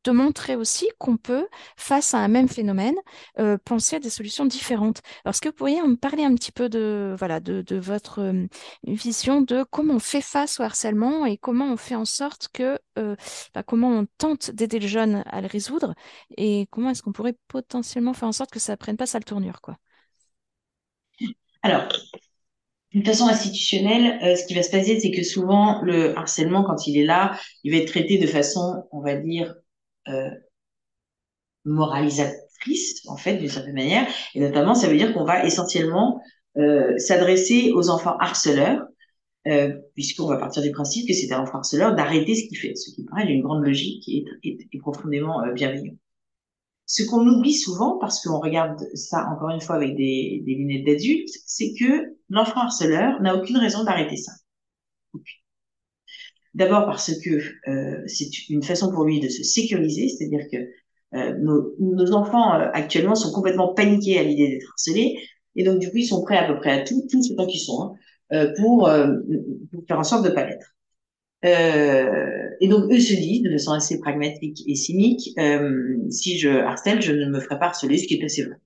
de 0.07 0.13
montrer 0.13 0.57
aussi 0.57 0.89
qu'on 0.99 1.17
peut, 1.17 1.49
face 1.77 2.15
à 2.15 2.19
un 2.19 2.29
même 2.29 2.49
phénomène, 2.49 2.95
euh, 3.39 3.59
penser 3.65 3.97
à 3.97 3.99
des 3.99 4.11
solutions 4.11 4.47
différentes. 4.47 5.03
Alors, 5.25 5.35
est-ce 5.35 5.41
que 5.41 5.49
vous 5.49 5.55
pourriez 5.55 5.83
me 5.83 5.97
parler 5.97 6.25
un 6.25 6.35
petit 6.35 6.53
peu 6.53 6.69
de, 6.69 7.15
voilà, 7.19 7.41
de, 7.41 7.77
votre 7.77 8.21
euh, 8.21 8.47
vision 8.85 9.41
de 9.43 9.65
comment 9.71 9.95
on 9.95 9.99
fait 9.99 10.21
face 10.21 10.61
au 10.61 10.63
harcèlement 10.63 11.27
et 11.27 11.37
comment 11.37 11.73
on 11.73 11.77
fait 11.77 11.97
en 11.97 12.05
sorte 12.05 12.49
que, 12.53 12.79
euh, 12.99 13.17
bah, 13.55 13.63
comment 13.63 13.91
on 13.91 14.07
tente 14.19 14.51
d'aider 14.53 14.79
le 14.79 14.87
jeune 14.87 15.25
à 15.27 15.41
le 15.41 15.49
résoudre 15.49 15.95
et 16.37 16.69
comment 16.71 16.91
est-ce 16.91 17.03
qu'on 17.03 17.13
pourrait 17.13 17.37
potentiellement 17.49 18.15
faire 18.15 18.29
en 18.29 18.33
sorte 18.33 18.51
que 18.51 18.61
ça 18.61 18.73
ne 18.73 18.77
prenne 18.77 18.97
pas 18.97 19.07
sa 19.07 19.21
tournure, 19.21 19.61
quoi? 19.61 19.77
Alors, 21.63 21.89
d'une 22.93 23.05
façon 23.05 23.27
institutionnelle, 23.27 24.37
ce 24.37 24.47
qui 24.47 24.55
va 24.55 24.63
se 24.63 24.71
passer, 24.71 25.01
c'est 25.01 25.11
que 25.11 25.25
souvent, 25.25 25.83
le 25.83 26.17
harcèlement, 26.17 26.63
quand 26.63 26.87
il 26.87 26.97
est 26.97 27.05
là, 27.05 27.37
il 27.65 27.73
va 27.73 27.79
être 27.79 27.89
traité 27.89 28.19
de 28.19 28.27
façon, 28.27 28.85
on 28.93 29.01
va 29.01 29.17
dire, 29.17 29.53
euh, 30.09 30.31
moralisatrice, 31.65 33.07
en 33.09 33.17
fait, 33.17 33.37
d'une 33.37 33.49
certaine 33.49 33.75
manière. 33.75 34.07
Et 34.35 34.41
notamment, 34.41 34.75
ça 34.75 34.89
veut 34.89 34.97
dire 34.97 35.13
qu'on 35.13 35.25
va 35.25 35.45
essentiellement 35.45 36.21
euh, 36.57 36.97
s'adresser 36.99 37.73
aux 37.75 37.91
enfants 37.91 38.17
harceleurs, 38.19 38.83
euh, 39.47 39.77
puisqu'on 39.95 40.27
va 40.27 40.39
partir 40.39 40.63
du 40.63 40.71
principe 40.73 41.07
que 41.07 41.15
c'est 41.15 41.33
un 41.33 41.41
enfant 41.41 41.59
harceleur 41.59 41.95
d'arrêter 41.95 42.35
ce 42.35 42.49
qu'il 42.49 42.57
fait, 42.57 42.75
ce 42.75 42.95
qui 42.95 43.05
paraît 43.05 43.31
une 43.31 43.43
grande 43.43 43.65
logique 43.65 44.09
et 44.09 44.79
profondément 44.81 45.43
euh, 45.43 45.53
bienveillant. 45.53 45.95
Ce 46.87 47.03
qu'on 47.03 47.27
oublie 47.27 47.55
souvent, 47.55 47.99
parce 47.99 48.25
qu'on 48.25 48.39
regarde 48.39 48.81
ça 48.95 49.29
encore 49.29 49.51
une 49.51 49.61
fois 49.61 49.75
avec 49.75 49.97
des, 49.97 50.43
des 50.47 50.55
lunettes 50.55 50.87
d'adulte, 50.87 51.29
c'est 51.45 51.75
que 51.79 52.17
l'enfant 52.29 52.61
harceleur 52.61 53.21
n'a 53.21 53.37
aucune 53.37 53.57
raison 53.57 53.85
d'arrêter 53.85 54.17
ça. 54.17 54.33
D'abord 56.57 56.87
parce 56.87 57.13
que 57.21 57.43
euh, 57.69 58.03
c'est 58.07 58.49
une 58.49 58.63
façon 58.63 58.91
pour 58.91 59.05
lui 59.05 59.21
de 59.21 59.29
se 59.29 59.43
sécuriser, 59.43 60.09
c'est-à-dire 60.09 60.47
que 60.51 60.57
euh, 61.15 61.37
nos, 61.39 61.75
nos, 61.79 62.13
enfants 62.13 62.55
euh, 62.55 62.71
actuellement 62.73 63.15
sont 63.15 63.31
complètement 63.31 63.75
paniqués 63.75 64.19
à 64.19 64.23
l'idée 64.23 64.49
d'être 64.49 64.71
harcelés, 64.71 65.19
et 65.55 65.65
donc 65.65 65.81
du 65.81 65.91
coup 65.91 65.99
ils 65.99 66.07
sont 66.07 66.25
prêts 66.25 66.39
à 66.39 66.51
peu 66.51 66.59
près 66.59 66.81
à 66.81 66.83
tout, 66.83 67.07
tout 67.11 67.23
ce 67.23 67.35
temps 67.35 67.47
qu'ils 67.47 67.61
sont, 67.61 67.83
hein, 67.83 67.95
euh, 68.33 68.55
pour, 68.57 68.89
pour, 69.71 69.85
faire 69.87 69.99
en 69.99 70.03
sorte 70.03 70.25
de 70.25 70.31
pas 70.31 70.47
l'être. 70.47 70.75
et 71.43 72.69
donc 72.69 72.91
eux 72.91 73.01
se 73.01 73.13
disent 73.13 73.43
de 73.43 73.51
façon 73.51 73.73
assez 73.73 74.01
pragmatique 74.01 74.63
et 74.67 74.77
cynique, 74.77 75.39
si 76.09 76.39
je 76.39 76.49
harcèle, 76.49 77.03
je 77.03 77.13
ne 77.13 77.27
me 77.29 77.41
ferai 77.41 77.59
pas 77.59 77.67
harceler, 77.67 77.99
ce 77.99 78.07
qui 78.07 78.15
est 78.15 78.25
assez 78.25 78.45
vrai. 78.45 78.57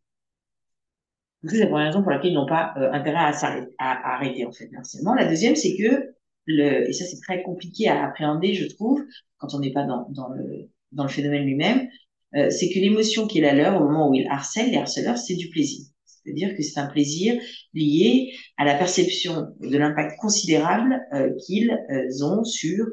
C'est 1.44 1.58
la 1.58 1.66
première 1.66 1.88
raison 1.88 2.02
pour 2.02 2.12
laquelle 2.12 2.30
ils 2.30 2.34
n'ont 2.34 2.46
pas 2.46 2.72
intérêt 2.92 3.16
à, 3.16 3.30
à, 3.30 3.64
à, 3.78 4.14
arrêter 4.14 4.44
en 4.46 4.52
fait 4.52 4.68
le 4.70 4.78
harcèlement. 4.78 5.14
La 5.14 5.26
deuxième, 5.26 5.56
c'est 5.56 5.76
que 5.76 6.19
et 6.48 6.92
ça 6.92 7.04
c'est 7.04 7.20
très 7.20 7.42
compliqué 7.42 7.88
à 7.88 8.04
appréhender, 8.04 8.54
je 8.54 8.66
trouve, 8.66 9.02
quand 9.38 9.54
on 9.54 9.60
n'est 9.60 9.72
pas 9.72 9.84
dans, 9.84 10.06
dans, 10.10 10.28
le, 10.28 10.70
dans 10.92 11.04
le 11.04 11.08
phénomène 11.08 11.44
lui-même, 11.44 11.88
euh, 12.36 12.50
c'est 12.50 12.70
que 12.70 12.78
l'émotion 12.78 13.26
qui 13.26 13.38
est 13.38 13.42
la 13.42 13.54
leur 13.54 13.80
au 13.80 13.84
moment 13.84 14.08
où 14.08 14.14
ils 14.14 14.28
harcèlent, 14.28 14.70
les 14.70 14.78
harceleurs, 14.78 15.18
c'est 15.18 15.34
du 15.34 15.48
plaisir. 15.50 15.86
C'est-à-dire 16.04 16.54
que 16.56 16.62
c'est 16.62 16.78
un 16.78 16.86
plaisir 16.86 17.40
lié 17.74 18.32
à 18.56 18.64
la 18.64 18.74
perception 18.74 19.48
de 19.60 19.76
l'impact 19.76 20.18
considérable 20.20 21.00
euh, 21.14 21.34
qu'ils 21.36 21.70
euh, 21.90 22.24
ont 22.24 22.44
sur 22.44 22.86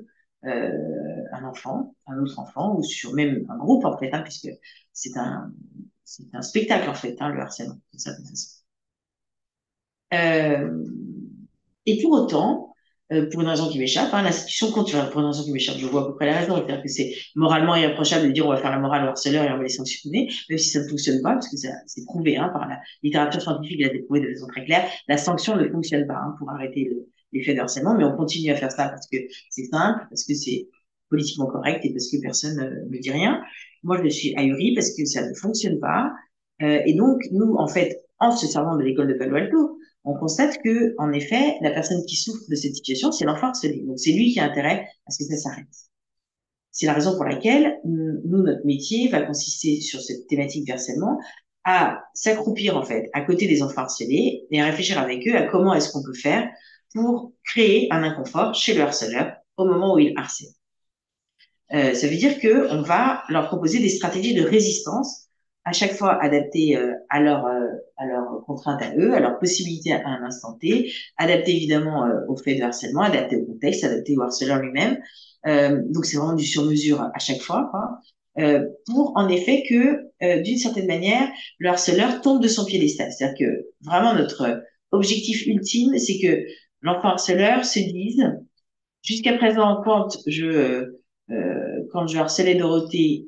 euh, 0.45 0.71
un 1.33 1.43
enfant, 1.43 1.95
un 2.07 2.17
autre 2.19 2.39
enfant, 2.39 2.77
ou 2.77 2.83
sur 2.83 3.13
même 3.13 3.45
un 3.49 3.57
groupe 3.57 3.85
en 3.85 3.97
fait, 3.97 4.11
hein, 4.13 4.21
puisque 4.21 4.49
c'est 4.93 5.17
un, 5.17 5.51
c'est 6.03 6.23
un 6.33 6.41
spectacle 6.41 6.89
en 6.89 6.93
fait, 6.93 7.15
hein, 7.19 7.29
le 7.29 7.41
harcèlement, 7.41 7.79
de 7.93 7.99
certaine 7.99 8.25
façon. 8.25 8.61
Euh, 10.13 10.85
et 11.85 12.01
pour 12.01 12.11
autant, 12.11 12.73
euh, 13.13 13.29
pour 13.29 13.41
une 13.41 13.47
raison 13.47 13.69
qui 13.69 13.79
m'échappe. 13.79 14.13
Hein, 14.13 14.21
L'institution 14.21 14.71
continue, 14.71 15.01
pour 15.11 15.21
une 15.21 15.27
raison 15.27 15.43
qui 15.43 15.51
m'échappe, 15.51 15.77
je 15.77 15.85
vois 15.85 16.03
à 16.03 16.05
peu 16.07 16.15
près 16.15 16.25
la 16.25 16.39
raison. 16.39 16.55
C'est-à-dire 16.57 16.83
que 16.83 16.89
c'est 16.89 17.13
moralement 17.35 17.75
irréprochable 17.75 18.27
de 18.27 18.31
dire 18.31 18.45
on 18.45 18.49
va 18.49 18.57
faire 18.57 18.71
la 18.71 18.79
morale 18.79 19.05
au 19.05 19.09
harceleur 19.09 19.43
et 19.45 19.51
on 19.51 19.57
va 19.57 19.63
les 19.63 19.69
sanctionner, 19.69 20.29
même 20.49 20.57
si 20.57 20.69
ça 20.69 20.83
ne 20.83 20.89
fonctionne 20.89 21.21
pas, 21.21 21.33
parce 21.33 21.49
que 21.49 21.55
c'est 21.57 22.05
prouvé 22.05 22.37
hein, 22.37 22.49
par 22.49 22.67
la 22.67 22.79
littérature 23.03 23.41
scientifique, 23.41 23.77
il 23.79 23.85
a 23.85 23.87
été 23.87 23.99
prouvé 23.99 24.19
de 24.21 24.33
façon 24.33 24.47
très 24.47 24.65
claire. 24.65 24.89
La 25.07 25.17
sanction 25.17 25.55
ne 25.55 25.69
fonctionne 25.69 26.05
pas 26.05 26.15
hein, 26.15 26.35
pour 26.37 26.49
arrêter 26.49 26.91
l'effet 27.31 27.53
de 27.53 27.59
harcèlement, 27.59 27.95
mais 27.95 28.03
on 28.03 28.15
continue 28.15 28.51
à 28.51 28.55
faire 28.55 28.71
ça 28.71 28.89
parce 28.89 29.07
que 29.07 29.17
c'est 29.49 29.65
simple, 29.65 30.05
parce 30.09 30.25
que 30.25 30.33
c'est 30.33 30.67
politiquement 31.09 31.47
correct 31.47 31.85
et 31.85 31.93
parce 31.93 32.11
que 32.11 32.17
personne 32.21 32.57
ne 32.57 32.89
me 32.89 32.99
dit 32.99 33.11
rien. 33.11 33.41
Moi, 33.83 34.01
je 34.03 34.09
suis 34.09 34.35
ahuri 34.35 34.73
parce 34.75 34.91
que 34.95 35.05
ça 35.05 35.25
ne 35.25 35.33
fonctionne 35.33 35.79
pas. 35.79 36.11
Euh, 36.61 36.81
et 36.85 36.93
donc, 36.93 37.21
nous, 37.31 37.55
en 37.55 37.67
fait, 37.67 38.01
en 38.19 38.31
se 38.31 38.47
servant 38.47 38.75
de 38.75 38.83
l'école 38.83 39.07
de 39.07 39.13
Palo 39.13 39.35
Alto, 39.35 39.77
on 40.07 40.17
constate 40.17 40.57
que, 40.63 40.95
en 40.97 41.11
effet, 41.11 41.57
la 41.61 41.71
personne 41.71 42.03
qui 42.05 42.15
souffre 42.15 42.43
de 42.49 42.55
cette 42.55 42.75
situation, 42.75 43.11
c'est 43.11 43.25
l'enfant 43.25 43.47
harcelé. 43.47 43.83
Donc, 43.85 43.99
c'est 43.99 44.13
lui 44.13 44.31
qui 44.31 44.39
a 44.39 44.45
intérêt 44.45 44.87
à 45.05 45.11
ce 45.11 45.17
que 45.19 45.25
ça 45.25 45.35
s'arrête. 45.35 45.67
C'est 46.71 46.85
la 46.85 46.93
raison 46.93 47.15
pour 47.15 47.25
laquelle 47.25 47.77
nous, 47.83 48.21
notre 48.23 48.65
métier 48.65 49.09
va 49.09 49.21
consister 49.23 49.81
sur 49.81 49.99
cette 49.99 50.27
thématique 50.27 50.65
d'harcèlement 50.65 51.19
à 51.65 52.03
s'accroupir, 52.13 52.77
en 52.77 52.83
fait, 52.83 53.09
à 53.11 53.21
côté 53.21 53.47
des 53.47 53.61
enfants 53.61 53.81
harcelés 53.81 54.45
et 54.49 54.61
à 54.61 54.65
réfléchir 54.65 54.97
avec 54.97 55.27
eux 55.27 55.35
à 55.35 55.43
comment 55.43 55.73
est-ce 55.73 55.91
qu'on 55.91 56.03
peut 56.03 56.13
faire 56.13 56.47
pour 56.93 57.33
créer 57.43 57.91
un 57.91 58.01
inconfort 58.03 58.55
chez 58.55 58.73
le 58.73 58.81
harceleur 58.81 59.33
au 59.57 59.65
moment 59.65 59.95
où 59.95 59.99
il 59.99 60.13
harcèle. 60.15 60.47
Euh, 61.73 61.93
ça 61.93 62.07
veut 62.07 62.15
dire 62.15 62.39
que 62.39 62.71
on 62.71 62.81
va 62.81 63.23
leur 63.27 63.47
proposer 63.47 63.79
des 63.79 63.89
stratégies 63.89 64.35
de 64.35 64.43
résistance 64.43 65.26
à 65.67 65.73
chaque 65.73 65.91
fois 65.91 66.23
adapté 66.23 66.77
euh, 66.77 66.93
à 67.09 67.19
leur 67.19 67.45
euh, 67.45 67.67
à 67.97 68.05
leurs 68.05 68.41
contraintes 68.45 68.81
à 68.81 68.95
eux, 68.95 69.13
à 69.13 69.19
leurs 69.19 69.37
possibilités 69.37 69.91
à 69.91 70.07
un 70.07 70.23
instant 70.23 70.53
T, 70.53 70.93
adapté 71.17 71.57
évidemment 71.57 72.05
euh, 72.05 72.21
au 72.29 72.37
fait 72.37 72.55
de 72.55 72.63
harcèlement, 72.63 73.01
adapté 73.01 73.35
au 73.35 73.45
contexte, 73.45 73.83
adapté 73.83 74.15
au 74.17 74.21
harceleur 74.21 74.59
lui-même. 74.59 74.97
donc 75.93 76.05
c'est 76.05 76.17
vraiment 76.17 76.35
du 76.35 76.45
sur-mesure 76.45 77.01
à 77.01 77.19
chaque 77.19 77.41
fois, 77.41 77.69
quoi. 77.71 77.99
pour 78.85 79.11
en 79.15 79.27
effet 79.27 79.63
que 79.69 80.41
d'une 80.41 80.57
certaine 80.57 80.87
manière 80.87 81.27
le 81.59 81.69
harceleur 81.69 82.21
tombe 82.21 82.41
de 82.41 82.47
son 82.47 82.65
piédestal. 82.65 83.11
C'est-à-dire 83.11 83.37
que 83.37 83.67
vraiment 83.81 84.13
notre 84.13 84.61
objectif 84.91 85.45
ultime, 85.47 85.97
c'est 85.97 86.19
que 86.19 86.45
l'enfant 86.81 87.09
harceleur 87.09 87.65
se 87.65 87.79
dise 87.79 88.23
jusqu'à 89.03 89.37
présent 89.37 89.81
quand 89.83 90.17
je 90.27 90.93
quand 91.91 92.07
je 92.07 92.17
harcelais 92.17 92.55
Dorothée 92.55 93.27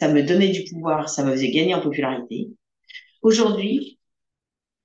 ça 0.00 0.08
me 0.08 0.22
donnait 0.22 0.50
du 0.50 0.64
pouvoir, 0.64 1.08
ça 1.08 1.24
me 1.24 1.32
faisait 1.32 1.50
gagner 1.50 1.74
en 1.74 1.80
popularité. 1.80 2.48
Aujourd'hui, 3.22 3.98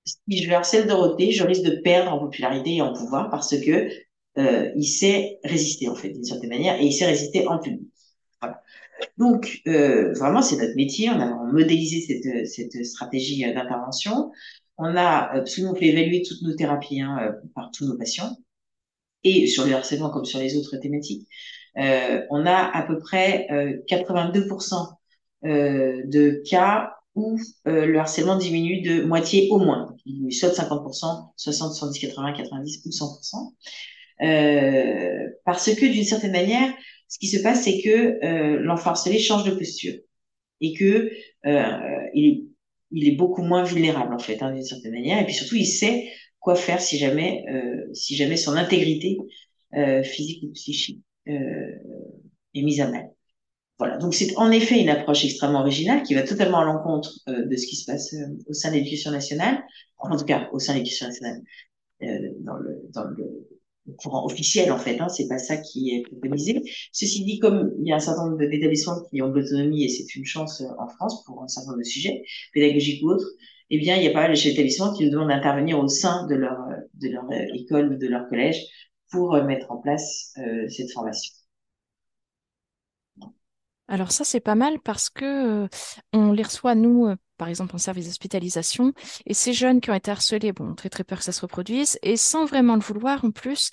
si 0.06 0.44
je 0.44 0.52
harcèle 0.52 0.88
Dorothée, 0.88 1.32
je 1.32 1.44
risque 1.44 1.64
de 1.64 1.82
perdre 1.84 2.14
en 2.14 2.20
popularité 2.20 2.76
et 2.76 2.82
en 2.82 2.94
pouvoir 2.94 3.30
parce 3.30 3.56
que 3.60 3.90
euh, 4.38 4.72
il 4.76 4.86
sait 4.86 5.40
résister 5.44 5.90
en 5.90 5.96
fait 5.96 6.10
d'une 6.10 6.24
certaine 6.24 6.50
manière 6.50 6.80
et 6.80 6.86
il 6.86 6.94
sait 6.94 7.06
résister 7.06 7.48
en 7.48 7.60
public. 7.60 7.88
Voilà. 8.42 8.62
Donc 9.18 9.62
euh, 9.68 10.14
vraiment 10.14 10.42
c'est 10.42 10.58
notre 10.58 10.76
métier, 10.76 11.10
on 11.10 11.20
a 11.20 11.52
modélisé 11.52 12.02
cette, 12.02 12.48
cette 12.48 12.86
stratégie 12.86 13.42
d'intervention, 13.42 14.32
on 14.78 14.96
a 14.96 15.30
absolument 15.34 15.76
fait 15.76 15.88
évaluer 15.88 16.24
toutes 16.24 16.42
nos 16.42 16.56
thérapies 16.56 17.02
hein, 17.02 17.18
euh, 17.22 17.32
par 17.54 17.72
tous 17.72 17.86
nos 17.86 17.98
patients 17.98 18.38
et 19.24 19.48
sur 19.48 19.66
le 19.66 19.74
harcèlement 19.74 20.10
comme 20.10 20.26
sur 20.26 20.40
les 20.40 20.58
autres 20.58 20.78
thématiques. 20.78 21.28
Euh, 21.78 22.26
on 22.30 22.46
a 22.46 22.56
à 22.56 22.84
peu 22.84 23.00
près 23.00 23.48
82% 23.88 24.74
euh, 24.74 24.76
euh, 24.82 24.86
de 25.44 26.44
cas 26.50 26.94
où 27.16 27.38
le 27.66 27.98
harcèlement 27.98 28.38
diminue 28.38 28.82
de 28.82 29.04
moitié 29.04 29.48
au 29.50 29.60
moins. 29.60 29.96
Il 30.06 30.14
diminue 30.14 30.32
soit 30.32 30.50
de 30.50 30.56
50%, 30.56 31.32
60, 31.36 31.74
70, 31.74 32.08
80%, 32.08 32.42
90% 32.44 32.86
ou 32.86 32.90
100%. 32.90 33.54
Euh, 34.22 35.30
parce 35.46 35.74
que 35.74 35.86
d'une 35.86 36.04
certaine 36.04 36.32
manière, 36.32 36.74
ce 37.08 37.18
qui 37.20 37.28
se 37.28 37.42
passe, 37.42 37.64
c'est 37.64 37.82
que 37.82 38.24
euh, 38.24 38.60
l'enfant 38.62 38.92
harcelé 38.92 39.20
change 39.20 39.44
de 39.44 39.52
posture 39.52 39.96
et 40.62 40.74
que 40.74 41.12
euh, 41.46 42.10
il, 42.14 42.50
il 42.92 43.08
est 43.08 43.16
beaucoup 43.16 43.42
moins 43.42 43.64
vulnérable 43.64 44.14
en 44.14 44.20
fait, 44.20 44.42
hein, 44.42 44.54
d'une 44.54 44.64
certaine 44.64 44.94
manière. 44.94 45.20
Et 45.20 45.26
puis 45.26 45.34
surtout, 45.34 45.56
il 45.56 45.66
sait 45.66 46.10
quoi 46.40 46.56
faire 46.56 46.82
si 46.82 46.98
jamais, 46.98 47.46
si 47.94 48.16
jamais 48.16 48.38
son 48.38 48.56
intégrité 48.56 49.18
physique 50.04 50.44
ou 50.44 50.52
psychique 50.54 51.04
euh, 51.28 51.72
est 52.56 52.62
mise 52.64 52.82
à 52.82 52.90
mal. 52.90 53.10
Voilà. 53.82 53.98
Donc 53.98 54.14
c'est 54.14 54.38
en 54.38 54.52
effet 54.52 54.80
une 54.80 54.90
approche 54.90 55.26
extrêmement 55.26 55.62
originale 55.62 56.04
qui 56.04 56.14
va 56.14 56.22
totalement 56.22 56.60
à 56.60 56.66
l'encontre 56.66 57.14
euh, 57.28 57.48
de 57.48 57.56
ce 57.56 57.66
qui 57.66 57.76
se 57.76 57.92
passe 57.92 58.14
euh, 58.14 58.28
au 58.48 58.54
sein 58.54 58.70
de 58.70 58.76
l'éducation 58.76 59.10
nationale, 59.10 59.64
en 59.98 60.16
tout 60.16 60.24
cas 60.24 60.50
au 60.52 60.60
sein 60.60 60.74
de 60.74 60.78
l'éducation 60.78 61.08
nationale, 61.08 61.42
dans 62.42 62.58
le, 62.58 62.80
dans 62.94 63.06
le, 63.06 63.48
courant 63.98 64.24
officiel 64.24 64.72
en 64.72 64.78
fait. 64.78 65.00
Hein, 65.00 65.10
c'est 65.10 65.28
pas 65.28 65.40
ça 65.40 65.58
qui 65.58 65.96
est 65.96 66.04
préconisé. 66.04 66.62
Ceci 66.92 67.26
dit, 67.26 67.40
comme 67.40 67.74
il 67.80 67.88
y 67.88 67.92
a 67.92 67.96
un 67.96 68.00
certain 68.00 68.30
nombre 68.30 68.38
d'établissements 68.38 69.02
qui 69.10 69.20
ont 69.24 69.30
de 69.30 69.40
l'autonomie 69.40 69.84
et 69.84 69.90
c'est 69.90 70.14
une 70.14 70.26
chance 70.26 70.62
en 70.78 70.88
France 70.88 71.24
pour 71.26 71.42
un 71.42 71.48
certain 71.48 71.72
nombre 71.72 71.80
de 71.80 71.88
sujets 71.88 72.22
pédagogiques 72.54 73.04
ou 73.04 73.10
autres, 73.10 73.32
eh 73.72 73.80
bien 73.80 73.98
il 73.98 74.04
y 74.04 74.08
a 74.08 74.12
pas 74.12 74.28
mal 74.28 74.36
d'établissements 74.36 74.94
qui 74.94 75.06
nous 75.06 75.10
demandent 75.10 75.30
d'intervenir 75.30 75.80
au 75.80 75.88
sein 75.88 76.28
de 76.28 76.36
leur 76.36 76.60
de 76.94 77.10
leur 77.10 77.26
école 77.56 77.94
ou 77.94 77.98
de 77.98 78.08
leur 78.08 78.30
collège 78.30 78.62
pour 79.10 79.34
euh, 79.34 79.44
mettre 79.44 79.72
en 79.72 79.78
place 79.78 80.36
euh, 80.38 80.70
cette 80.70 80.92
formation. 80.92 81.34
Alors 83.92 84.14
ça, 84.14 84.24
c'est 84.24 84.40
pas 84.40 84.56
mal 84.56 84.80
parce 84.80 85.10
que 85.10 85.68
on 86.14 86.32
les 86.32 86.44
reçoit, 86.44 86.76
nous, 86.76 87.14
par 87.38 87.50
exemple, 87.50 87.76
en 87.76 87.78
service 87.78 88.08
d'hospitalisation, 88.08 88.94
et 89.26 89.34
ces 89.34 89.52
jeunes 89.52 89.82
qui 89.82 89.92
ont 89.92 89.94
été 89.94 90.10
harcelés, 90.12 90.54
bon, 90.54 90.70
ont 90.72 90.76
très 90.76 90.88
très 90.90 91.04
peur 91.04 91.18
que 91.18 91.26
ça 91.26 91.34
se 91.34 91.42
reproduise, 91.42 92.00
et 92.02 92.16
sans 92.16 92.46
vraiment 92.46 92.76
le 92.76 92.82
vouloir 92.82 93.26
en 93.26 93.32
plus, 93.32 93.70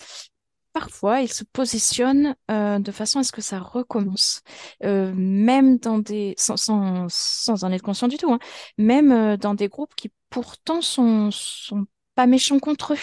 parfois 0.72 1.20
ils 1.20 1.33
se 1.33 1.44
positionnent 1.44 2.35
de 2.48 2.90
façon 2.90 3.20
à 3.20 3.22
ce 3.22 3.31
que 3.31 3.40
ça 3.42 3.61
recommence, 3.61 4.42
même 4.83 5.78
dans 5.78 5.98
des, 6.00 6.35
sans, 6.37 6.57
sans, 6.57 7.07
sans, 7.09 7.62
en 7.62 7.70
être 7.70 7.83
conscient 7.83 8.09
du 8.09 8.16
tout, 8.16 8.33
hein, 8.33 8.40
même 8.76 9.37
dans 9.37 9.54
des 9.54 9.68
groupes 9.68 9.94
qui 9.94 10.11
pourtant 10.31 10.81
sont, 10.81 11.31
sont 11.31 11.87
pas 12.16 12.26
méchants 12.26 12.59
contre 12.59 12.94
eux. 12.94 12.98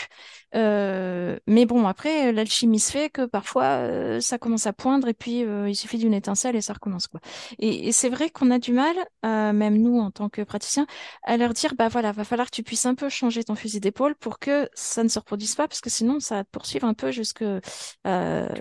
Euh, 0.56 1.38
mais 1.48 1.65
bon, 1.65 1.86
après, 1.86 2.32
l'alchimie 2.32 2.80
se 2.80 2.91
fait 2.91 3.10
que 3.10 3.26
parfois, 3.26 3.63
euh, 3.63 4.20
ça 4.22 4.38
commence 4.38 4.68
à 4.68 4.74
poindre 4.74 5.08
et 5.08 5.13
puis 5.13 5.44
euh, 5.44 5.70
il 5.70 5.76
suffit 5.76 5.98
d'une 5.98 6.13
étincelle 6.13 6.56
et 6.56 6.62
ça 6.62 6.74
recommence. 6.74 7.08
quoi. 7.08 7.20
Et, 7.60 7.91
c'est 7.91 8.10
vrai 8.10 8.30
qu'on 8.30 8.52
a 8.52 8.60
du 8.60 8.72
mal, 8.72 8.96
même 9.24 9.78
nous 9.78 10.00
en 10.00 10.12
tant 10.12 10.30
que 10.30 10.41
praticiens, 10.41 10.86
à 11.24 11.38
leur 11.38 11.54
dire, 11.54 11.74
bah 11.78 11.88
voilà, 11.88 12.12
va 12.12 12.24
falloir 12.24 12.50
que 12.50 12.56
tu 12.56 12.63
puisses 12.63 12.86
un 12.86 12.96
peu 12.96 13.10
changer 13.10 13.44
ton 13.44 13.56
fusil 13.56 13.80
d'épaule 13.80 14.15
pour 14.15 14.39
que 14.39 14.70
ça 14.74 15.04
ne 15.04 15.08
se 15.10 15.20
reproduise 15.20 15.56
pas, 15.56 15.68
parce 15.68 15.82
que 15.82 15.89
sinon, 15.89 16.20
ça 16.20 16.36
va 16.36 16.44
te 16.44 16.50
poursuivre 16.50 16.88
un 16.88 16.94
peu 16.94 17.12
jusque, 17.12 17.44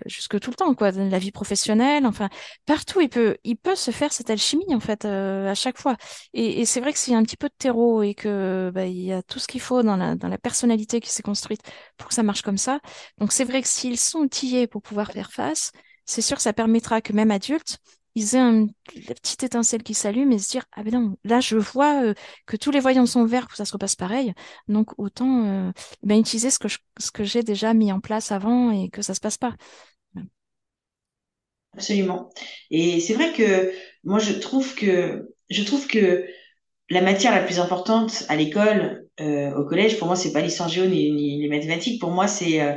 jusque 0.07 0.41
tout 0.41 0.51
le 0.51 0.57
temps, 0.57 0.75
quoi. 0.75 0.91
La 0.93 1.19
vie 1.19 1.33
professionnelle, 1.33 2.07
enfin, 2.07 2.29
partout, 2.67 3.01
il 3.01 3.09
peut, 3.09 3.37
il 3.45 3.57
peut 3.57 3.75
se 3.75 3.91
faire 3.91 4.13
cette 4.13 4.31
alchimie, 4.31 4.75
en 4.75 4.81
fait, 4.81 5.05
à 5.05 5.55
chaque 5.55 5.79
fois. 5.79 5.97
Et, 6.33 6.65
c'est 6.65 6.81
vrai 6.81 6.93
que 6.93 6.99
s'il 6.99 7.13
y 7.13 7.17
a 7.17 7.19
un 7.19 7.23
petit 7.23 7.37
peu 7.37 7.49
de 7.49 7.55
terreau 7.59 8.03
et 8.03 8.15
que 8.15 8.71
bah, 8.75 8.87
il 8.87 9.01
y 9.01 9.13
a 9.13 9.23
tout 9.23 9.39
ce 9.39 9.47
qu'il 9.47 9.61
faut 9.61 9.83
dans 9.83 9.97
la, 9.97 10.17
dans 10.17 10.29
la 10.29 10.39
personnalité 10.39 11.01
qui 11.01 11.11
s'est 11.11 11.23
construite 11.23 11.61
pour 11.97 12.09
que 12.09 12.15
ça 12.15 12.23
marche 12.23 12.43
comme 12.43 12.59
ça. 12.59 12.81
Donc 13.19 13.33
c'est 13.33 13.45
vrai 13.45 13.63
que 13.63 13.69
s'ils 13.69 13.99
sont 13.99 14.21
outillés 14.21 14.67
pour 14.67 14.83
pouvoir 14.83 15.13
faire 15.13 15.33
face, 15.33 15.73
c'est 16.05 16.23
sûr 16.23 16.37
que 16.37 16.43
ça 16.43 16.53
permettra 16.53 17.01
que 17.01 17.13
même 17.13 17.31
adultes, 17.31 17.79
ils 18.15 18.37
aient 18.37 18.39
une 18.39 18.71
petite 18.87 19.43
étincelle 19.43 19.83
qui 19.83 19.95
s'allume 19.95 20.33
et 20.33 20.39
se 20.39 20.51
dire 20.51 20.65
ah 20.73 20.83
ben 20.85 20.93
non 20.93 21.17
là 21.25 21.41
je 21.41 21.57
vois 21.57 22.05
euh, 22.05 22.15
que 22.47 22.57
tous 22.57 22.71
les 22.71 22.79
voyants 22.81 23.07
sont 23.07 23.25
verts 23.27 23.49
que 23.49 23.57
ça 23.57 23.65
se 23.65 23.73
repasse 23.73 23.97
pareil. 23.97 24.33
Donc 24.69 24.99
autant 24.99 25.47
euh, 25.47 25.73
ben, 26.03 26.19
utiliser 26.19 26.51
ce 26.51 26.59
que 26.59 26.69
ce 26.99 27.11
que 27.11 27.25
j'ai 27.25 27.43
déjà 27.43 27.75
mis 27.75 27.93
en 27.93 28.01
place 28.01 28.31
avant 28.33 28.71
et 28.71 28.89
que 28.89 29.03
ça 29.03 29.15
se 29.15 29.21
passe 29.21 29.39
pas. 29.39 29.55
Absolument. 31.73 32.31
Et 32.71 33.01
c'est 33.01 33.15
vrai 33.15 33.33
que 33.33 33.73
moi 34.05 34.21
je 34.21 34.33
trouve 34.35 34.75
que 34.77 35.29
je 35.51 35.63
trouve 35.65 35.87
que 35.89 36.25
la 36.91 37.01
matière 37.01 37.35
la 37.35 37.43
plus 37.43 37.59
importante 37.59 38.25
à 38.29 38.37
l'école, 38.37 39.04
euh, 39.21 39.55
au 39.55 39.65
collège, 39.65 39.99
pour 39.99 40.07
moi, 40.07 40.17
c'est 40.17 40.33
pas 40.33 40.41
l'histoire 40.41 40.69
géo 40.69 40.87
ni, 40.87 41.41
les 41.41 41.49
mathématiques. 41.49 42.01
Pour 42.01 42.11
moi, 42.11 42.27
c'est 42.29 42.61
euh, 42.61 42.75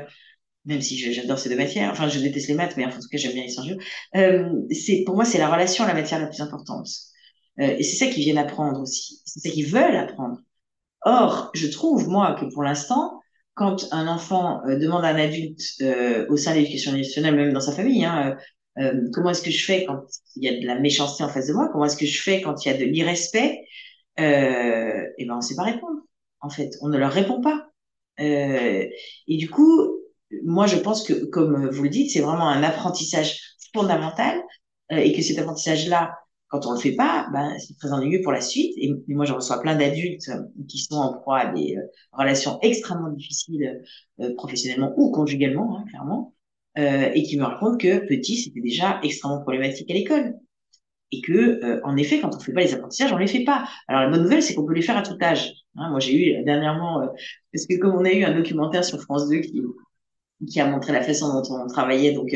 même 0.66 0.82
si 0.82 0.98
j'adore 1.14 1.40
ces 1.40 1.50
deux 1.50 1.58
matières, 1.58 1.92
enfin, 1.92 2.10
je 2.10 2.20
déteste 2.20 2.50
les 2.50 2.54
maths, 2.56 2.76
mais 2.78 2.86
en 2.86 2.90
tout 2.90 3.00
cas, 3.12 3.18
j'aime 3.18 3.34
bien 3.34 3.44
l'histoire 3.44 3.66
géo. 3.68 3.78
Euh, 4.16 4.50
c'est 4.72 5.04
pour 5.06 5.16
moi, 5.16 5.26
c'est 5.26 5.38
la 5.38 5.50
relation 5.52 5.84
à 5.84 5.88
la 5.88 5.94
matière 5.94 6.20
la 6.20 6.28
plus 6.28 6.42
importante. 6.42 6.90
Euh, 7.60 7.76
et 7.78 7.84
c'est 7.84 8.06
ça 8.06 8.12
qu'ils 8.12 8.24
viennent 8.24 8.38
apprendre 8.38 8.82
aussi. 8.82 9.22
C'est 9.26 9.40
ça 9.40 9.50
qu'ils 9.50 9.68
veulent 9.68 9.96
apprendre. 9.96 10.40
Or, 11.04 11.52
je 11.56 11.68
trouve 11.68 12.08
moi 12.10 12.36
que 12.40 12.46
pour 12.46 12.64
l'instant, 12.64 13.22
quand 13.56 13.88
un 13.92 14.08
enfant 14.08 14.62
euh, 14.68 14.78
demande 14.78 15.06
à 15.06 15.10
un 15.10 15.16
adulte 15.16 15.62
au 16.30 16.38
sein 16.38 16.52
de 16.54 16.60
l'éducation 16.60 16.92
nationale, 16.92 17.36
même 17.36 17.54
dans 17.54 17.62
sa 17.62 17.72
famille, 17.72 18.06
hein, 18.06 18.38
comment 19.14 19.32
est-ce 19.32 19.42
que 19.42 19.52
je 19.52 19.66
fais 19.66 19.86
quand 19.86 20.02
il 20.36 20.44
y 20.44 20.50
a 20.50 20.60
de 20.60 20.66
la 20.66 20.80
méchanceté 20.80 21.24
en 21.24 21.30
face 21.30 21.48
de 21.48 21.54
moi? 21.54 21.70
Comment 21.72 21.86
est-ce 21.86 21.98
que 21.98 22.06
je 22.06 22.22
fais 22.22 22.42
quand 22.42 22.66
il 22.66 22.72
y 22.72 22.72
a 22.76 22.78
de 22.78 22.86
l'irrespect? 22.86 23.62
Euh, 24.20 25.04
et 25.18 25.26
ben 25.26 25.38
on 25.38 25.42
sait 25.42 25.56
pas 25.56 25.64
répondre. 25.64 26.02
En 26.42 26.50
fait, 26.50 26.72
on 26.82 26.90
ne 26.90 26.98
leur 26.98 27.12
répond 27.12 27.42
pas. 27.42 27.70
Euh, 28.20 28.86
et 29.28 29.38
du 29.38 29.50
coup, 29.50 29.72
moi 30.44 30.68
je 30.68 30.78
pense 30.78 31.04
que, 31.04 31.26
comme 31.26 31.70
vous 31.70 31.84
le 31.84 31.90
dites, 31.90 32.12
c'est 32.12 32.22
vraiment 32.22 32.50
un 32.50 32.64
apprentissage 32.64 33.40
fondamental 33.74 34.42
euh, 34.92 34.98
et 34.98 35.14
que 35.14 35.22
cet 35.22 35.38
apprentissage-là, 35.40 36.14
quand 36.50 36.66
on 36.66 36.74
le 36.74 36.80
fait 36.80 36.94
pas, 36.96 37.28
ben, 37.34 37.58
c'est 37.60 37.78
très 37.78 37.92
ennuyeux 37.92 38.22
pour 38.22 38.32
la 38.32 38.42
suite. 38.42 38.74
Et, 38.78 38.94
moi, 39.08 39.26
je 39.26 39.34
reçois 39.34 39.62
plein 39.62 39.76
d'adultes 39.76 40.32
qui 40.68 40.78
sont 40.80 40.96
en 40.96 41.14
proie 41.14 41.40
à 41.40 41.54
des 41.54 41.76
euh, 41.78 41.82
relations 42.14 42.60
extrêmement 42.62 43.10
difficiles 43.10 43.84
euh, 44.22 44.34
professionnellement 44.36 44.94
ou 44.98 45.12
conjugalement, 45.12 45.78
hein, 45.78 45.86
clairement, 45.90 46.34
euh, 46.78 47.12
et 47.14 47.24
qui 47.24 47.38
me 47.38 47.44
racontent 47.44 47.78
que 47.78 48.08
petit, 48.08 48.38
c'était 48.38 48.62
déjà 48.62 49.00
extrêmement 49.04 49.42
problématique 49.42 49.90
à 49.92 49.94
l'école 49.94 50.36
et 51.12 51.22
que 51.22 51.64
euh, 51.64 51.80
en 51.84 51.96
effet 51.98 52.20
quand 52.20 52.36
on 52.36 52.40
fait 52.40 52.54
pas 52.54 52.62
les 52.62 52.74
apprentissages 52.74 53.12
on 53.14 53.18
les 53.18 53.28
fait 53.28 53.44
pas. 53.44 53.68
Alors 53.88 54.02
la 54.02 54.10
bonne 54.10 54.24
nouvelle 54.24 54.44
c'est 54.44 54.54
qu'on 54.54 54.66
peut 54.66 54.74
les 54.74 54.82
faire 54.82 54.98
à 54.98 55.04
tout 55.04 55.18
âge 55.22 55.54
hein, 55.76 55.90
moi 55.90 56.00
j'ai 56.00 56.40
eu 56.40 56.44
dernièrement 56.44 57.02
euh, 57.02 57.08
parce 57.54 57.66
que 57.66 57.78
comme 57.78 57.96
on 57.96 58.06
a 58.06 58.12
eu 58.12 58.24
un 58.24 58.36
documentaire 58.36 58.84
sur 58.84 59.02
France 59.02 59.30
2 59.30 59.40
qui 59.40 59.62
qui 60.48 60.60
a 60.60 60.68
montré 60.68 60.94
la 60.94 61.02
façon 61.02 61.34
dont 61.34 61.44
on 61.50 61.68
travaillait 61.68 62.12
donc 62.12 62.36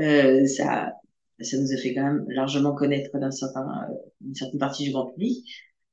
euh, 0.00 0.46
ça 0.46 0.92
ça 1.40 1.56
nous 1.58 1.72
a 1.72 1.76
fait 1.76 1.94
quand 1.94 2.04
même 2.04 2.24
largement 2.28 2.74
connaître 2.74 3.18
d'un 3.18 3.32
certain 3.32 3.66
une 4.24 4.34
certaine 4.34 4.60
partie 4.60 4.84
du 4.84 4.92
grand 4.92 5.06
public. 5.06 5.44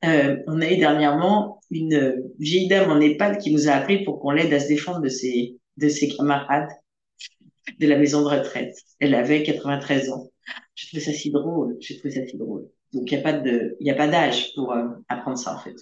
On 0.04 0.62
a 0.62 0.72
eu 0.72 0.78
dernièrement 0.78 1.62
une 1.72 2.24
vieille 2.40 2.68
dame 2.68 2.92
en 2.92 3.00
EHPAD 3.00 3.40
qui 3.40 3.52
nous 3.52 3.68
a 3.68 3.74
appelé 3.74 4.04
pour 4.04 4.20
qu'on 4.20 4.32
l'aide 4.32 4.54
à 4.54 4.60
se 4.60 4.68
défendre 4.68 5.02
de 5.02 5.10
ses 5.10 5.58
de 5.78 5.90
ses 5.90 6.10
camarades 6.10 6.70
de 7.80 7.88
la 7.88 7.98
maison 7.98 8.22
de 8.22 8.28
retraite. 8.28 8.76
Elle 9.00 9.16
avait 9.16 9.42
93 9.42 10.12
ans 10.12 10.31
je 10.76 10.88
trouve 10.88 11.00
ça 11.02 11.14
si 11.14 11.32
drôle. 11.32 11.78
Donc, 12.94 13.12
il 13.12 13.18
n'y 13.82 13.92
a 13.92 13.96
pas 13.96 14.08
d'âge 14.08 14.54
pour 14.54 14.74
euh, 14.74 14.88
apprendre 15.08 15.38
ça, 15.38 15.56
en 15.56 15.60
fait. 15.60 15.76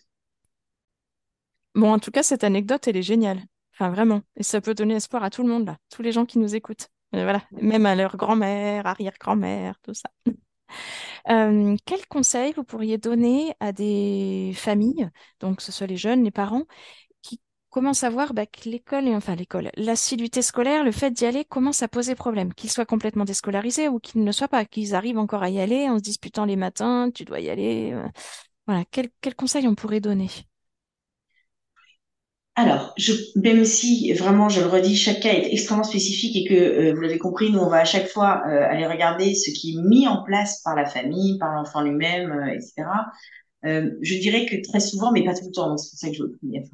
Bon, 1.76 1.92
en 1.92 2.00
tout 2.00 2.12
cas, 2.12 2.24
cette 2.24 2.44
anecdote, 2.44 2.88
elle 2.88 2.98
est 2.98 3.02
géniale. 3.02 3.42
Enfin, 3.74 3.90
vraiment. 3.90 4.22
Et 4.36 4.44
ça 4.44 4.62
peut 4.62 4.74
donner 4.74 4.96
espoir 4.96 5.24
à 5.24 5.30
tout 5.30 5.44
le 5.44 5.50
monde, 5.50 5.66
là. 5.66 5.78
Tous 5.90 6.02
les 6.02 6.12
gens 6.12 6.26
qui 6.26 6.40
nous 6.40 6.56
écoutent. 6.56 6.90
voilà. 7.12 7.42
Même 7.52 7.86
à 7.86 7.96
leur 7.96 8.18
grand-mère, 8.18 8.86
arrière-grand-mère, 8.86 9.80
tout 9.82 9.94
ça. 9.94 10.10
Euh, 11.30 11.76
quel 11.86 12.06
conseil 12.08 12.54
vous 12.54 12.64
pourriez 12.64 12.98
donner 12.98 13.54
à 13.60 13.72
des 13.72 14.54
familles, 14.56 15.10
donc 15.40 15.58
que 15.58 15.64
ce 15.64 15.72
soit 15.72 15.88
les 15.88 15.98
jeunes, 15.98 16.24
les 16.24 16.32
parents, 16.32 16.66
qui 17.70 17.74
commencent 17.74 18.04
à 18.04 18.10
voir 18.10 18.34
bah, 18.34 18.46
que 18.48 18.68
l'école, 18.68 19.08
enfin 19.10 19.36
l'école, 19.36 19.70
l'assiduité 19.78 20.42
scolaire, 20.42 20.84
le 20.84 20.92
fait 20.92 21.12
d'y 21.12 21.26
aller 21.26 21.46
commence 21.46 21.84
à 21.84 21.88
poser 21.88 22.16
problème, 22.16 22.54
qu'ils 22.54 22.72
soient 22.72 22.86
complètement 22.86 23.26
déscolarisés 23.26 23.88
ou 23.88 24.00
qu'ils 24.00 24.22
ne 24.22 24.26
le 24.26 24.32
soient 24.32 24.48
pas, 24.48 24.66
qu'ils 24.66 24.96
arrivent 24.96 25.20
encore 25.20 25.44
à 25.44 25.50
y 25.50 25.60
aller 25.60 25.88
en 25.88 25.98
se 25.98 26.02
disputant 26.02 26.46
les 26.46 26.56
matins, 26.56 27.12
tu 27.14 27.26
dois 27.26 27.40
y 27.40 27.50
aller. 27.50 27.92
euh, 27.94 28.08
voilà, 28.66 28.84
quel, 28.92 29.36
conseil 29.36 29.68
on 29.68 29.76
pourrait 29.76 30.00
donner? 30.00 30.30
Alors, 32.56 32.94
je, 32.98 33.14
même 33.36 33.64
si 33.64 34.12
vraiment, 34.14 34.50
je 34.50 34.62
le 34.62 34.68
redis, 34.68 34.96
chaque 34.98 35.22
cas 35.22 35.34
est 35.34 35.54
extrêmement 35.54 35.84
spécifique 35.84 36.36
et 36.36 36.50
que 36.50 36.54
euh, 36.56 36.94
vous 36.94 37.02
l'avez 37.02 37.20
compris, 37.20 37.52
nous 37.52 37.60
on 37.60 37.70
va 37.70 37.78
à 37.78 37.86
chaque 37.86 38.08
fois 38.08 38.42
euh, 38.48 38.68
aller 38.68 38.86
regarder 38.86 39.34
ce 39.34 39.52
qui 39.52 39.78
est 39.78 39.82
mis 39.82 40.08
en 40.08 40.24
place 40.24 40.62
par 40.64 40.76
la 40.76 40.86
famille, 40.86 41.38
par 41.38 41.54
l'enfant 41.54 41.82
lui-même, 41.82 42.50
etc. 42.50 42.90
Je 43.64 44.20
dirais 44.20 44.46
que 44.46 44.56
très 44.70 44.80
souvent, 44.80 45.12
mais 45.12 45.24
pas 45.24 45.36
tout 45.36 45.46
le 45.46 45.52
temps, 45.52 45.78
c'est 45.78 45.92
pour 45.92 46.00
ça 46.00 46.10
que 46.10 46.16
je 46.16 46.24
veux 46.24 46.30
le. 46.42 46.70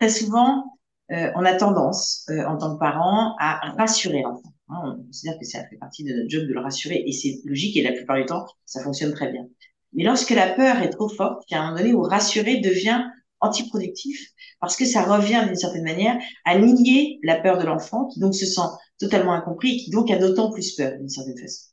Très 0.00 0.08
souvent, 0.08 0.64
euh, 1.12 1.30
on 1.34 1.44
a 1.44 1.54
tendance, 1.54 2.24
euh, 2.30 2.44
en 2.46 2.56
tant 2.56 2.74
que 2.74 2.80
parent, 2.80 3.36
à 3.38 3.72
rassurer 3.76 4.22
l'enfant. 4.22 4.54
Hein, 4.68 4.96
on 4.98 5.04
considère 5.04 5.38
que 5.38 5.44
ça 5.44 5.64
fait 5.68 5.76
partie 5.76 6.04
de 6.04 6.14
notre 6.14 6.30
job 6.30 6.48
de 6.48 6.54
le 6.54 6.60
rassurer 6.60 7.02
et 7.06 7.12
c'est 7.12 7.40
logique 7.44 7.76
et 7.76 7.82
la 7.82 7.92
plupart 7.92 8.16
du 8.16 8.24
temps, 8.24 8.46
ça 8.64 8.82
fonctionne 8.82 9.12
très 9.12 9.30
bien. 9.30 9.46
Mais 9.92 10.04
lorsque 10.04 10.30
la 10.30 10.48
peur 10.54 10.80
est 10.80 10.90
trop 10.90 11.08
forte, 11.08 11.42
il 11.50 11.54
y 11.54 11.56
a 11.56 11.60
un 11.60 11.66
moment 11.66 11.78
donné 11.78 11.92
où 11.92 12.02
rassurer 12.02 12.60
devient 12.60 13.02
antiproductif 13.40 14.30
parce 14.60 14.76
que 14.76 14.86
ça 14.86 15.02
revient 15.02 15.42
d'une 15.46 15.56
certaine 15.56 15.84
manière 15.84 16.18
à 16.44 16.58
nier 16.58 17.18
la 17.22 17.40
peur 17.40 17.58
de 17.58 17.66
l'enfant 17.66 18.06
qui 18.06 18.20
donc 18.20 18.34
se 18.34 18.46
sent 18.46 18.68
totalement 18.98 19.32
incompris 19.32 19.74
et 19.74 19.78
qui 19.78 19.90
donc 19.90 20.10
a 20.10 20.16
d'autant 20.16 20.50
plus 20.50 20.76
peur 20.76 20.96
d'une 20.98 21.08
certaine 21.08 21.38
façon. 21.38 21.66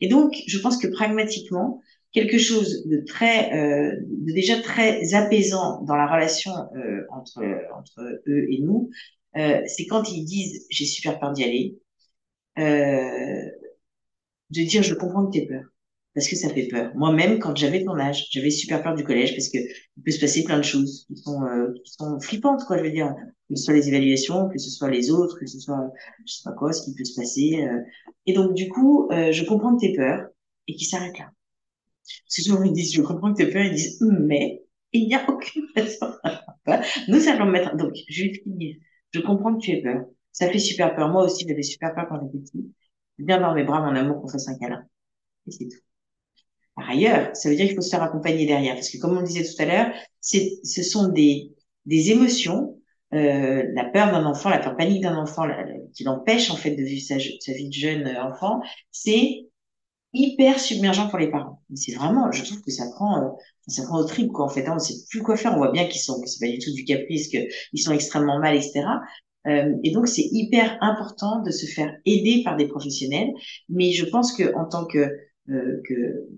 Et 0.00 0.08
donc, 0.08 0.36
je 0.46 0.58
pense 0.58 0.76
que 0.76 0.88
pragmatiquement, 0.88 1.80
quelque 2.14 2.38
chose 2.38 2.86
de 2.86 2.98
très, 3.06 3.52
euh, 3.54 3.96
de 4.02 4.32
déjà 4.34 4.60
très 4.62 5.14
apaisant 5.14 5.82
dans 5.82 5.96
la 5.96 6.06
relation 6.06 6.52
euh, 6.76 7.02
entre 7.10 7.42
entre 7.76 8.00
eux 8.28 8.46
et 8.50 8.60
nous, 8.62 8.90
euh, 9.38 9.62
c'est 9.66 9.86
quand 9.86 10.12
ils 10.12 10.24
disent 10.24 10.66
j'ai 10.70 10.86
super 10.86 11.20
peur 11.20 11.32
d'y 11.32 11.44
aller, 11.44 11.78
euh, 12.58 13.50
de 14.50 14.62
dire 14.62 14.82
je 14.82 14.94
comprends 14.94 15.26
que 15.26 15.32
t'aies 15.38 15.46
peur 15.46 15.62
parce 16.14 16.28
que 16.28 16.36
ça 16.36 16.48
fait 16.48 16.68
peur. 16.68 16.92
Moi-même, 16.94 17.40
quand 17.40 17.56
j'avais 17.56 17.84
ton 17.84 17.98
âge, 17.98 18.28
j'avais 18.30 18.50
super 18.50 18.82
peur 18.82 18.94
du 18.94 19.02
collège 19.04 19.34
parce 19.34 19.48
que 19.48 19.58
il 19.58 20.02
peut 20.04 20.12
se 20.12 20.20
passer 20.20 20.44
plein 20.44 20.58
de 20.58 20.64
choses 20.64 21.04
qui 21.08 21.16
sont 21.16 21.42
euh, 21.44 21.72
qui 21.84 21.92
sont 21.92 22.20
flippantes 22.20 22.64
quoi, 22.66 22.78
je 22.78 22.84
veux 22.84 22.90
dire, 22.92 23.14
que 23.48 23.56
ce 23.56 23.64
soit 23.64 23.74
les 23.74 23.88
évaluations, 23.88 24.48
que 24.48 24.58
ce 24.58 24.70
soit 24.70 24.90
les 24.90 25.10
autres, 25.10 25.38
que 25.40 25.46
ce 25.46 25.58
soit 25.60 25.90
je 26.26 26.34
sais 26.34 26.42
pas 26.44 26.52
quoi, 26.52 26.72
ce 26.72 26.84
qui 26.84 26.94
peut 26.94 27.04
se 27.04 27.16
passer. 27.20 27.64
euh. 27.64 27.80
Et 28.26 28.32
donc 28.34 28.54
du 28.54 28.68
coup, 28.68 29.08
euh, 29.12 29.32
je 29.32 29.44
comprends 29.44 29.76
que 29.76 29.80
t'aies 29.80 29.94
peur 29.96 30.28
et 30.68 30.76
qui 30.76 30.84
s'arrête 30.84 31.18
là. 31.18 31.30
C'est 32.28 32.42
souvent 32.42 32.62
ils 32.64 32.72
disent 32.72 32.94
je 32.94 33.02
comprends 33.02 33.32
que 33.32 33.38
t'aies 33.38 33.50
peur, 33.50 33.64
ils 33.64 33.74
disent 33.74 34.00
mais 34.02 34.62
il 34.92 35.08
n'y 35.08 35.14
a 35.14 35.28
aucune 35.28 35.66
façon. 35.74 36.14
Nous 37.08 37.28
allons 37.28 37.46
mettre 37.46 37.76
donc 37.76 37.92
je 38.08 38.24
vais 38.24 38.34
finir. 38.34 38.76
Je 39.12 39.20
comprends 39.20 39.54
que 39.54 39.60
tu 39.60 39.72
aies 39.72 39.82
peur. 39.82 40.04
Ça 40.32 40.50
fait 40.50 40.58
super 40.58 40.94
peur. 40.96 41.08
Moi 41.08 41.24
aussi, 41.24 41.46
j'avais 41.48 41.62
super 41.62 41.94
peur 41.94 42.06
quand 42.08 42.20
j'étais 42.20 42.38
petite. 42.38 42.74
Viens 43.18 43.40
dans 43.40 43.54
mes 43.54 43.62
bras, 43.64 43.80
mon 43.80 43.94
amour, 43.94 44.20
qu'on 44.20 44.28
fasse 44.28 44.48
un 44.48 44.58
câlin. 44.58 44.84
Et 45.46 45.52
c'est 45.52 45.68
tout. 45.68 45.78
Par 46.74 46.90
ailleurs, 46.90 47.34
ça 47.36 47.48
veut 47.48 47.54
dire 47.56 47.66
qu'il 47.66 47.76
faut 47.76 47.82
se 47.82 47.90
faire 47.90 48.02
accompagner 48.02 48.46
derrière, 48.46 48.74
parce 48.74 48.90
que 48.90 48.98
comme 48.98 49.16
on 49.16 49.22
disait 49.22 49.44
tout 49.44 49.62
à 49.62 49.64
l'heure, 49.64 49.92
c'est, 50.20 50.58
ce 50.64 50.82
sont 50.82 51.08
des, 51.08 51.52
des 51.86 52.10
émotions, 52.10 52.80
euh, 53.12 53.64
la 53.74 53.84
peur 53.84 54.10
d'un 54.10 54.24
enfant, 54.24 54.50
la 54.50 54.58
peur 54.58 54.76
panique 54.76 55.02
d'un 55.02 55.16
enfant, 55.16 55.46
qui 55.94 56.02
l'empêche 56.02 56.50
en 56.50 56.56
fait 56.56 56.74
de 56.74 56.82
vivre 56.82 57.06
sa 57.06 57.16
vie 57.16 57.68
de 57.68 57.72
jeune 57.72 58.06
euh, 58.08 58.24
enfant, 58.24 58.60
c'est 58.90 59.46
hyper 60.14 60.58
submergent 60.58 61.10
pour 61.10 61.18
les 61.18 61.30
parents. 61.30 61.60
C'est 61.74 61.92
vraiment, 61.92 62.30
je 62.32 62.44
trouve 62.44 62.62
que 62.62 62.70
ça 62.70 62.84
prend, 62.94 63.22
euh, 63.22 63.28
ça 63.68 63.82
prend 63.84 63.98
au 63.98 64.04
trip 64.04 64.32
quoi 64.32 64.46
en 64.46 64.48
fait. 64.48 64.66
Hein, 64.66 64.74
on 64.76 64.78
sait 64.78 64.94
plus 65.10 65.22
quoi 65.22 65.36
faire. 65.36 65.52
On 65.52 65.58
voit 65.58 65.72
bien 65.72 65.86
qu'ils 65.86 66.00
sont, 66.00 66.22
c'est 66.24 66.44
pas 66.44 66.50
du 66.50 66.58
tout 66.58 66.72
du 66.72 66.84
caprice, 66.84 67.28
que 67.28 67.38
ils 67.72 67.80
sont 67.80 67.92
extrêmement 67.92 68.38
mal, 68.38 68.56
etc. 68.56 68.86
Euh, 69.46 69.74
et 69.82 69.90
donc 69.90 70.08
c'est 70.08 70.26
hyper 70.32 70.78
important 70.80 71.42
de 71.42 71.50
se 71.50 71.66
faire 71.66 71.94
aider 72.06 72.42
par 72.44 72.56
des 72.56 72.68
professionnels. 72.68 73.30
Mais 73.68 73.92
je 73.92 74.06
pense 74.06 74.32
que 74.32 74.54
en 74.54 74.66
tant 74.66 74.86
que 74.86 75.10
euh, 75.50 75.82
que 75.86 76.28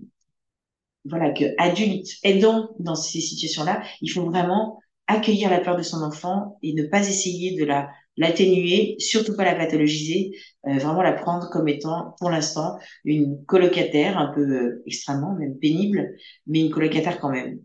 voilà, 1.04 1.30
que 1.30 1.44
adulte 1.58 2.08
aidant 2.24 2.70
dans 2.80 2.96
ces 2.96 3.20
situations-là, 3.20 3.82
il 4.02 4.10
faut 4.10 4.24
vraiment 4.24 4.80
accueillir 5.06 5.50
la 5.50 5.60
peur 5.60 5.76
de 5.76 5.82
son 5.82 6.02
enfant 6.02 6.58
et 6.62 6.74
ne 6.74 6.84
pas 6.84 7.08
essayer 7.08 7.56
de 7.56 7.64
la 7.64 7.88
l'atténuer, 8.16 8.96
surtout 8.98 9.36
pas 9.36 9.44
la 9.44 9.54
pathologiser, 9.54 10.32
euh, 10.66 10.74
vraiment 10.78 11.02
la 11.02 11.12
prendre 11.12 11.50
comme 11.50 11.68
étant, 11.68 12.14
pour 12.18 12.30
l'instant, 12.30 12.78
une 13.04 13.44
colocataire 13.46 14.18
un 14.18 14.32
peu 14.32 14.40
euh, 14.42 14.82
extrêmement, 14.86 15.34
même 15.34 15.58
pénible, 15.58 16.14
mais 16.46 16.60
une 16.60 16.70
colocataire 16.70 17.20
quand 17.20 17.30
même. 17.30 17.60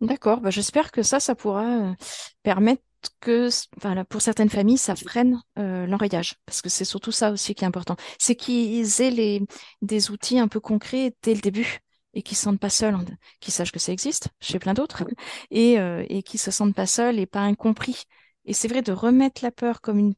D'accord, 0.00 0.40
bah, 0.40 0.50
j'espère 0.50 0.90
que 0.92 1.02
ça, 1.02 1.20
ça 1.20 1.34
pourra 1.34 1.90
euh, 1.90 1.94
permettre 2.42 2.82
que, 3.20 3.48
enfin, 3.76 3.94
là, 3.94 4.04
pour 4.04 4.20
certaines 4.22 4.48
familles, 4.50 4.78
ça 4.78 4.96
freine 4.96 5.40
l'enrayage, 5.56 6.36
parce 6.46 6.62
que 6.62 6.68
c'est 6.70 6.84
surtout 6.86 7.12
ça 7.12 7.30
aussi 7.32 7.54
qui 7.54 7.64
est 7.64 7.66
important. 7.66 7.96
C'est 8.18 8.34
qu'ils 8.36 9.00
aient 9.02 9.10
les, 9.10 9.42
des 9.82 10.10
outils 10.10 10.38
un 10.38 10.48
peu 10.48 10.60
concrets 10.60 11.14
dès 11.22 11.34
le 11.34 11.40
début 11.40 11.80
et 12.14 12.22
ne 12.22 12.28
se 12.36 12.42
sentent 12.42 12.60
pas 12.60 12.70
seuls, 12.70 12.94
en- 12.94 13.04
qu'ils 13.40 13.52
sachent 13.54 13.72
que 13.72 13.78
ça 13.80 13.92
existe 13.92 14.28
chez 14.40 14.58
plein 14.58 14.74
d'autres 14.74 15.04
et, 15.50 15.78
euh, 15.80 16.04
et 16.08 16.22
qu'ils 16.22 16.40
se 16.40 16.50
sentent 16.50 16.74
pas 16.74 16.86
seuls 16.86 17.18
et 17.18 17.26
pas 17.26 17.40
incompris. 17.40 18.04
Et 18.46 18.52
c'est 18.54 18.68
vrai 18.68 18.82
de 18.82 18.92
remettre 18.92 19.42
la 19.44 19.50
peur 19.52 19.80
comme 19.80 19.98
une, 19.98 20.14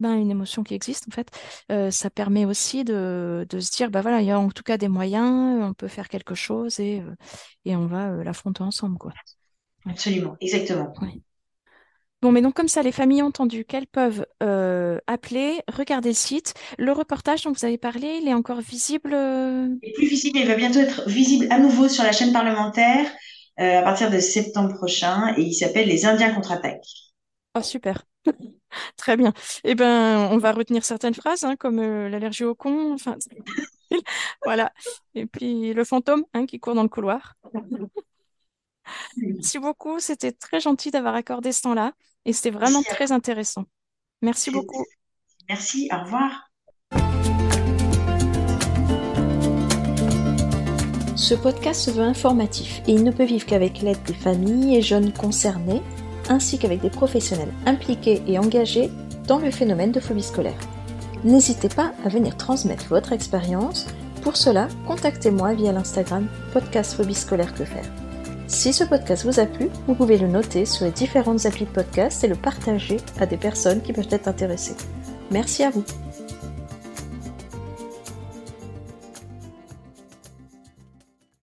ben, 0.00 0.14
une 0.16 0.30
émotion 0.30 0.62
qui 0.64 0.74
existe, 0.74 1.06
en 1.08 1.12
fait, 1.12 1.28
euh, 1.72 1.90
ça 1.90 2.10
permet 2.10 2.44
aussi 2.44 2.84
de, 2.84 3.46
de 3.50 3.60
se 3.60 3.70
dire, 3.72 3.90
bah 3.90 4.02
voilà, 4.02 4.20
il 4.22 4.26
y 4.26 4.30
a 4.30 4.38
en 4.38 4.50
tout 4.50 4.62
cas 4.62 4.78
des 4.78 4.88
moyens, 4.88 5.62
on 5.64 5.74
peut 5.74 5.88
faire 5.88 6.08
quelque 6.08 6.34
chose 6.36 6.80
et, 6.80 7.00
euh, 7.00 7.14
et 7.64 7.76
on 7.76 7.86
va 7.86 8.10
euh, 8.12 8.24
l'affronter 8.24 8.62
ensemble, 8.62 8.98
quoi. 8.98 9.12
Absolument, 9.86 10.36
exactement. 10.40 10.94
Ouais. 11.00 11.20
Bon, 12.20 12.32
mais 12.32 12.42
donc 12.42 12.54
comme 12.54 12.66
ça, 12.68 12.82
les 12.82 12.90
familles 12.92 13.22
ont 13.22 13.26
entendu 13.26 13.64
qu'elles 13.64 13.86
peuvent 13.86 14.26
euh, 14.42 14.98
appeler, 15.06 15.60
regarder 15.72 16.08
le 16.10 16.14
site. 16.14 16.54
Le 16.76 16.90
reportage 16.92 17.42
dont 17.44 17.52
vous 17.52 17.64
avez 17.64 17.78
parlé, 17.78 18.18
il 18.20 18.28
est 18.28 18.34
encore 18.34 18.60
visible. 18.60 19.12
euh, 19.14 19.68
Et 19.82 19.92
plus 19.92 20.06
visible, 20.06 20.38
il 20.38 20.46
va 20.46 20.54
bientôt 20.54 20.78
être 20.80 21.08
visible 21.08 21.46
à 21.50 21.58
nouveau 21.58 21.88
sur 21.88 22.04
la 22.04 22.12
chaîne 22.12 22.32
parlementaire 22.32 23.06
euh, 23.60 23.78
à 23.78 23.82
partir 23.82 24.10
de 24.10 24.18
septembre 24.20 24.74
prochain 24.74 25.34
et 25.36 25.42
il 25.42 25.54
s'appelle 25.54 25.88
Les 25.88 26.06
Indiens 26.06 26.32
contre-attaquent. 26.34 27.10
Oh, 27.54 27.62
super. 27.62 28.04
Très 28.96 29.16
bien. 29.16 29.32
Eh 29.64 29.74
ben, 29.74 30.28
on 30.30 30.38
va 30.38 30.52
retenir 30.52 30.84
certaines 30.84 31.14
phrases, 31.14 31.44
hein, 31.44 31.56
comme 31.56 31.78
euh, 31.80 32.08
l'allergie 32.08 32.44
au 32.44 32.54
con, 32.54 32.94
enfin, 32.94 33.16
voilà. 34.44 34.72
Et 35.14 35.26
puis 35.26 35.74
le 35.74 35.84
fantôme, 35.84 36.24
hein, 36.34 36.46
qui 36.46 36.60
court 36.60 36.74
dans 36.74 36.82
le 36.82 36.88
couloir. 36.88 37.34
Merci 39.16 39.58
beaucoup. 39.58 40.00
C'était 40.00 40.32
très 40.32 40.60
gentil 40.60 40.90
d'avoir 40.90 41.14
accordé 41.14 41.52
ce 41.52 41.62
temps-là 41.62 41.92
et 42.24 42.32
c'était 42.32 42.50
vraiment 42.50 42.80
Merci 42.80 42.94
très 42.94 43.12
intéressant. 43.12 43.64
Merci 44.22 44.50
beaucoup. 44.50 44.84
Merci, 45.48 45.88
au 45.92 46.04
revoir. 46.04 46.48
Ce 51.16 51.34
podcast 51.34 51.82
se 51.82 51.90
veut 51.90 52.02
informatif 52.02 52.80
et 52.86 52.92
il 52.92 53.04
ne 53.04 53.10
peut 53.10 53.24
vivre 53.24 53.44
qu'avec 53.44 53.82
l'aide 53.82 54.02
des 54.04 54.14
familles 54.14 54.76
et 54.76 54.82
jeunes 54.82 55.12
concernés, 55.12 55.82
ainsi 56.28 56.58
qu'avec 56.58 56.80
des 56.80 56.90
professionnels 56.90 57.52
impliqués 57.66 58.22
et 58.26 58.38
engagés 58.38 58.90
dans 59.26 59.38
le 59.38 59.50
phénomène 59.50 59.92
de 59.92 60.00
phobie 60.00 60.22
scolaire. 60.22 60.58
N'hésitez 61.24 61.68
pas 61.68 61.92
à 62.04 62.08
venir 62.08 62.36
transmettre 62.36 62.86
votre 62.88 63.12
expérience. 63.12 63.86
Pour 64.22 64.36
cela, 64.36 64.68
contactez-moi 64.86 65.54
via 65.54 65.72
l'Instagram 65.72 66.28
podcast 66.52 66.94
phobie 66.94 67.14
scolaire 67.14 67.54
que 67.54 67.64
faire. 67.64 67.84
Si 68.48 68.72
ce 68.72 68.82
podcast 68.82 69.26
vous 69.26 69.40
a 69.40 69.44
plu, 69.44 69.68
vous 69.86 69.94
pouvez 69.94 70.16
le 70.16 70.26
noter 70.26 70.64
sur 70.64 70.86
les 70.86 70.90
différentes 70.90 71.44
applis 71.44 71.66
de 71.66 71.70
podcast 71.70 72.24
et 72.24 72.28
le 72.28 72.34
partager 72.34 72.96
à 73.20 73.26
des 73.26 73.36
personnes 73.36 73.82
qui 73.82 73.92
peuvent 73.92 74.08
être 74.10 74.26
intéressées. 74.26 74.74
Merci 75.30 75.64
à 75.64 75.70
vous. 75.70 75.84